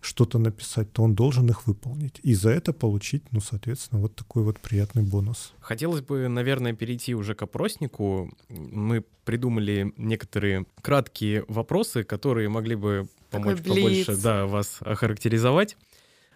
что-то 0.00 0.38
написать, 0.38 0.92
то 0.92 1.02
он 1.02 1.14
должен 1.14 1.48
их 1.48 1.66
выполнить. 1.66 2.20
И 2.22 2.34
за 2.34 2.50
это 2.50 2.72
получить, 2.72 3.22
ну, 3.32 3.40
соответственно, 3.40 4.00
вот 4.00 4.14
такой 4.14 4.42
вот 4.42 4.58
приятный 4.58 5.02
бонус. 5.02 5.52
Хотелось 5.60 6.02
бы, 6.02 6.28
наверное, 6.28 6.72
перейти 6.72 7.14
уже 7.14 7.34
к 7.34 7.42
опроснику. 7.42 8.30
Мы 8.48 9.04
придумали 9.24 9.92
некоторые 9.96 10.66
краткие 10.80 11.44
вопросы, 11.48 12.04
которые 12.04 12.48
могли 12.48 12.76
бы 12.76 13.08
помочь 13.30 13.62
побольше 13.62 14.16
да, 14.16 14.46
вас 14.46 14.78
охарактеризовать. 14.80 15.76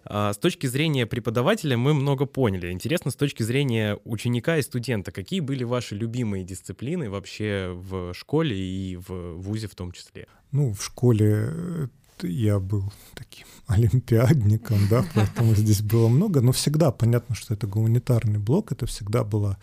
А 0.05 0.33
с 0.33 0.39
точки 0.39 0.67
зрения 0.67 1.07
преподавателя 1.07 1.77
мы 1.77 1.95
много 1.95 2.27
поняли. 2.27 2.73
Интересно, 2.73 3.11
с 3.11 3.17
точки 3.17 3.45
зрения 3.45 3.99
ученика 4.05 4.59
и 4.59 4.63
студента, 4.63 5.13
какие 5.13 5.41
были 5.41 5.63
ваши 5.65 5.95
любимые 5.95 6.45
дисциплины 6.45 7.09
вообще 7.09 7.73
в 7.73 8.13
школе 8.15 8.59
и 8.59 8.97
в 8.97 9.35
ВУЗе 9.37 9.69
в 9.69 9.75
том 9.75 9.93
числе? 9.93 10.27
Ну, 10.51 10.73
в 10.73 10.83
школе 10.83 11.89
я 12.23 12.59
был 12.59 12.93
таким 13.15 13.47
олимпиадником, 13.67 14.79
да, 14.89 15.05
поэтому 15.15 15.55
здесь 15.55 15.83
было 15.83 16.09
много, 16.09 16.41
но 16.41 16.53
всегда 16.53 16.91
понятно, 16.91 17.35
что 17.35 17.55
это 17.55 17.67
гуманитарный 17.67 18.39
блок, 18.39 18.73
это 18.73 18.87
всегда 18.87 19.25
была 19.25 19.59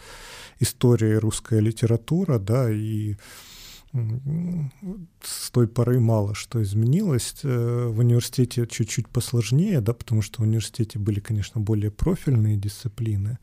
история 0.59 1.13
и 1.13 1.19
русская 1.19 1.59
литература, 1.59 2.39
да, 2.39 2.71
и 2.71 3.15
с 5.23 5.49
той 5.49 5.67
поры 5.67 5.99
мало 5.99 6.35
что 6.35 6.61
изменилось. 6.61 7.33
Э, 7.43 7.87
в 7.87 7.99
университете 7.99 8.67
чуть-чуть 8.67 9.07
посложнее, 9.07 9.81
да, 9.81 9.93
потому 9.93 10.21
что 10.21 10.41
в 10.41 10.45
университете 10.45 10.99
были, 10.99 11.19
конечно, 11.19 11.59
более 11.59 11.89
профильные 11.89 12.55
дисциплины, 12.55 13.39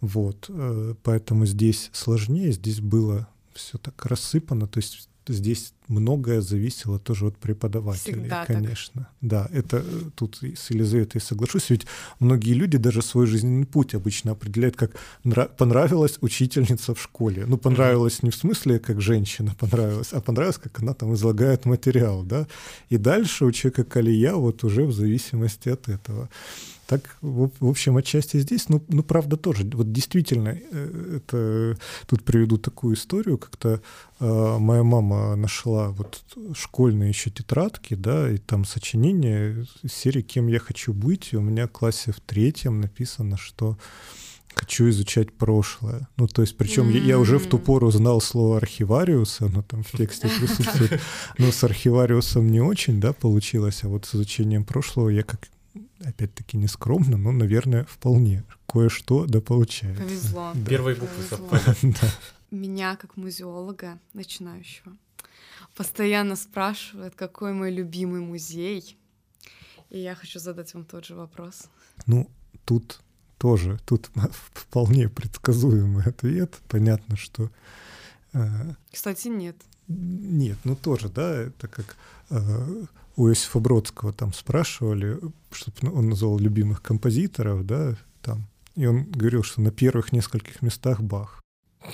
вот, 0.00 0.46
э, 0.50 0.94
поэтому 1.02 1.46
здесь 1.46 1.90
сложнее, 1.92 2.52
здесь 2.52 2.80
было 2.80 3.28
все 3.54 3.78
так 3.78 4.04
рассыпано, 4.06 4.66
то 4.66 4.78
есть 4.78 5.07
здесь 5.32 5.72
многое 5.88 6.40
зависело 6.40 6.98
тоже 6.98 7.26
от 7.26 7.36
преподавателей, 7.36 8.20
Всегда 8.20 8.44
конечно. 8.44 9.02
Так. 9.02 9.12
Да, 9.20 9.48
это 9.52 9.78
э, 9.78 10.10
тут 10.14 10.38
с 10.42 10.70
Елизаветой 10.70 11.20
соглашусь, 11.20 11.70
ведь 11.70 11.86
многие 12.20 12.52
люди 12.52 12.78
даже 12.78 13.02
свой 13.02 13.26
жизненный 13.26 13.66
путь 13.66 13.94
обычно 13.94 14.32
определяют 14.32 14.76
как 14.76 14.92
понравилась 15.56 16.18
учительница 16.20 16.94
в 16.94 17.00
школе. 17.00 17.44
Ну, 17.46 17.58
понравилась 17.58 18.22
не 18.22 18.30
в 18.30 18.34
смысле, 18.34 18.78
как 18.78 19.00
женщина 19.00 19.54
понравилась, 19.58 20.12
а 20.12 20.20
понравилась, 20.20 20.58
как 20.58 20.80
она 20.80 20.94
там 20.94 21.14
излагает 21.14 21.64
материал, 21.64 22.22
да. 22.22 22.46
И 22.90 22.96
дальше 22.98 23.44
у 23.44 23.52
человека 23.52 23.84
колея 23.84 24.34
вот 24.34 24.64
уже 24.64 24.84
в 24.84 24.92
зависимости 24.92 25.68
от 25.68 25.88
этого. 25.88 26.28
Так, 26.88 27.18
в, 27.20 27.50
в 27.60 27.68
общем, 27.68 27.98
отчасти 27.98 28.38
здесь, 28.38 28.70
ну, 28.70 28.82
ну, 28.88 29.02
правда, 29.02 29.36
тоже. 29.36 29.68
Вот 29.74 29.92
действительно, 29.92 30.58
э, 30.58 31.18
это 31.18 31.78
тут 32.06 32.24
приведу 32.24 32.56
такую 32.56 32.96
историю, 32.96 33.36
как-то 33.36 33.82
э, 34.20 34.56
моя 34.58 34.82
мама 34.82 35.36
нашла 35.36 35.90
вот 35.90 36.24
школьные 36.54 37.10
еще 37.10 37.28
тетрадки, 37.28 37.92
да, 37.92 38.30
и 38.30 38.38
там 38.38 38.64
сочинение 38.64 39.66
серии 39.86 40.22
«Кем 40.22 40.46
я 40.46 40.58
хочу 40.58 40.94
быть», 40.94 41.34
и 41.34 41.36
у 41.36 41.42
меня 41.42 41.66
в 41.66 41.72
классе 41.72 42.10
в 42.10 42.20
третьем 42.20 42.80
написано, 42.80 43.36
что 43.36 43.76
хочу 44.54 44.88
изучать 44.88 45.30
прошлое. 45.34 46.08
Ну, 46.16 46.26
то 46.26 46.40
есть, 46.40 46.56
причем 46.56 46.88
mm-hmm. 46.88 47.00
я, 47.00 47.04
я 47.04 47.18
уже 47.18 47.38
в 47.38 47.46
ту 47.48 47.58
пору 47.58 47.90
знал 47.90 48.22
слово 48.22 48.56
архивариус, 48.56 49.42
оно 49.42 49.60
там 49.60 49.82
в 49.82 49.92
тексте 49.92 50.30
присутствует, 50.40 51.02
но 51.36 51.52
с 51.52 51.62
архивариусом 51.64 52.50
не 52.50 52.62
очень, 52.62 52.98
да, 52.98 53.12
получилось, 53.12 53.80
а 53.84 53.88
вот 53.88 54.06
с 54.06 54.14
изучением 54.14 54.64
прошлого 54.64 55.10
я 55.10 55.22
как 55.22 55.48
опять-таки 56.04 56.56
не 56.56 56.68
скромно, 56.68 57.16
но, 57.16 57.32
наверное, 57.32 57.84
вполне 57.84 58.44
кое-что 58.66 59.26
да 59.26 59.40
получается. 59.40 60.02
Повезло. 60.02 60.52
Да. 60.54 60.70
Первые 60.70 60.96
буквы 60.96 61.22
совпали. 61.22 61.94
Меня, 62.50 62.96
как 62.96 63.16
музеолога 63.16 63.98
начинающего, 64.14 64.96
постоянно 65.74 66.36
спрашивают, 66.36 67.14
какой 67.14 67.52
мой 67.52 67.70
любимый 67.70 68.20
музей. 68.20 68.96
И 69.90 69.98
я 69.98 70.14
хочу 70.14 70.38
задать 70.38 70.72
вам 70.74 70.84
тот 70.84 71.04
же 71.04 71.14
вопрос. 71.14 71.64
Ну, 72.06 72.30
тут 72.64 73.00
тоже, 73.38 73.78
тут 73.86 74.10
вполне 74.54 75.08
предсказуемый 75.08 76.04
ответ. 76.04 76.58
Понятно, 76.68 77.16
что... 77.16 77.50
Э, 78.32 78.74
Кстати, 78.90 79.28
нет. 79.28 79.56
Нет, 79.88 80.58
ну 80.64 80.76
тоже, 80.76 81.08
да, 81.08 81.34
это 81.34 81.66
как 81.66 81.96
э, 82.28 82.84
у 83.18 83.28
Иосифа 83.28 83.58
Бродского 83.58 84.12
там 84.12 84.32
спрашивали, 84.32 85.18
чтобы 85.50 85.92
он 85.92 86.08
назвал 86.08 86.38
любимых 86.38 86.80
композиторов, 86.82 87.66
да, 87.66 87.96
там, 88.22 88.46
и 88.76 88.86
он 88.86 89.10
говорил, 89.10 89.42
что 89.42 89.60
на 89.60 89.72
первых 89.72 90.12
нескольких 90.12 90.62
местах 90.62 91.00
Бах. 91.00 91.42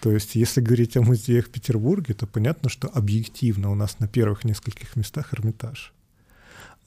То 0.00 0.10
есть, 0.10 0.34
если 0.34 0.60
говорить 0.60 0.96
о 0.96 1.02
музеях 1.02 1.46
в 1.46 1.50
Петербурге, 1.50 2.14
то 2.14 2.26
понятно, 2.26 2.68
что 2.68 2.88
объективно 2.88 3.70
у 3.70 3.76
нас 3.76 4.00
на 4.00 4.08
первых 4.08 4.42
нескольких 4.42 4.96
местах 4.96 5.32
Эрмитаж. 5.32 5.94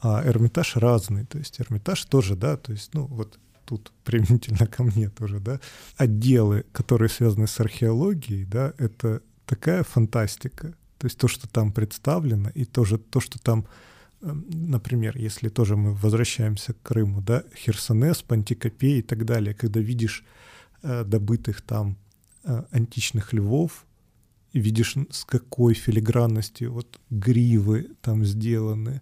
А 0.01 0.21
Эрмитаж 0.27 0.75
разный, 0.75 1.25
то 1.25 1.37
есть 1.37 1.61
Эрмитаж 1.61 2.03
тоже, 2.03 2.35
да, 2.35 2.57
то 2.57 2.73
есть, 2.73 2.93
ну, 2.93 3.05
вот 3.05 3.39
тут 3.63 3.93
применительно 4.03 4.67
ко 4.67 4.83
мне 4.83 5.09
тоже, 5.09 5.39
да, 5.39 5.61
отделы, 5.95 6.65
которые 6.73 7.07
связаны 7.07 7.47
с 7.47 7.57
археологией, 7.61 8.43
да, 8.43 8.73
это 8.77 9.21
такая 9.45 9.83
фантастика. 9.83 10.75
То 10.97 11.05
есть 11.05 11.17
то, 11.17 11.27
что 11.27 11.47
там 11.47 11.71
представлено, 11.71 12.49
и 12.49 12.65
тоже 12.65 12.97
то, 12.97 13.19
что 13.19 13.39
там, 13.39 13.67
эм, 14.21 14.45
например, 14.49 15.17
если 15.17 15.49
тоже 15.49 15.75
мы 15.75 15.93
возвращаемся 15.93 16.73
к 16.73 16.81
Крыму, 16.81 17.21
да, 17.21 17.43
Херсонес, 17.55 18.21
Пантикопей 18.21 18.99
и 18.99 19.01
так 19.01 19.25
далее, 19.25 19.53
когда 19.53 19.79
видишь 19.79 20.23
э, 20.81 21.03
добытых 21.03 21.61
там 21.61 21.97
э, 22.43 22.63
античных 22.71 23.33
львов, 23.33 23.85
и 24.53 24.59
видишь, 24.59 24.95
с 25.11 25.23
какой 25.25 25.73
филигранностью 25.73 26.73
вот 26.73 26.99
гривы 27.09 27.91
там 28.01 28.25
сделаны, 28.25 29.01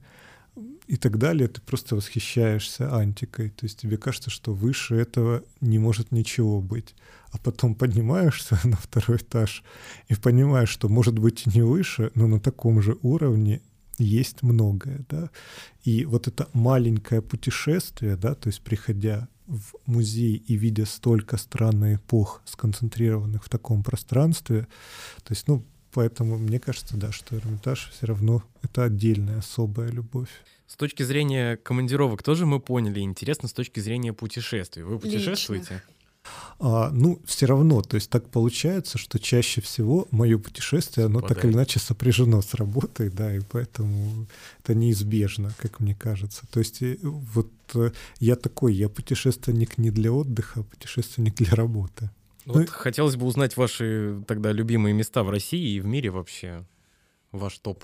и 0.88 0.98
так 0.98 1.18
далее, 1.18 1.48
ты 1.48 1.62
просто 1.62 1.96
восхищаешься 1.96 2.96
антикой. 2.96 3.50
То 3.50 3.66
есть 3.66 3.80
тебе 3.80 3.98
кажется, 3.98 4.30
что 4.30 4.54
выше 4.54 4.96
этого 4.96 5.44
не 5.62 5.80
может 5.80 6.12
ничего 6.12 6.62
быть. 6.62 6.96
А 7.32 7.38
потом 7.38 7.76
поднимаешься 7.76 8.60
на 8.64 8.78
второй 8.78 9.18
этаж 9.18 9.64
и 10.08 10.16
понимаешь, 10.16 10.70
что 10.70 10.90
может 10.90 11.18
быть 11.18 11.46
не 11.48 11.62
выше, 11.62 12.12
но 12.16 12.28
на 12.28 12.40
таком 12.40 12.82
же 12.82 12.98
уровне 13.02 13.62
есть 13.98 14.44
многое, 14.44 15.06
да. 15.10 15.30
И 15.84 16.06
вот 16.06 16.28
это 16.28 16.48
маленькое 16.54 17.22
путешествие, 17.22 18.16
да, 18.18 18.36
то 18.36 18.48
есть 18.48 18.62
приходя 18.62 19.28
в 19.48 19.76
музей 19.86 20.36
и 20.36 20.56
видя 20.56 20.86
столько 20.86 21.38
стран 21.38 21.96
эпох, 21.96 22.42
сконцентрированных 22.46 23.44
в 23.44 23.50
таком 23.50 23.84
пространстве, 23.84 24.68
то 25.24 25.32
есть, 25.32 25.48
ну, 25.48 25.64
Поэтому 25.96 26.38
мне 26.38 26.60
кажется, 26.60 26.98
да, 26.98 27.14
что 27.14 27.38
Эрмитаж 27.38 27.90
все 27.96 28.06
равно 28.06 28.44
это 28.62 28.84
отдельная 28.84 29.40
особая 29.40 29.90
любовь. 29.90 30.28
С 30.68 30.76
точки 30.76 31.04
зрения 31.04 31.56
командировок 31.56 32.22
тоже 32.22 32.46
мы 32.46 32.60
поняли. 32.60 33.00
Интересно 33.00 33.48
с 33.48 33.54
точки 33.54 33.80
зрения 33.80 34.12
путешествий. 34.12 34.84
Вы 34.84 35.00
путешествуете? 35.00 35.82
А, 36.60 36.90
ну, 36.92 37.22
все 37.26 37.46
равно, 37.46 37.82
то 37.82 37.96
есть 37.96 38.10
так 38.10 38.30
получается, 38.30 38.98
что 38.98 39.20
чаще 39.20 39.62
всего 39.62 40.06
мое 40.12 40.38
путешествие, 40.38 41.06
оно 41.06 41.20
Попадает. 41.20 41.42
так 41.42 41.46
или 41.46 41.54
иначе 41.54 41.80
сопряжено 41.80 42.42
с 42.42 42.54
работой, 42.56 43.10
да, 43.10 43.34
и 43.34 43.40
поэтому 43.40 44.28
это 44.64 44.76
неизбежно, 44.76 45.54
как 45.58 45.80
мне 45.80 45.96
кажется. 45.96 46.42
То 46.52 46.60
есть 46.60 46.82
э, 46.82 46.98
вот 47.04 47.52
э, 47.76 47.92
я 48.20 48.36
такой, 48.36 48.74
я 48.74 48.90
путешественник 48.90 49.78
не 49.78 49.92
для 49.92 50.12
отдыха, 50.12 50.60
а 50.60 50.64
путешественник 50.64 51.36
для 51.36 51.56
работы. 51.56 52.10
Вот 52.46 52.58
ну, 52.58 52.66
хотелось 52.68 53.16
бы 53.16 53.26
узнать 53.26 53.58
ваши 53.58 54.24
тогда 54.28 54.52
любимые 54.52 54.94
места 54.94 55.24
в 55.24 55.30
России 55.30 55.76
и 55.76 55.80
в 55.80 55.86
мире 55.86 56.12
вообще. 56.12 56.66
Ваш 57.32 57.58
топ. 57.60 57.84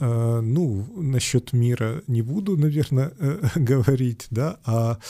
Uh, 0.00 0.40
ну, 0.40 0.86
насчет 0.94 1.52
мира 1.52 2.04
не 2.06 2.22
буду, 2.22 2.56
наверное, 2.56 3.12
э, 3.18 3.40
говорить, 3.56 4.28
да, 4.30 4.60
а 4.64 5.00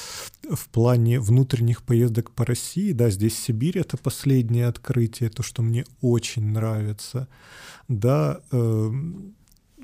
в 0.51 0.67
плане 0.71 1.21
внутренних 1.21 1.83
поездок 1.83 2.31
по 2.31 2.47
России, 2.47 2.93
да, 2.93 3.11
здесь 3.11 3.39
Сибирь— 3.39 3.79
это 3.81 3.99
последнее 3.99 4.67
открытие, 4.67 5.29
то, 5.29 5.43
что 5.43 5.61
мне 5.61 5.85
очень 6.01 6.47
нравится, 6.53 7.29
да, 7.87 8.41
э, 8.51 8.91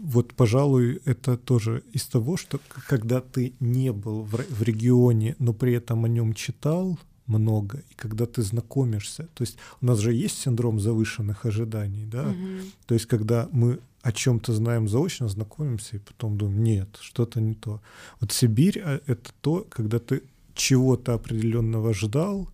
вот, 0.00 0.32
пожалуй, 0.32 1.02
это 1.04 1.36
тоже 1.36 1.82
из 1.92 2.06
того, 2.06 2.38
что 2.38 2.58
когда 2.88 3.20
ты 3.20 3.52
не 3.60 3.92
был 3.92 4.22
в, 4.22 4.36
в 4.36 4.62
регионе, 4.62 5.36
но 5.38 5.52
при 5.52 5.74
этом 5.74 6.06
о 6.06 6.08
нем 6.08 6.32
читал, 6.32 6.98
много, 7.26 7.82
и 7.90 7.94
когда 7.94 8.26
ты 8.26 8.42
знакомишься, 8.42 9.28
то 9.34 9.42
есть 9.42 9.56
у 9.80 9.86
нас 9.86 9.98
же 9.98 10.12
есть 10.12 10.38
синдром 10.38 10.80
завышенных 10.80 11.46
ожиданий, 11.46 12.06
да, 12.06 12.28
угу. 12.28 12.68
то 12.86 12.94
есть 12.94 13.06
когда 13.06 13.48
мы 13.52 13.78
о 14.02 14.12
чем-то 14.12 14.52
знаем 14.52 14.86
заочно, 14.88 15.28
знакомимся 15.28 15.96
и 15.96 15.98
потом 15.98 16.36
думаем, 16.36 16.62
нет, 16.62 16.98
что-то 17.00 17.40
не 17.40 17.54
то. 17.54 17.80
Вот 18.20 18.32
Сибирь 18.32 18.78
а,— 18.84 19.00
это 19.06 19.30
то, 19.40 19.66
когда 19.70 19.98
ты 19.98 20.22
чего-то 20.54 21.14
определенного 21.14 21.94
ждал, 21.94 22.50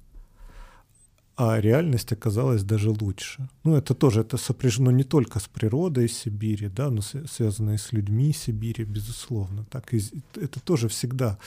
а 1.36 1.58
реальность 1.60 2.12
оказалась 2.12 2.62
даже 2.62 2.90
лучше. 2.90 3.48
Ну, 3.64 3.74
это 3.74 3.94
тоже, 3.94 4.20
это 4.20 4.36
сопряжено 4.36 4.90
не 4.90 5.04
только 5.04 5.40
с 5.40 5.48
природой 5.48 6.08
Сибири, 6.08 6.68
да, 6.68 6.90
но 6.90 7.00
связано 7.00 7.70
и 7.70 7.78
с 7.78 7.92
людьми 7.92 8.32
Сибири, 8.32 8.84
безусловно. 8.84 9.64
Так 9.70 9.94
и 9.94 10.02
это 10.36 10.60
тоже 10.60 10.88
всегда 10.88 11.38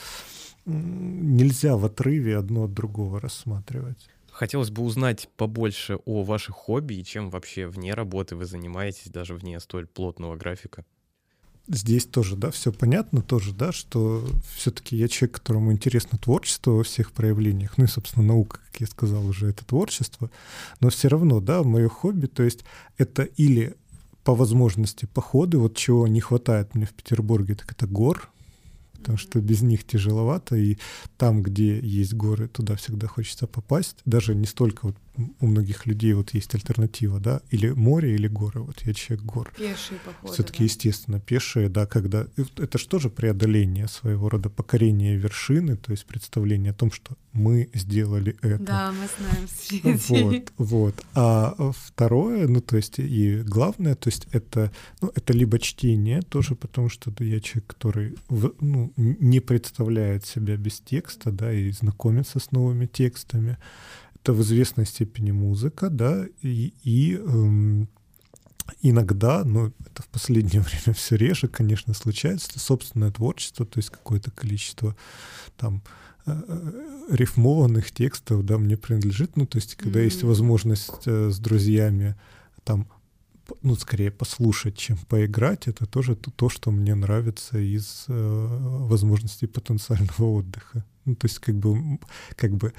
нельзя 0.66 1.76
в 1.76 1.84
отрыве 1.84 2.36
одно 2.36 2.64
от 2.64 2.74
другого 2.74 3.20
рассматривать. 3.20 4.08
Хотелось 4.30 4.70
бы 4.70 4.82
узнать 4.82 5.28
побольше 5.36 5.98
о 6.06 6.24
ваших 6.24 6.56
хобби 6.56 6.94
и 6.94 7.04
чем 7.04 7.30
вообще 7.30 7.68
вне 7.68 7.94
работы 7.94 8.34
вы 8.34 8.46
занимаетесь, 8.46 9.10
даже 9.10 9.34
вне 9.34 9.60
столь 9.60 9.86
плотного 9.86 10.36
графика. 10.36 10.84
Здесь 11.66 12.04
тоже, 12.04 12.36
да, 12.36 12.50
все 12.50 12.72
понятно 12.72 13.22
тоже, 13.22 13.54
да, 13.54 13.72
что 13.72 14.26
все-таки 14.54 14.96
я 14.96 15.08
человек, 15.08 15.36
которому 15.36 15.72
интересно 15.72 16.18
творчество 16.18 16.72
во 16.72 16.82
всех 16.82 17.12
проявлениях, 17.12 17.78
ну 17.78 17.84
и, 17.84 17.86
собственно, 17.86 18.26
наука, 18.26 18.58
как 18.66 18.80
я 18.80 18.86
сказал 18.86 19.24
уже, 19.24 19.48
это 19.48 19.64
творчество, 19.64 20.30
но 20.80 20.90
все 20.90 21.08
равно, 21.08 21.40
да, 21.40 21.62
мое 21.62 21.88
хобби, 21.88 22.26
то 22.26 22.42
есть 22.42 22.64
это 22.98 23.22
или 23.22 23.76
по 24.24 24.34
возможности 24.34 25.06
походы, 25.06 25.56
вот 25.56 25.74
чего 25.74 26.06
не 26.06 26.20
хватает 26.20 26.74
мне 26.74 26.84
в 26.84 26.92
Петербурге, 26.92 27.54
так 27.54 27.72
это 27.72 27.86
гор, 27.86 28.30
потому 29.04 29.18
что 29.18 29.38
без 29.40 29.60
них 29.60 29.84
тяжеловато, 29.84 30.56
и 30.56 30.78
там, 31.18 31.42
где 31.42 31.78
есть 31.78 32.14
горы, 32.14 32.48
туда 32.48 32.74
всегда 32.76 33.06
хочется 33.06 33.46
попасть. 33.46 33.96
Даже 34.06 34.34
не 34.34 34.46
столько 34.46 34.86
вот 34.86 34.96
у 35.40 35.46
многих 35.46 35.86
людей 35.86 36.12
вот 36.14 36.34
есть 36.34 36.54
альтернатива, 36.54 37.20
да, 37.20 37.40
или 37.50 37.70
море, 37.70 38.14
или 38.14 38.26
горы. 38.28 38.60
Вот 38.60 38.80
я 38.82 38.94
человек 38.94 39.24
гор. 39.24 39.52
Пешие 39.56 39.98
походы. 40.04 40.32
Все-таки, 40.32 40.58
да? 40.58 40.64
естественно, 40.64 41.20
пешие, 41.20 41.68
да, 41.68 41.86
когда 41.86 42.26
это 42.36 42.78
же 42.78 42.88
тоже 42.88 43.10
преодоление 43.10 43.88
своего 43.88 44.28
рода 44.28 44.50
покорение 44.50 45.16
вершины, 45.16 45.76
то 45.76 45.92
есть 45.92 46.06
представление 46.06 46.72
о 46.72 46.74
том, 46.74 46.90
что 46.90 47.16
мы 47.32 47.68
сделали 47.74 48.36
это. 48.42 48.62
Да, 48.62 48.92
мы 48.92 49.08
знаем 49.18 49.98
Вот, 50.08 50.52
вот. 50.58 51.04
А 51.14 51.72
второе, 51.76 52.48
ну, 52.48 52.60
то 52.60 52.76
есть 52.76 52.98
и 52.98 53.42
главное, 53.42 53.94
то 53.94 54.08
есть 54.08 54.26
это, 54.32 54.72
ну, 55.00 55.10
это 55.14 55.32
либо 55.32 55.58
чтение 55.58 56.22
тоже, 56.22 56.54
потому 56.54 56.88
что 56.88 57.12
я 57.22 57.40
человек, 57.40 57.66
который 57.66 58.16
ну, 58.60 58.92
не 58.96 59.40
представляет 59.40 60.24
себя 60.26 60.56
без 60.56 60.80
текста, 60.80 61.30
да, 61.30 61.52
и 61.52 61.70
знакомится 61.70 62.38
с 62.38 62.52
новыми 62.52 62.86
текстами 62.86 63.56
это 64.24 64.32
в 64.32 64.40
известной 64.40 64.86
степени 64.86 65.32
музыка, 65.32 65.90
да, 65.90 66.24
и, 66.40 66.72
и 66.82 67.14
эм, 67.14 67.90
иногда, 68.80 69.44
но 69.44 69.70
это 69.80 70.02
в 70.02 70.08
последнее 70.08 70.62
время 70.62 70.94
все 70.96 71.16
реже, 71.16 71.46
конечно, 71.46 71.92
случается, 71.92 72.58
собственное 72.58 73.10
творчество, 73.10 73.66
то 73.66 73.78
есть 73.78 73.90
какое-то 73.90 74.30
количество 74.30 74.96
там 75.58 75.82
э, 76.24 76.32
э, 76.48 77.06
рифмованных 77.10 77.92
текстов, 77.92 78.46
да, 78.46 78.56
мне 78.56 78.78
принадлежит, 78.78 79.36
ну, 79.36 79.46
то 79.46 79.58
есть 79.58 79.74
когда 79.74 80.00
mm-hmm. 80.00 80.04
есть 80.04 80.22
возможность 80.22 81.06
э, 81.06 81.28
с 81.30 81.38
друзьями 81.38 82.16
там 82.64 82.88
ну, 83.60 83.76
скорее 83.76 84.10
послушать, 84.10 84.78
чем 84.78 84.96
поиграть, 84.96 85.68
это 85.68 85.84
тоже 85.84 86.16
то, 86.16 86.48
что 86.48 86.70
мне 86.70 86.94
нравится 86.94 87.58
из 87.58 88.06
э, 88.08 88.46
возможностей 88.88 89.46
потенциального 89.46 90.24
отдыха. 90.24 90.82
Ну, 91.04 91.14
то 91.16 91.26
есть 91.26 91.38
как 91.38 91.56
бы, 91.56 91.98
как 92.36 92.54
бы, 92.54 92.72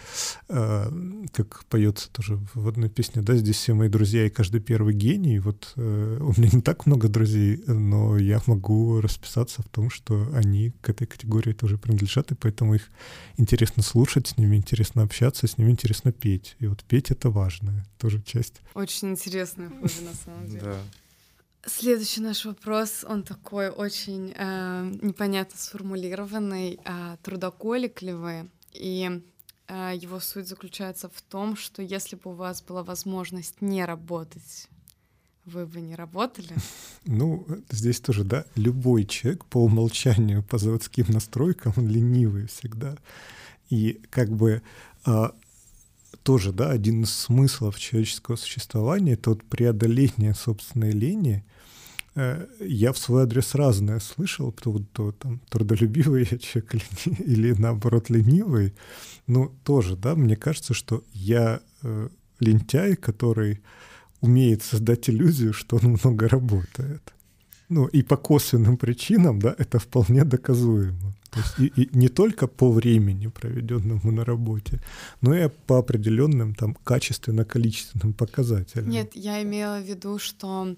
э, 0.49 1.25
как 1.33 1.65
поется 1.65 2.09
тоже 2.11 2.39
в 2.53 2.67
одной 2.67 2.89
песне, 2.89 3.21
да, 3.21 3.35
здесь 3.35 3.57
все 3.57 3.73
мои 3.73 3.89
друзья 3.89 4.25
и 4.25 4.29
каждый 4.29 4.61
первый 4.61 4.93
гений. 4.93 5.39
Вот 5.39 5.73
э, 5.75 6.17
у 6.19 6.33
меня 6.39 6.49
не 6.51 6.61
так 6.61 6.85
много 6.85 7.07
друзей, 7.07 7.63
но 7.67 8.17
я 8.17 8.41
могу 8.47 9.01
расписаться 9.01 9.61
в 9.61 9.69
том, 9.69 9.89
что 9.89 10.27
они 10.33 10.71
к 10.81 10.89
этой 10.89 11.07
категории 11.07 11.53
тоже 11.53 11.77
принадлежат, 11.77 12.31
и 12.31 12.35
поэтому 12.35 12.75
их 12.75 12.89
интересно 13.37 13.83
слушать, 13.83 14.27
с 14.27 14.37
ними 14.37 14.55
интересно 14.55 15.03
общаться, 15.03 15.47
с 15.47 15.57
ними 15.57 15.71
интересно 15.71 16.11
петь. 16.11 16.55
И 16.59 16.67
вот 16.67 16.83
петь— 16.83 17.11
это 17.11 17.29
важная 17.29 17.85
тоже 17.97 18.21
часть. 18.21 18.61
Очень 18.73 19.11
интересная 19.11 19.69
хобби, 19.69 20.03
на 20.03 20.13
самом 20.13 20.47
деле. 20.47 20.61
Да. 20.61 20.77
Следующий 21.67 22.21
наш 22.21 22.45
вопрос, 22.45 23.03
он 23.09 23.23
такой 23.23 23.69
очень 23.69 24.33
э, 24.35 24.91
непонятно 25.01 25.57
сформулированный. 25.57 26.79
Э, 26.85 27.17
трудоколик 27.23 28.03
ли 28.03 28.13
вы? 28.13 28.49
И 28.71 29.21
э, 29.67 29.93
его 29.95 30.19
суть 30.19 30.47
заключается 30.47 31.09
в 31.09 31.21
том, 31.23 31.57
что 31.57 31.81
если 31.81 32.17
бы 32.17 32.31
у 32.31 32.33
вас 32.35 32.61
была 32.61 32.83
возможность 32.83 33.61
не 33.61 33.83
работать, 33.83 34.69
вы 35.45 35.65
бы 35.65 35.81
не 35.81 35.95
работали? 35.95 36.53
Ну, 37.05 37.47
здесь 37.71 37.99
тоже, 37.99 38.23
да, 38.23 38.45
любой 38.55 39.05
человек 39.05 39.45
по 39.45 39.63
умолчанию, 39.63 40.43
по 40.43 40.59
заводским 40.59 41.05
настройкам, 41.09 41.73
он 41.77 41.87
ленивый 41.95 42.45
всегда. 42.45 42.95
И 43.71 44.01
как 44.11 44.29
бы 44.29 44.61
э, 45.07 45.29
тоже, 46.21 46.51
да, 46.51 46.69
один 46.69 47.03
из 47.03 47.13
смыслов 47.13 47.79
человеческого 47.79 48.35
существования— 48.35 49.13
это 49.13 49.31
вот 49.31 49.43
преодоление 49.43 50.35
собственной 50.35 50.91
лени— 50.91 51.43
я 52.15 52.93
в 52.93 52.97
свой 52.97 53.23
адрес 53.23 53.55
разное 53.55 53.99
слышал, 53.99 54.51
кто 54.51 54.79
то 54.93 55.11
там 55.11 55.41
трудолюбивый 55.49 56.27
я 56.31 56.37
человек 56.37 56.75
или, 56.75 57.21
или 57.33 57.51
наоборот 57.53 58.09
ленивый. 58.09 58.73
Ну, 59.27 59.51
тоже, 59.63 59.95
да, 59.95 60.15
мне 60.15 60.35
кажется, 60.35 60.73
что 60.73 61.03
я 61.13 61.59
э, 61.83 62.09
лентяй, 62.39 62.95
который 62.95 63.61
умеет 64.21 64.63
создать 64.63 65.09
иллюзию, 65.09 65.53
что 65.53 65.77
он 65.77 65.97
много 66.03 66.27
работает. 66.27 67.13
Ну, 67.69 67.87
и 67.87 68.03
по 68.03 68.17
косвенным 68.17 68.77
причинам, 68.77 69.39
да, 69.39 69.55
это 69.57 69.79
вполне 69.79 70.23
доказуемо. 70.23 71.13
То 71.31 71.39
есть 71.39 71.59
и, 71.77 71.81
и 71.81 71.97
не 71.97 72.07
только 72.07 72.47
по 72.47 72.71
времени, 72.71 73.27
проведенному 73.27 74.11
на 74.11 74.23
работе, 74.23 74.79
но 75.21 75.35
и 75.35 75.49
по 75.67 75.79
определенным 75.79 76.55
там 76.55 76.75
качественно-количественным 76.83 78.13
показателям. 78.13 78.89
Нет, 78.89 79.15
я 79.15 79.41
имела 79.41 79.81
в 79.81 79.83
виду, 79.83 80.19
что 80.19 80.75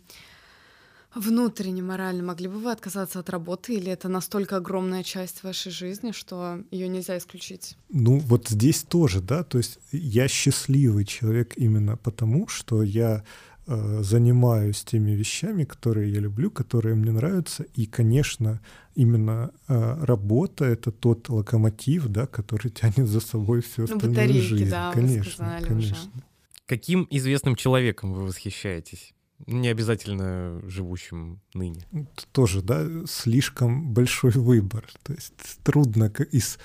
внутренне 1.16 1.82
морально 1.82 2.24
могли 2.24 2.48
бы 2.48 2.60
вы 2.60 2.72
отказаться 2.72 3.20
от 3.20 3.30
работы, 3.30 3.76
или 3.76 3.92
это 3.92 4.10
настолько 4.10 4.58
огромная 4.58 5.04
часть 5.04 5.44
вашей 5.44 5.72
жизни, 5.72 6.12
что 6.12 6.64
ее 6.72 6.88
нельзя 6.88 7.18
исключить? 7.18 7.78
Ну, 7.90 8.20
вот 8.20 8.50
здесь 8.50 8.84
тоже, 8.84 9.22
да, 9.22 9.44
то 9.44 9.58
есть 9.58 9.80
я 9.92 10.28
счастливый 10.28 11.06
человек 11.06 11.54
именно 11.56 11.98
потому, 11.98 12.48
что 12.48 12.84
я 12.84 13.24
э, 13.66 14.00
занимаюсь 14.04 14.84
теми 14.84 15.12
вещами, 15.12 15.64
которые 15.64 16.12
я 16.12 16.20
люблю, 16.20 16.52
которые 16.52 16.96
мне 16.96 17.12
нравятся, 17.12 17.64
и, 17.74 17.86
конечно, 17.86 18.62
именно 18.96 19.52
э, 19.68 20.04
работа— 20.04 20.66
это 20.66 20.92
тот 20.92 21.30
локомотив, 21.30 22.08
да, 22.08 22.28
который 22.28 22.70
тянет 22.72 23.08
за 23.08 23.20
собой 23.20 23.62
всю 23.62 23.82
ну, 23.82 23.96
остальную 23.96 24.12
батарейки, 24.12 24.46
жизнь. 24.46 24.70
Да, 24.70 24.92
конечно, 24.94 25.60
конечно. 25.66 25.98
Уже. 25.98 26.24
Каким 26.66 27.08
известным 27.10 27.56
человеком 27.56 28.14
вы 28.14 28.26
восхищаетесь? 28.26 29.14
Не 29.46 29.70
обязательно 29.70 30.62
живущим 30.68 31.42
ныне. 31.54 31.86
Тоже, 32.32 32.62
да, 32.62 32.86
слишком 33.06 33.94
большой 33.94 34.32
выбор. 34.32 34.86
То 35.04 35.14
есть 35.14 35.34
трудно 35.64 36.12
из 36.32 36.58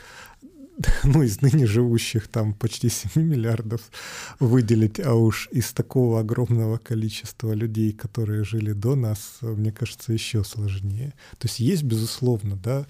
ну, 1.05 1.23
из 1.23 1.41
ныне 1.41 1.66
живущих 1.66 2.29
там 2.29 2.55
почти 2.55 2.89
7 2.89 3.23
миллиардов 3.23 3.81
выделить, 4.41 5.01
а 5.01 5.14
уж 5.14 5.49
из 5.53 5.73
такого 5.73 6.20
огромного 6.20 6.79
количества 6.79 7.53
людей, 7.53 7.93
которые 7.93 8.45
жили 8.45 8.73
до 8.73 8.95
нас, 8.95 9.39
мне 9.41 9.73
кажется, 9.73 10.12
еще 10.12 10.45
сложнее. 10.45 11.14
То 11.39 11.49
есть 11.49 11.61
есть, 11.61 11.83
безусловно, 11.83 12.57
да, 12.57 12.87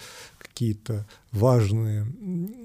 какие-то 0.53 1.07
важные 1.33 2.07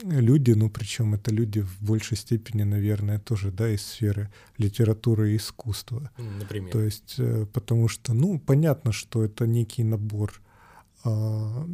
люди, 0.04 0.52
ну 0.52 0.70
причем 0.70 1.14
это 1.14 1.32
люди 1.32 1.62
в 1.62 1.82
большей 1.82 2.18
степени, 2.18 2.64
наверное, 2.64 3.20
тоже, 3.20 3.52
да, 3.52 3.70
из 3.70 3.86
сферы 3.86 4.30
литературы 4.58 5.32
и 5.32 5.38
искусства. 5.38 6.12
Например. 6.18 6.72
То 6.72 6.82
есть, 6.82 7.16
э, 7.18 7.46
потому 7.54 7.88
что, 7.88 8.14
ну, 8.14 8.40
понятно, 8.40 8.92
что 8.92 9.24
это 9.24 9.48
некий 9.48 9.84
набор 9.84 10.42
а, 11.06 11.66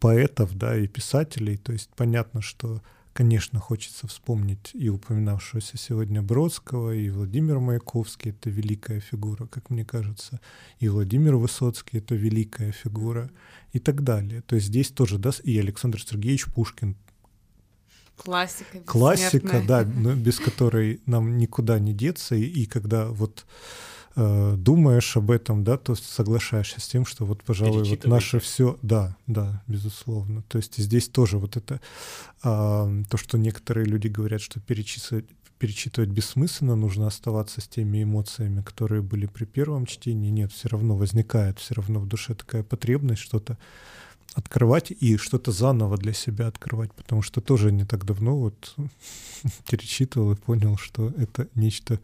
поэтов, 0.00 0.56
да, 0.56 0.76
и 0.76 0.88
писателей. 0.88 1.56
То 1.56 1.72
есть 1.72 1.90
понятно, 1.96 2.42
что 2.42 2.82
Конечно, 3.16 3.60
хочется 3.60 4.06
вспомнить 4.06 4.72
и 4.74 4.90
упоминавшегося 4.90 5.78
сегодня 5.78 6.20
Бродского, 6.20 6.94
и 6.94 7.08
Владимир 7.08 7.60
Маяковский— 7.60 8.30
это 8.32 8.50
великая 8.50 9.00
фигура, 9.00 9.46
как 9.46 9.70
мне 9.70 9.86
кажется, 9.86 10.38
и 10.80 10.90
Владимир 10.90 11.36
Высоцкий— 11.36 11.96
это 12.00 12.14
великая 12.14 12.72
фигура, 12.72 13.30
и 13.72 13.78
так 13.78 14.04
далее. 14.04 14.42
То 14.42 14.56
есть 14.56 14.66
здесь 14.66 14.90
тоже, 14.90 15.16
да, 15.16 15.30
и 15.44 15.58
Александр 15.58 15.98
Сергеевич 15.98 16.44
Пушкин 16.52 16.94
Классика. 18.16 18.80
Классика, 18.80 19.62
да, 19.66 19.84
без 20.14 20.38
которой 20.38 21.00
нам 21.06 21.38
никуда 21.38 21.78
не 21.78 21.94
деться. 21.94 22.34
И, 22.34 22.42
и 22.42 22.66
когда 22.66 23.06
вот 23.08 23.46
Э, 24.18 24.54
думаешь 24.56 25.14
об 25.18 25.30
этом, 25.30 25.62
да, 25.62 25.76
то 25.76 25.94
соглашаешься 25.94 26.80
с 26.80 26.88
тем, 26.88 27.04
что 27.04 27.26
вот, 27.26 27.42
пожалуй, 27.44 27.86
вот 27.86 28.06
наше 28.06 28.40
все, 28.40 28.78
да, 28.80 29.14
да, 29.26 29.62
безусловно. 29.66 30.42
То 30.48 30.56
есть 30.56 30.78
здесь 30.78 31.08
тоже 31.10 31.36
вот 31.36 31.58
это 31.58 31.82
а, 32.42 32.90
то, 33.10 33.18
что 33.18 33.36
некоторые 33.36 33.84
люди 33.84 34.08
говорят, 34.08 34.40
что 34.40 34.58
перечислить 34.58 35.26
перечитывать 35.58 36.10
бессмысленно, 36.10 36.76
нужно 36.76 37.06
оставаться 37.06 37.62
с 37.62 37.68
теми 37.68 38.02
эмоциями, 38.02 38.60
которые 38.60 39.00
были 39.00 39.24
при 39.24 39.46
первом 39.46 39.86
чтении. 39.86 40.30
Нет, 40.30 40.52
все 40.52 40.68
равно 40.68 40.96
возникает, 40.96 41.58
все 41.58 41.74
равно 41.74 41.98
в 41.98 42.06
душе 42.06 42.34
такая 42.34 42.62
потребность 42.62 43.22
что-то 43.22 43.56
открывать 44.36 44.90
и 44.90 45.16
что-то 45.16 45.50
заново 45.50 45.96
для 45.96 46.12
себя 46.12 46.46
открывать, 46.46 46.92
потому 46.92 47.22
что 47.22 47.40
тоже 47.40 47.72
не 47.72 47.84
так 47.84 48.04
давно 48.04 48.36
вот 48.36 48.74
перечитывал 49.70 50.32
и 50.32 50.36
понял, 50.36 50.76
что 50.76 51.08
это 51.16 51.48
нечто 51.54 51.98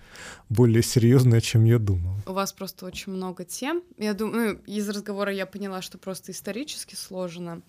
более 0.49 0.83
серьезное, 0.83 1.43
чем 1.43 1.65
я 1.65 1.79
думал. 1.79 2.17
У 2.27 2.33
вас 2.33 2.53
просто 2.55 2.87
очень 2.87 3.13
много 3.13 3.45
тем. 3.45 3.83
Я 3.99 4.15
думаю, 4.15 4.61
из 4.67 4.89
разговора 4.89 5.31
я 5.31 5.45
поняла, 5.45 5.83
что 5.83 5.99
просто 5.99 6.33
исторически 6.33 6.95
сложно 6.95 7.53
а, 7.53 7.63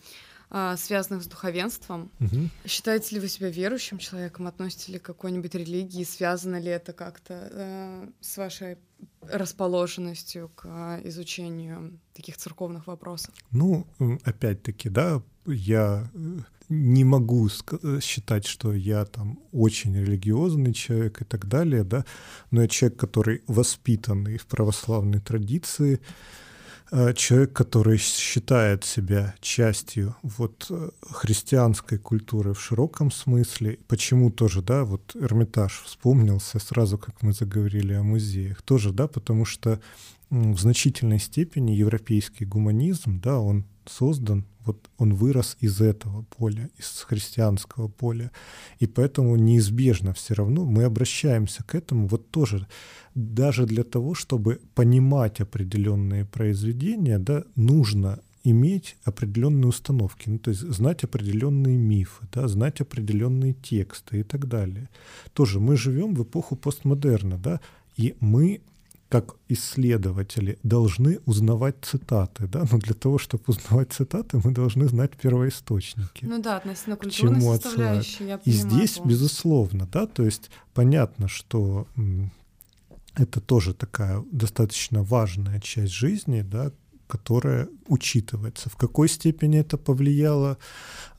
связанных 0.77 1.23
с 1.23 1.27
духовенством. 1.27 2.11
Угу. 2.19 2.49
Считаете 2.65 3.15
ли 3.15 3.21
вы 3.21 3.27
себя 3.27 3.49
верующим 3.49 3.97
человеком? 3.97 4.47
Относите 4.47 4.91
ли 4.91 4.99
к 4.99 5.03
какой-нибудь 5.03 5.55
религии? 5.55 6.03
Связано 6.03 6.59
ли 6.59 6.69
это 6.69 6.93
как-то 6.93 7.49
э, 7.51 8.09
с 8.21 8.37
вашей 8.37 8.77
расположенностью 9.21 10.49
к 10.55 10.65
э, 10.65 11.07
изучению 11.09 11.99
таких 12.13 12.37
церковных 12.37 12.87
вопросов? 12.87 13.33
Ну, 13.51 13.87
опять-таки, 14.23 14.89
да, 14.89 15.21
я 15.45 16.09
э, 16.13 16.39
не 16.69 17.03
могу 17.03 17.47
э, 17.47 17.99
считать, 18.01 18.45
что 18.45 18.73
я 18.73 19.05
там 19.05 19.39
очень 19.51 19.95
религиозный 19.95 20.73
человек 20.73 21.21
и 21.21 21.25
так 21.25 21.47
далее, 21.47 21.83
да, 21.83 22.05
но 22.51 22.61
я 22.61 22.67
человек, 22.67 22.99
который 22.99 23.41
воспитанный 23.47 24.37
в 24.37 24.45
православной 24.45 25.19
традиции, 25.19 25.99
человек, 27.15 27.53
который 27.53 27.97
считает 27.97 28.83
себя 28.83 29.33
частью 29.41 30.15
вот 30.21 30.67
э, 30.69 30.89
христианской 31.01 31.97
культуры 31.97 32.53
в 32.53 32.61
широком 32.61 33.11
смысле, 33.11 33.79
почему 33.87 34.29
тоже, 34.29 34.61
да, 34.61 34.83
вот 34.83 35.15
Эрмитаж 35.15 35.81
вспомнился 35.85 36.59
сразу, 36.59 36.99
как 36.99 37.23
мы 37.23 37.33
заговорили 37.33 37.93
о 37.93 38.03
музеях, 38.03 38.61
тоже, 38.61 38.91
да, 38.91 39.07
потому 39.07 39.43
что 39.45 39.81
в 40.29 40.59
значительной 40.59 41.19
степени 41.19 41.71
европейский 41.71 42.45
гуманизм, 42.45 43.19
да, 43.19 43.39
он 43.39 43.65
создан, 43.85 44.45
вот 44.65 44.89
он 44.97 45.13
вырос 45.13 45.57
из 45.59 45.81
этого 45.81 46.23
поля, 46.37 46.69
из 46.77 47.01
христианского 47.01 47.87
поля, 47.87 48.31
и 48.79 48.87
поэтому 48.87 49.35
неизбежно 49.35 50.13
все 50.13 50.33
равно 50.35 50.65
мы 50.65 50.83
обращаемся 50.83 51.63
к 51.63 51.75
этому 51.75 52.07
вот 52.07 52.29
тоже 52.31 52.67
даже 53.15 53.65
для 53.65 53.83
того, 53.83 54.13
чтобы 54.13 54.59
понимать 54.75 55.41
определенные 55.41 56.25
произведения, 56.25 57.19
да, 57.19 57.43
нужно 57.55 58.19
иметь 58.43 58.97
определенные 59.05 59.67
установки, 59.67 60.29
ну, 60.29 60.37
то 60.37 60.51
есть 60.51 60.61
знать 60.61 61.03
определенные 61.03 61.77
мифы, 61.77 62.25
да, 62.33 62.47
знать 62.47 62.81
определенные 62.81 63.53
тексты 63.53 64.19
и 64.19 64.23
так 64.23 64.47
далее. 64.47 64.89
Тоже 65.33 65.59
мы 65.59 65.77
живем 65.77 66.13
в 66.13 66.23
эпоху 66.23 66.55
постмодерна, 66.55 67.37
да, 67.37 67.61
и 67.95 68.15
мы 68.19 68.61
как 69.07 69.35
исследователи 69.47 70.57
должны 70.63 71.19
узнавать 71.27 71.75
цитаты, 71.83 72.47
да, 72.47 72.65
но 72.71 72.79
для 72.79 72.95
того, 72.95 73.19
чтобы 73.19 73.43
узнавать 73.45 73.93
цитаты, 73.93 74.41
мы 74.43 74.51
должны 74.51 74.87
знать 74.87 75.11
первоисточники. 75.11 76.25
Ну 76.25 76.41
да, 76.41 76.57
относительно 76.57 76.95
культурной 76.95 77.39
составляющей, 77.41 78.25
я 78.25 78.39
И 78.43 78.51
здесь, 78.51 78.99
безусловно, 79.05 79.87
да, 79.91 80.07
то 80.07 80.23
есть 80.23 80.49
понятно, 80.73 81.27
что 81.27 81.87
это 83.15 83.41
тоже 83.41 83.73
такая 83.73 84.23
достаточно 84.31 85.03
важная 85.03 85.59
часть 85.59 85.93
жизни, 85.93 86.41
да, 86.41 86.71
которая 87.07 87.67
учитывается. 87.87 88.69
В 88.69 88.75
какой 88.75 89.07
степени 89.07 89.59
это 89.59 89.77
повлияло 89.77 90.57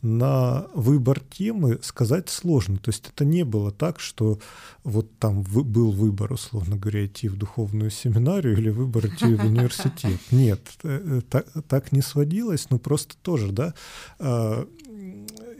на 0.02 0.66
выбор 0.74 1.20
темы, 1.20 1.78
сказать 1.82 2.28
сложно. 2.28 2.78
То 2.78 2.90
есть 2.90 3.08
это 3.08 3.24
не 3.24 3.44
было 3.44 3.70
так, 3.70 4.00
что 4.00 4.40
вот 4.82 5.18
там 5.18 5.42
был 5.42 5.92
выбор, 5.92 6.32
условно 6.32 6.76
говоря, 6.76 7.06
идти 7.06 7.28
в 7.28 7.36
духовную 7.36 7.90
семинарию 7.90 8.56
или 8.56 8.70
выбор 8.70 9.06
идти 9.06 9.34
в 9.34 9.44
университет. 9.44 10.20
Нет, 10.32 10.62
э, 10.82 11.18
э, 11.18 11.20
так, 11.30 11.46
так 11.68 11.92
не 11.92 12.02
сводилось, 12.02 12.70
но 12.70 12.78
просто 12.78 13.16
тоже, 13.22 13.52
да, 13.52 13.74
а, 14.18 14.66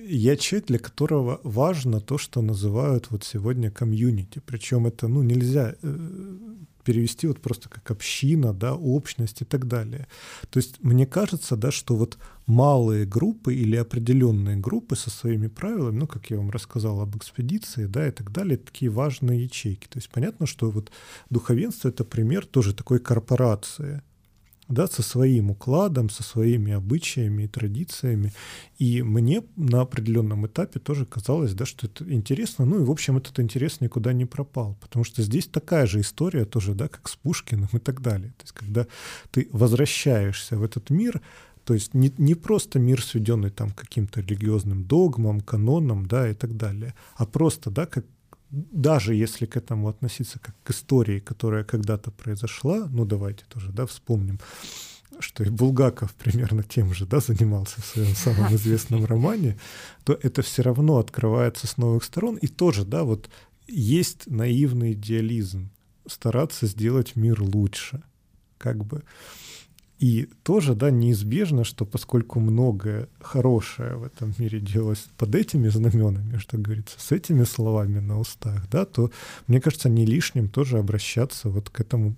я 0.07 0.37
человек, 0.37 0.69
для 0.69 0.79
которого 0.79 1.41
важно 1.45 2.01
то, 2.01 2.19
что 2.19 2.43
называют 2.43 3.11
вот 3.11 3.25
сегодня 3.25 3.71
комьюнити. 3.71 4.41
Причем 4.45 4.87
это, 4.87 5.09
ну, 5.09 5.23
нельзя 5.23 5.75
э, 5.83 6.39
перевести 6.85 7.27
вот 7.27 7.41
просто 7.41 7.69
как 7.69 7.91
община, 7.91 8.53
да, 8.53 8.75
общность 8.75 9.43
и 9.43 9.45
так 9.45 9.67
далее. 9.67 10.07
То 10.51 10.59
есть 10.59 10.83
мне 10.83 11.07
кажется, 11.07 11.57
да, 11.57 11.71
что 11.71 11.97
вот 11.97 12.19
малые 12.47 13.07
группы 13.07 13.55
или 13.55 13.77
определенные 13.77 14.57
группы 14.57 14.97
со 14.97 15.11
своими 15.11 15.49
правилами, 15.49 15.99
ну, 15.99 16.07
как 16.07 16.31
я 16.31 16.37
вам 16.37 16.51
рассказал 16.51 17.01
об 17.01 17.17
экспедиции, 17.17 17.87
да, 17.87 18.07
и 18.07 18.11
так 18.11 18.31
далее, 18.31 18.59
такие 18.59 18.91
важные 18.91 19.45
ячейки. 19.45 19.87
То 19.89 19.99
есть 19.99 20.11
понятно, 20.11 20.47
что 20.47 20.71
вот 20.71 20.93
духовенство— 21.31 21.89
это 21.91 22.05
пример 22.05 22.47
тоже 22.47 22.75
такой 22.75 22.99
корпорации, 22.99 24.03
да, 24.69 24.87
со 24.87 25.03
своим 25.03 25.51
укладом, 25.51 26.11
со 26.11 26.23
своими 26.23 26.73
обычаями 26.73 27.45
и 27.45 27.49
традициями. 27.49 28.33
И 28.79 29.03
мне 29.03 29.43
на 29.57 29.83
определенном 29.83 30.47
этапе 30.47 30.81
тоже 30.81 31.07
казалось, 31.07 31.55
да, 31.55 31.67
что 31.67 31.87
это 31.87 32.11
интересно. 32.13 32.65
Ну 32.65 32.81
и, 32.81 32.85
в 32.85 32.91
общем, 32.91 33.17
этот 33.17 33.39
интерес 33.41 33.81
никуда 33.81 34.13
не 34.13 34.25
пропал, 34.25 34.77
потому 34.81 35.05
что 35.05 35.23
здесь 35.23 35.47
такая 35.47 35.87
же 35.87 36.01
история 36.01 36.45
тоже, 36.45 36.75
да, 36.75 36.89
как 36.89 37.09
с 37.09 37.17
Пушкиным 37.17 37.69
и 37.73 37.79
так 37.79 38.01
далее. 38.01 38.33
То 38.39 38.43
есть 38.45 38.53
когда 38.53 38.87
ты 39.31 39.49
возвращаешься 39.53 40.57
в 40.57 40.63
этот 40.63 40.91
мир, 40.91 41.21
то 41.65 41.75
есть 41.75 41.95
не, 41.95 42.13
не 42.19 42.35
просто 42.35 42.79
мир, 42.79 43.03
сведенный 43.03 43.51
там 43.51 43.71
каким-то 43.71 44.21
религиозным 44.21 44.85
догмам, 44.85 45.41
канонам, 45.41 46.07
да, 46.07 46.29
и 46.29 46.35
так 46.35 46.57
далее, 46.57 46.95
а 47.17 47.27
просто, 47.27 47.71
да, 47.71 47.87
как 47.87 48.05
даже 48.73 49.15
если 49.15 49.47
к 49.47 49.57
этому 49.57 49.89
относиться 49.89 50.39
как 50.39 50.55
к 50.63 50.71
истории, 50.71 51.21
которая 51.21 51.65
когда-то 51.65 52.11
произошла, 52.11 52.87
ну 52.91 53.05
давайте 53.05 53.45
тоже, 53.49 53.73
да, 53.73 53.87
вспомним, 53.87 54.39
что 55.19 55.45
и 55.45 55.51
Булгаков 55.51 56.15
примерно 56.15 56.63
тем 56.63 56.95
же, 56.95 57.07
да, 57.07 57.21
занимался 57.21 57.81
в 57.81 57.85
своем 57.85 58.15
самом 58.15 58.55
известном 58.55 59.05
романе, 59.05 59.59
то 60.05 60.19
это 60.23 60.43
все 60.43 60.63
равно 60.63 60.99
открывается 60.99 61.67
с 61.67 61.77
новых 61.77 62.05
сторон, 62.05 62.37
и 62.37 62.47
тоже, 62.47 62.85
да, 62.85 63.05
вот 63.05 63.29
есть 63.67 64.27
наивный 64.27 64.93
идеализм, 64.93 65.71
стараться 66.07 66.67
сделать 66.67 67.17
мир 67.17 67.41
лучше, 67.43 68.03
как 68.59 68.85
бы. 68.85 69.03
И 70.05 70.29
тоже, 70.43 70.75
да, 70.75 70.91
неизбежно, 70.91 71.65
что 71.65 71.87
поскольку 71.87 72.39
многое 72.39 73.09
хорошее 73.23 73.97
в 73.97 74.03
этом 74.05 74.35
мире 74.37 74.61
делалось 74.61 75.09
под 75.17 75.35
этими 75.35 75.69
знаменами, 75.69 76.37
что 76.37 76.59
говорится, 76.59 77.01
с 77.01 77.11
этими 77.11 77.45
словами 77.45 78.01
на 78.01 78.21
устах, 78.21 78.69
да, 78.69 78.85
то, 78.85 79.11
мне 79.47 79.63
кажется, 79.63 79.89
не 79.89 80.05
лишним 80.05 80.51
тоже 80.51 80.77
обращаться 80.77 81.49
вот 81.49 81.71
к 81.71 81.81
этому 81.81 82.17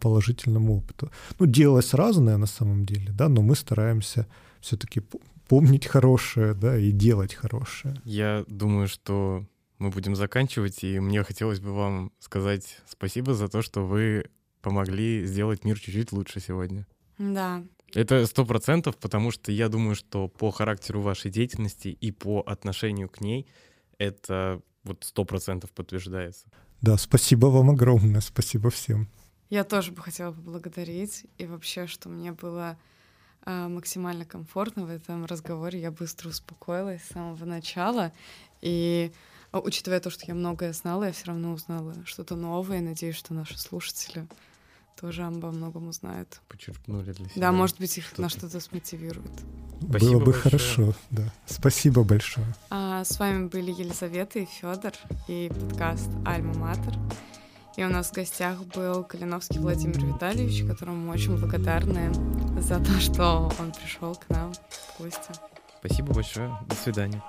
положительному 0.00 0.78
опыту. 0.78 1.12
Ну, 1.38 1.46
делалось 1.46 1.94
разное 1.94 2.36
на 2.36 2.46
самом 2.46 2.84
деле, 2.84 3.12
да, 3.12 3.28
но 3.28 3.42
мы 3.42 3.54
стараемся 3.54 4.26
все-таки 4.60 5.00
помнить 5.46 5.86
хорошее, 5.86 6.54
да, 6.54 6.76
и 6.76 6.90
делать 6.90 7.34
хорошее. 7.34 7.94
Я 8.04 8.44
думаю, 8.48 8.88
что 8.88 9.46
мы 9.78 9.90
будем 9.90 10.16
заканчивать, 10.16 10.82
и 10.82 10.98
мне 10.98 11.22
хотелось 11.22 11.60
бы 11.60 11.72
вам 11.72 12.10
сказать 12.18 12.78
спасибо 12.88 13.34
за 13.34 13.46
то, 13.46 13.62
что 13.62 13.86
вы 13.86 14.24
помогли 14.62 15.24
сделать 15.24 15.64
мир 15.64 15.78
чуть-чуть 15.78 16.10
лучше 16.10 16.40
сегодня. 16.40 16.88
Да. 17.20 17.62
Это 17.92 18.24
сто 18.26 18.46
процентов, 18.46 18.96
потому 18.96 19.30
что 19.30 19.52
я 19.52 19.68
думаю, 19.68 19.94
что 19.94 20.28
по 20.28 20.50
характеру 20.50 21.02
вашей 21.02 21.30
деятельности 21.30 21.88
и 21.88 22.12
по 22.12 22.40
отношению 22.40 23.10
к 23.10 23.20
ней 23.20 23.46
это 23.98 24.62
вот 24.84 25.04
сто 25.04 25.24
процентов 25.26 25.70
подтверждается. 25.72 26.46
Да, 26.80 26.96
спасибо 26.96 27.46
вам 27.46 27.70
огромное, 27.70 28.22
спасибо 28.22 28.70
всем. 28.70 29.10
Я 29.50 29.64
тоже 29.64 29.92
бы 29.92 30.00
хотела 30.00 30.32
поблагодарить, 30.32 31.26
и 31.36 31.44
вообще, 31.44 31.86
что 31.86 32.08
мне 32.08 32.32
было 32.32 32.78
э, 33.44 33.68
максимально 33.68 34.24
комфортно 34.24 34.86
в 34.86 34.90
этом 34.90 35.26
разговоре, 35.26 35.78
я 35.78 35.90
быстро 35.90 36.30
успокоилась 36.30 37.02
с 37.02 37.12
самого 37.12 37.44
начала, 37.44 38.12
и 38.62 39.12
а, 39.50 39.58
учитывая 39.58 40.00
то, 40.00 40.08
что 40.08 40.24
я 40.26 40.34
многое 40.34 40.72
знала, 40.72 41.04
я 41.04 41.12
все 41.12 41.26
равно 41.26 41.52
узнала 41.52 41.94
что-то 42.06 42.36
новое, 42.36 42.78
и 42.78 42.82
надеюсь, 42.82 43.16
что 43.16 43.34
наши 43.34 43.58
слушатели 43.58 44.26
тоже 45.00 45.22
обо 45.22 45.50
многом 45.50 45.88
узнают. 45.88 46.40
Почерпнули 46.48 47.12
для 47.12 47.28
себя. 47.28 47.32
Да, 47.36 47.52
может 47.52 47.78
быть, 47.78 47.96
их 47.96 48.06
что 48.06 48.20
на 48.22 48.28
что-то 48.28 48.60
смотивирует. 48.60 49.30
Спасибо 49.88 50.12
Было 50.12 50.18
бы 50.18 50.24
большое. 50.26 50.42
хорошо, 50.42 50.94
да. 51.10 51.32
Спасибо 51.46 52.04
большое. 52.04 52.46
А, 52.68 53.04
с 53.04 53.18
вами 53.18 53.46
были 53.48 53.70
Елизавета 53.70 54.40
и 54.40 54.44
Федор 54.44 54.92
и 55.26 55.50
подкаст 55.58 56.10
Альма 56.26 56.54
Матер. 56.54 56.94
И 57.76 57.84
у 57.84 57.88
нас 57.88 58.10
в 58.10 58.12
гостях 58.12 58.62
был 58.74 59.04
Калиновский 59.04 59.58
Владимир 59.58 60.04
Витальевич, 60.04 60.66
которому 60.66 61.06
мы 61.06 61.14
очень 61.14 61.38
благодарны 61.38 62.12
за 62.60 62.78
то, 62.78 63.00
что 63.00 63.50
он 63.58 63.72
пришел 63.72 64.14
к 64.14 64.28
нам 64.28 64.52
в 64.52 65.02
гости. 65.02 65.32
Спасибо 65.78 66.12
большое. 66.12 66.58
До 66.68 66.74
свидания. 66.76 67.22